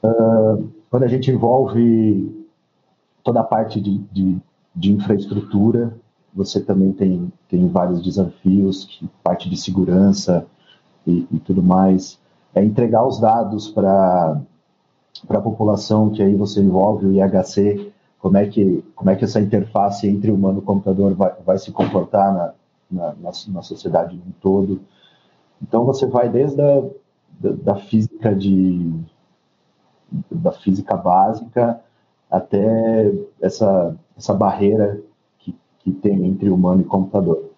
Uh, 0.02 0.68
quando 0.90 1.04
a 1.04 1.08
gente 1.08 1.30
envolve 1.30 2.43
toda 3.24 3.40
a 3.40 3.44
parte 3.44 3.80
de, 3.80 3.98
de, 4.12 4.38
de 4.76 4.92
infraestrutura, 4.92 5.96
você 6.32 6.60
também 6.60 6.92
tem, 6.92 7.32
tem 7.48 7.66
vários 7.68 8.02
desafios, 8.02 9.02
parte 9.22 9.48
de 9.48 9.56
segurança 9.56 10.46
e, 11.06 11.26
e 11.32 11.38
tudo 11.40 11.62
mais. 11.62 12.20
É 12.54 12.62
entregar 12.62 13.04
os 13.06 13.18
dados 13.18 13.68
para 13.68 14.40
a 15.28 15.40
população, 15.40 16.10
que 16.10 16.22
aí 16.22 16.34
você 16.34 16.60
envolve 16.60 17.06
o 17.06 17.12
IHC, 17.12 17.92
como 18.18 18.36
é 18.36 18.46
que, 18.46 18.84
como 18.94 19.10
é 19.10 19.16
que 19.16 19.24
essa 19.24 19.40
interface 19.40 20.06
entre 20.06 20.30
humano 20.30 20.58
e 20.58 20.62
computador 20.62 21.14
vai, 21.14 21.32
vai 21.44 21.58
se 21.58 21.72
comportar 21.72 22.32
na, 22.32 22.54
na, 22.90 23.14
na, 23.14 23.30
na 23.48 23.62
sociedade 23.62 24.16
como 24.16 24.28
um 24.28 24.32
todo. 24.40 24.80
Então 25.62 25.84
você 25.84 26.06
vai 26.06 26.28
desde 26.28 26.60
a 26.60 26.82
da, 27.40 27.50
da 27.50 27.76
física 27.76 28.34
de 28.34 28.92
da 30.30 30.52
física 30.52 30.96
básica 30.96 31.80
até 32.36 33.12
essa 33.40 33.96
essa 34.16 34.32
barreira 34.32 35.02
que 35.84 35.92
tem 35.92 36.26
entre 36.26 36.48
humano 36.48 36.80
e 36.80 36.84
computador. 36.84 37.50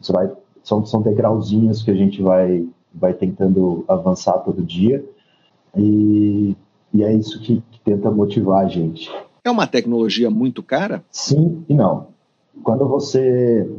Isso 0.00 0.12
vai, 0.12 0.32
são, 0.62 0.84
são 0.86 1.02
degrauzinhos 1.02 1.82
que 1.82 1.90
a 1.90 1.94
gente 1.94 2.22
vai, 2.22 2.66
vai 2.92 3.12
tentando 3.12 3.84
avançar 3.86 4.38
todo 4.38 4.64
dia 4.64 5.04
e, 5.76 6.56
e 6.92 7.04
é 7.04 7.12
isso 7.12 7.38
que, 7.40 7.62
que 7.70 7.80
tenta 7.80 8.10
motivar 8.10 8.64
a 8.64 8.68
gente. 8.68 9.12
É 9.44 9.50
uma 9.50 9.66
tecnologia 9.66 10.30
muito 10.30 10.62
cara? 10.62 11.04
Sim 11.10 11.62
e 11.68 11.74
não. 11.74 12.08
Quando 12.62 12.88
você 12.88 13.70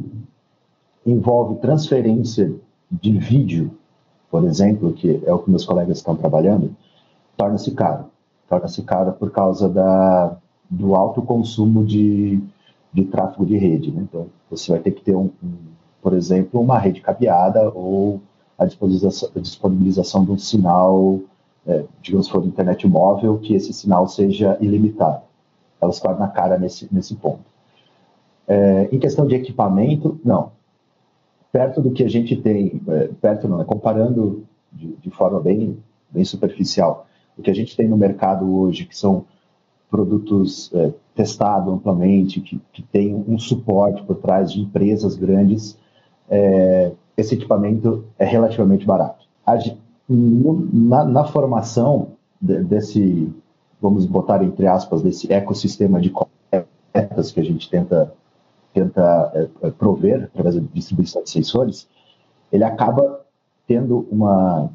envolve 1.04 1.60
transferência 1.60 2.54
de 2.90 3.18
vídeo, 3.18 3.72
por 4.30 4.44
exemplo, 4.44 4.92
que 4.92 5.20
é 5.26 5.32
o 5.32 5.40
que 5.40 5.50
meus 5.50 5.64
colegas 5.64 5.98
estão 5.98 6.14
trabalhando, 6.14 6.70
torna-se 7.36 7.72
caro. 7.72 8.04
Torna-se 8.48 8.82
caro 8.82 9.12
por 9.12 9.32
causa 9.32 9.68
da, 9.68 10.36
do 10.68 10.94
alto 10.94 11.22
consumo 11.22 11.84
de, 11.84 12.40
de 12.92 13.04
tráfego 13.04 13.46
de 13.46 13.56
rede. 13.56 13.90
Né? 13.90 14.02
Então, 14.02 14.26
você 14.50 14.72
vai 14.72 14.80
ter 14.80 14.92
que 14.92 15.02
ter, 15.02 15.14
um, 15.14 15.30
um, 15.42 15.54
por 16.02 16.12
exemplo, 16.12 16.60
uma 16.60 16.78
rede 16.78 17.00
cabeada 17.00 17.70
ou 17.74 18.20
a 18.58 18.64
disponibilização, 18.64 19.30
a 19.34 19.38
disponibilização 19.38 20.24
de 20.24 20.32
um 20.32 20.38
sinal, 20.38 21.20
é, 21.66 21.84
digamos, 22.00 22.28
for 22.28 22.44
internet 22.44 22.86
móvel, 22.86 23.38
que 23.38 23.54
esse 23.54 23.72
sinal 23.72 24.08
seja 24.08 24.56
ilimitado. 24.60 25.22
Ela 25.80 25.92
se 25.92 26.00
torna 26.00 26.28
cara 26.28 26.58
nesse, 26.58 26.88
nesse 26.92 27.14
ponto. 27.16 27.44
É, 28.48 28.88
em 28.92 28.98
questão 28.98 29.26
de 29.26 29.34
equipamento, 29.34 30.18
não. 30.24 30.52
Perto 31.52 31.80
do 31.80 31.90
que 31.90 32.04
a 32.04 32.08
gente 32.08 32.36
tem, 32.36 32.80
é, 32.88 33.08
perto 33.20 33.48
não, 33.48 33.60
é 33.60 33.64
comparando 33.64 34.44
de, 34.72 34.96
de 34.96 35.10
forma 35.10 35.40
bem, 35.40 35.78
bem 36.10 36.24
superficial, 36.24 37.06
o 37.36 37.42
que 37.42 37.50
a 37.50 37.54
gente 37.54 37.76
tem 37.76 37.88
no 37.88 37.96
mercado 37.96 38.50
hoje, 38.56 38.86
que 38.86 38.96
são 38.96 39.24
produtos 39.90 40.70
é, 40.74 40.92
testados 41.14 41.72
amplamente, 41.72 42.40
que, 42.40 42.60
que 42.72 42.82
tem 42.82 43.14
um 43.14 43.38
suporte 43.38 44.02
por 44.02 44.16
trás 44.16 44.52
de 44.52 44.60
empresas 44.60 45.16
grandes, 45.16 45.78
é, 46.28 46.92
esse 47.16 47.34
equipamento 47.34 48.04
é 48.18 48.24
relativamente 48.24 48.84
barato. 48.84 49.26
A, 49.46 49.56
na, 50.08 51.04
na, 51.04 51.24
formação 51.24 52.08
de, 52.40 52.62
desse, 52.62 53.32
vamos 53.80 54.04
botar 54.06 54.42
entre 54.42 54.66
aspas, 54.66 55.02
desse 55.02 55.32
ecossistema 55.32 56.00
de 56.00 56.10
coletas 56.10 57.32
que 57.32 57.40
a 57.40 57.44
gente 57.44 57.70
tenta, 57.70 58.12
tenta 58.74 59.32
é, 59.34 59.68
é 59.68 59.70
prover 59.70 60.24
através 60.24 60.56
da 60.56 60.62
distribuição 60.72 61.22
de 61.22 61.30
sensores, 61.30 61.88
ele 62.52 62.64
acaba 62.64 63.20
tendo 63.66 64.06
uma, 64.10 64.70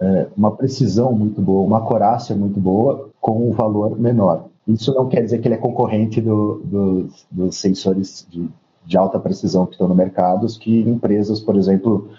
é, 0.00 0.28
uma 0.36 0.52
precisão 0.52 1.12
muito 1.12 1.40
boa, 1.40 1.66
uma 1.66 1.78
acurácia 1.78 2.36
muito 2.36 2.60
boa 2.60 3.11
com 3.22 3.48
um 3.48 3.52
valor 3.52 3.98
menor. 3.98 4.48
Isso 4.66 4.92
não 4.92 5.08
quer 5.08 5.22
dizer 5.22 5.38
que 5.40 5.48
ele 5.48 5.54
é 5.54 5.58
concorrente 5.58 6.20
do, 6.20 6.60
do, 6.64 7.08
dos 7.30 7.56
sensores 7.56 8.26
de, 8.28 8.48
de, 8.84 8.98
alta 8.98 9.18
precisão 9.18 9.64
que 9.64 9.72
estão 9.72 9.88
no 9.88 9.94
mercado, 9.94 10.46
que 10.58 10.80
empresas, 10.80 11.40
por 11.40 11.56
exemplo, 11.56 12.10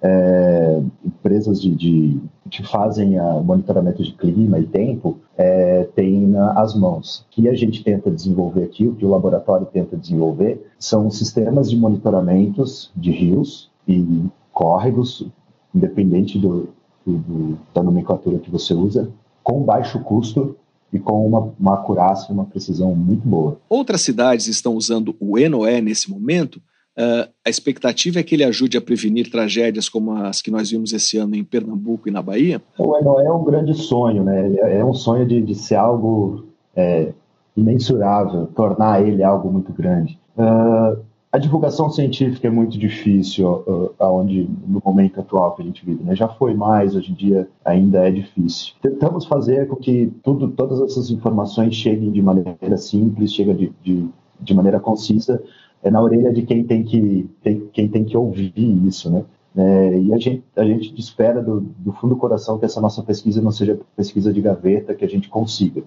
é, 0.00 0.82
empresas 1.04 1.60
de, 1.60 1.74
de, 1.74 2.20
que 2.50 2.62
fazem 2.62 3.20
o 3.20 3.42
monitoramento 3.42 4.02
de 4.02 4.12
clima 4.12 4.58
e 4.58 4.66
tempo 4.66 5.18
é, 5.36 5.84
têm 5.94 6.26
nas 6.26 6.74
mãos. 6.74 7.20
O 7.20 7.24
que 7.30 7.48
a 7.48 7.54
gente 7.54 7.84
tenta 7.84 8.10
desenvolver 8.10 8.64
aqui, 8.64 8.86
o 8.86 8.94
que 8.94 9.04
o 9.04 9.10
laboratório 9.10 9.66
tenta 9.66 9.94
desenvolver, 9.94 10.66
são 10.78 11.10
sistemas 11.10 11.70
de 11.70 11.76
monitoramentos 11.76 12.90
de 12.96 13.10
rios 13.10 13.70
e 13.86 14.24
córregos, 14.52 15.26
independente 15.74 16.38
do, 16.38 16.70
do, 17.06 17.58
da 17.74 17.82
nomenclatura 17.82 18.38
que 18.38 18.50
você 18.50 18.72
usa, 18.72 19.10
com 19.46 19.62
baixo 19.62 20.00
custo 20.00 20.56
e 20.92 20.98
com 20.98 21.24
uma, 21.24 21.52
uma 21.58 21.74
acurácia 21.74 22.26
e 22.30 22.34
uma 22.34 22.44
precisão 22.44 22.96
muito 22.96 23.26
boa. 23.26 23.58
Outras 23.68 24.00
cidades 24.00 24.48
estão 24.48 24.74
usando 24.74 25.14
o 25.20 25.38
ENOE 25.38 25.80
nesse 25.80 26.10
momento. 26.10 26.56
Uh, 26.98 27.30
a 27.44 27.48
expectativa 27.48 28.18
é 28.18 28.24
que 28.24 28.34
ele 28.34 28.42
ajude 28.42 28.76
a 28.76 28.80
prevenir 28.80 29.30
tragédias 29.30 29.88
como 29.88 30.12
as 30.12 30.42
que 30.42 30.50
nós 30.50 30.70
vimos 30.70 30.92
esse 30.92 31.16
ano 31.16 31.36
em 31.36 31.44
Pernambuco 31.44 32.08
e 32.08 32.10
na 32.10 32.20
Bahia? 32.20 32.60
O 32.76 32.98
ENOE 32.98 33.24
é 33.24 33.32
um 33.32 33.44
grande 33.44 33.74
sonho, 33.74 34.24
né? 34.24 34.52
É, 34.56 34.78
é 34.78 34.84
um 34.84 34.94
sonho 34.94 35.24
de, 35.24 35.40
de 35.40 35.54
ser 35.54 35.76
algo 35.76 36.46
é, 36.74 37.12
imensurável, 37.56 38.46
tornar 38.48 39.06
ele 39.06 39.22
algo 39.22 39.52
muito 39.52 39.72
grande. 39.72 40.18
Uh, 40.36 40.98
a 41.36 41.38
divulgação 41.38 41.90
científica 41.90 42.46
é 42.46 42.50
muito 42.50 42.78
difícil 42.78 43.46
uh, 43.46 43.94
aonde 43.98 44.48
no 44.66 44.80
momento 44.82 45.20
atual 45.20 45.54
que 45.54 45.60
a 45.60 45.64
gente 45.66 45.84
vive, 45.84 46.02
né? 46.02 46.16
Já 46.16 46.26
foi 46.28 46.54
mais, 46.54 46.96
hoje 46.96 47.12
em 47.12 47.14
dia 47.14 47.46
ainda 47.62 48.08
é 48.08 48.10
difícil. 48.10 48.72
Tentamos 48.80 49.26
fazer 49.26 49.68
com 49.68 49.76
que 49.76 50.10
tudo, 50.22 50.48
todas 50.48 50.80
essas 50.80 51.10
informações 51.10 51.74
cheguem 51.74 52.10
de 52.10 52.22
maneira 52.22 52.78
simples, 52.78 53.34
cheguem 53.34 53.54
de, 53.54 53.72
de, 53.82 54.08
de 54.40 54.54
maneira 54.54 54.80
concisa, 54.80 55.42
é 55.82 55.90
na 55.90 56.00
orelha 56.00 56.32
de 56.32 56.40
quem 56.40 56.64
tem 56.64 56.82
que 56.82 57.28
tem, 57.42 57.68
quem 57.70 57.86
tem 57.86 58.02
que 58.02 58.16
ouvir 58.16 58.54
isso, 58.86 59.10
né? 59.10 59.22
É, 59.54 59.98
e 59.98 60.14
a 60.14 60.18
gente, 60.18 60.42
a 60.56 60.64
gente 60.64 60.98
espera 60.98 61.42
do, 61.42 61.60
do 61.60 61.92
fundo 61.92 62.14
do 62.14 62.20
coração 62.20 62.58
que 62.58 62.64
essa 62.64 62.80
nossa 62.80 63.02
pesquisa 63.02 63.42
não 63.42 63.50
seja 63.50 63.78
pesquisa 63.94 64.32
de 64.32 64.40
gaveta, 64.40 64.94
que 64.94 65.04
a 65.04 65.08
gente 65.08 65.28
consiga. 65.28 65.82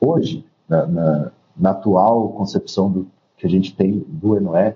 Hoje, 0.00 0.44
na, 0.68 0.86
na, 0.88 1.32
na 1.56 1.70
atual 1.70 2.30
concepção 2.30 2.90
do, 2.90 3.06
que 3.42 3.46
a 3.48 3.50
gente 3.50 3.74
tem 3.74 4.04
do 4.06 4.36
ENOE, 4.36 4.74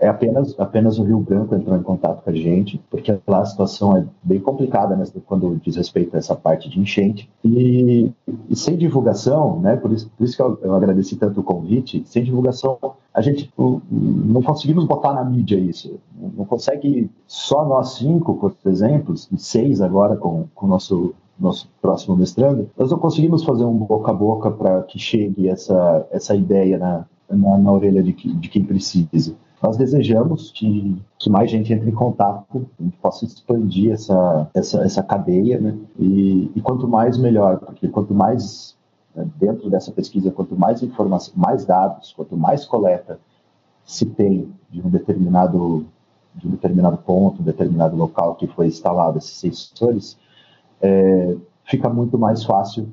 é 0.00 0.06
apenas, 0.06 0.54
apenas 0.60 0.96
o 1.00 1.02
Rio 1.02 1.18
Branco 1.18 1.52
entrou 1.52 1.76
em 1.76 1.82
contato 1.82 2.22
com 2.22 2.30
a 2.30 2.32
gente, 2.32 2.80
porque 2.88 3.18
lá 3.26 3.40
a 3.40 3.44
situação 3.44 3.96
é 3.96 4.06
bem 4.22 4.38
complicada 4.38 4.94
né, 4.94 5.04
quando 5.26 5.60
diz 5.60 5.74
respeito 5.74 6.14
a 6.14 6.18
essa 6.18 6.36
parte 6.36 6.68
de 6.68 6.78
enchente. 6.78 7.28
E, 7.44 8.12
e 8.48 8.54
sem 8.54 8.76
divulgação, 8.76 9.58
né, 9.58 9.74
por, 9.74 9.92
isso, 9.92 10.08
por 10.16 10.22
isso 10.22 10.36
que 10.36 10.42
eu, 10.42 10.56
eu, 10.62 10.74
agradeci 10.76 11.16
tanto 11.16 11.40
o 11.40 11.42
convite, 11.42 12.04
sem 12.06 12.22
divulgação 12.22 12.78
a 13.12 13.20
gente 13.20 13.52
não, 13.58 13.82
não 13.90 14.40
conseguimos 14.40 14.84
botar 14.84 15.12
na 15.12 15.24
mídia 15.24 15.56
isso. 15.56 15.98
Não 16.16 16.44
consegue, 16.44 17.10
só 17.26 17.64
nós 17.64 17.94
cinco, 17.94 18.34
por 18.36 18.70
exemplo, 18.70 19.16
e 19.32 19.38
seis 19.38 19.80
agora 19.80 20.16
com 20.16 20.46
o 20.54 20.66
nosso 20.68 21.12
nosso 21.40 21.70
próximo 21.80 22.16
mestrando, 22.16 22.68
nós 22.76 22.90
não 22.90 22.98
conseguimos 22.98 23.44
fazer 23.44 23.64
um 23.64 23.76
boca 23.76 24.10
a 24.10 24.14
boca 24.14 24.50
para 24.50 24.82
que 24.82 24.98
chegue 24.98 25.48
essa, 25.48 26.04
essa 26.10 26.34
ideia 26.34 26.76
na, 26.76 27.06
na, 27.30 27.58
na 27.58 27.72
orelha 27.72 28.02
de, 28.02 28.12
de 28.12 28.48
quem 28.48 28.64
precisa. 28.64 29.34
Nós 29.62 29.76
desejamos 29.76 30.52
que, 30.52 30.96
que 31.18 31.28
mais 31.28 31.50
gente 31.50 31.72
entre 31.72 31.90
em 31.90 31.94
contato, 31.94 32.66
a 32.78 32.82
gente 32.82 32.96
possa 32.98 33.24
expandir 33.24 33.92
essa, 33.92 34.48
essa, 34.54 34.82
essa 34.84 35.02
cadeia, 35.02 35.60
né? 35.60 35.76
E, 35.98 36.50
e 36.54 36.60
quanto 36.60 36.86
mais, 36.86 37.18
melhor, 37.18 37.58
porque 37.58 37.88
quanto 37.88 38.14
mais 38.14 38.76
né, 39.14 39.26
dentro 39.36 39.68
dessa 39.68 39.90
pesquisa, 39.90 40.30
quanto 40.30 40.56
mais 40.56 40.82
informação, 40.82 41.34
mais 41.36 41.64
dados, 41.64 42.12
quanto 42.12 42.36
mais 42.36 42.64
coleta 42.64 43.18
se 43.84 44.04
tem 44.04 44.52
de 44.70 44.80
um 44.80 44.90
determinado 44.90 45.86
de 46.34 46.46
um 46.46 46.50
determinado 46.50 46.96
ponto, 46.98 47.42
um 47.42 47.44
determinado 47.44 47.96
local 47.96 48.36
que 48.36 48.46
foi 48.46 48.68
instalado 48.68 49.18
esses 49.18 49.36
sensores, 49.36 50.16
é, 50.80 51.36
fica 51.64 51.88
muito 51.88 52.16
mais 52.16 52.44
fácil, 52.44 52.92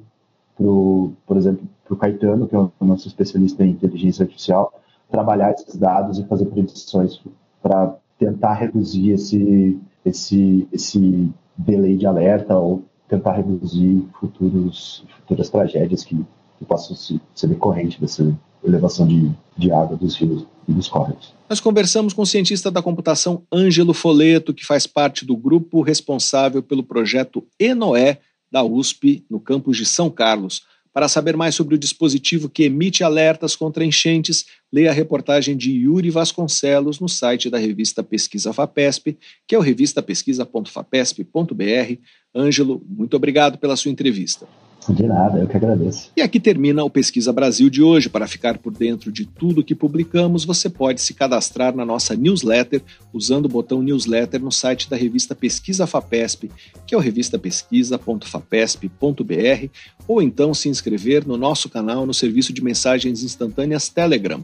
pro, 0.57 1.11
por 1.27 1.37
exemplo, 1.37 1.67
o 1.93 1.95
Caetano, 1.95 2.47
que 2.47 2.55
é 2.55 2.59
o 2.59 2.71
nosso 2.81 3.07
especialista 3.07 3.63
em 3.63 3.71
inteligência 3.71 4.23
artificial, 4.23 4.81
trabalhar 5.11 5.51
esses 5.51 5.75
dados 5.75 6.17
e 6.17 6.25
fazer 6.25 6.45
predições 6.45 7.19
para 7.61 7.95
tentar 8.17 8.53
reduzir 8.53 9.11
esse, 9.11 9.79
esse, 10.03 10.67
esse 10.71 11.29
delay 11.57 11.95
de 11.95 12.05
alerta 12.05 12.55
ou 12.55 12.83
tentar 13.07 13.33
reduzir 13.33 14.03
futuros, 14.19 15.03
futuras 15.19 15.49
tragédias 15.49 16.03
que, 16.03 16.15
que 16.57 16.65
possam 16.65 16.95
ser, 16.95 17.19
ser 17.33 17.47
decorrentes 17.47 17.99
dessa 17.99 18.35
elevação 18.63 19.07
de, 19.07 19.31
de 19.57 19.71
água 19.71 19.95
dos 19.95 20.15
rios 20.15 20.45
e 20.67 20.73
dos 20.73 20.87
córregos. 20.87 21.33
Nós 21.47 21.59
conversamos 21.59 22.13
com 22.13 22.23
o 22.23 22.25
cientista 22.25 22.71
da 22.71 22.81
computação 22.81 23.43
Ângelo 23.53 23.93
Foleto, 23.93 24.53
que 24.53 24.65
faz 24.65 24.87
parte 24.87 25.25
do 25.25 25.37
grupo 25.37 25.81
responsável 25.81 26.63
pelo 26.63 26.83
projeto 26.83 27.45
ENOE 27.59 28.17
da 28.51 28.63
USP, 28.63 29.25
no 29.29 29.39
campus 29.39 29.77
de 29.77 29.85
São 29.85 30.09
Carlos. 30.09 30.63
Para 30.95 31.07
saber 31.09 31.35
mais 31.35 31.53
sobre 31.53 31.75
o 31.75 31.77
dispositivo 31.77 32.47
que 32.47 32.63
emite 32.63 33.03
alertas 33.03 33.53
contra 33.53 33.83
enchentes, 33.83 34.45
leia 34.71 34.91
a 34.91 34.93
reportagem 34.93 35.57
de 35.57 35.69
Yuri 35.69 36.09
Vasconcelos 36.09 37.01
no 37.01 37.09
site 37.09 37.49
da 37.49 37.57
revista 37.57 38.01
Pesquisa 38.01 38.53
FAPESP, 38.53 39.17
que 39.45 39.55
é 39.55 39.57
o 39.57 39.61
revistapesquisa.fapesp.br. 39.61 41.99
Ângelo, 42.33 42.81
muito 42.87 43.17
obrigado 43.17 43.57
pela 43.57 43.75
sua 43.75 43.91
entrevista. 43.91 44.47
De 44.89 45.07
nada, 45.07 45.39
eu 45.39 45.47
que 45.47 45.55
agradeço. 45.57 46.11
E 46.15 46.21
aqui 46.21 46.39
termina 46.39 46.83
o 46.83 46.89
Pesquisa 46.89 47.33
Brasil 47.33 47.67
de 47.69 47.81
hoje. 47.81 48.07
Para 48.09 48.27
ficar 48.27 48.59
por 48.59 48.71
dentro 48.71 49.11
de 49.11 49.25
tudo 49.25 49.63
que 49.63 49.73
publicamos, 49.73 50.45
você 50.45 50.69
pode 50.69 51.01
se 51.01 51.11
cadastrar 51.13 51.75
na 51.75 51.83
nossa 51.85 52.15
newsletter 52.15 52.83
usando 53.13 53.45
o 53.45 53.49
botão 53.49 53.81
newsletter 53.81 54.41
no 54.41 54.51
site 54.51 54.87
da 54.89 54.95
revista 54.95 55.33
Pesquisa 55.33 55.87
FAPESP, 55.87 56.51
que 56.85 56.93
é 56.93 56.97
o 56.97 57.01
revistapesquisa.fapesp.br, 57.01 59.69
ou 60.07 60.21
então 60.21 60.53
se 60.53 60.69
inscrever 60.69 61.25
no 61.25 61.35
nosso 61.37 61.67
canal 61.69 62.05
no 62.05 62.13
serviço 62.13 62.53
de 62.53 62.63
mensagens 62.63 63.23
instantâneas 63.23 63.89
Telegram. 63.89 64.43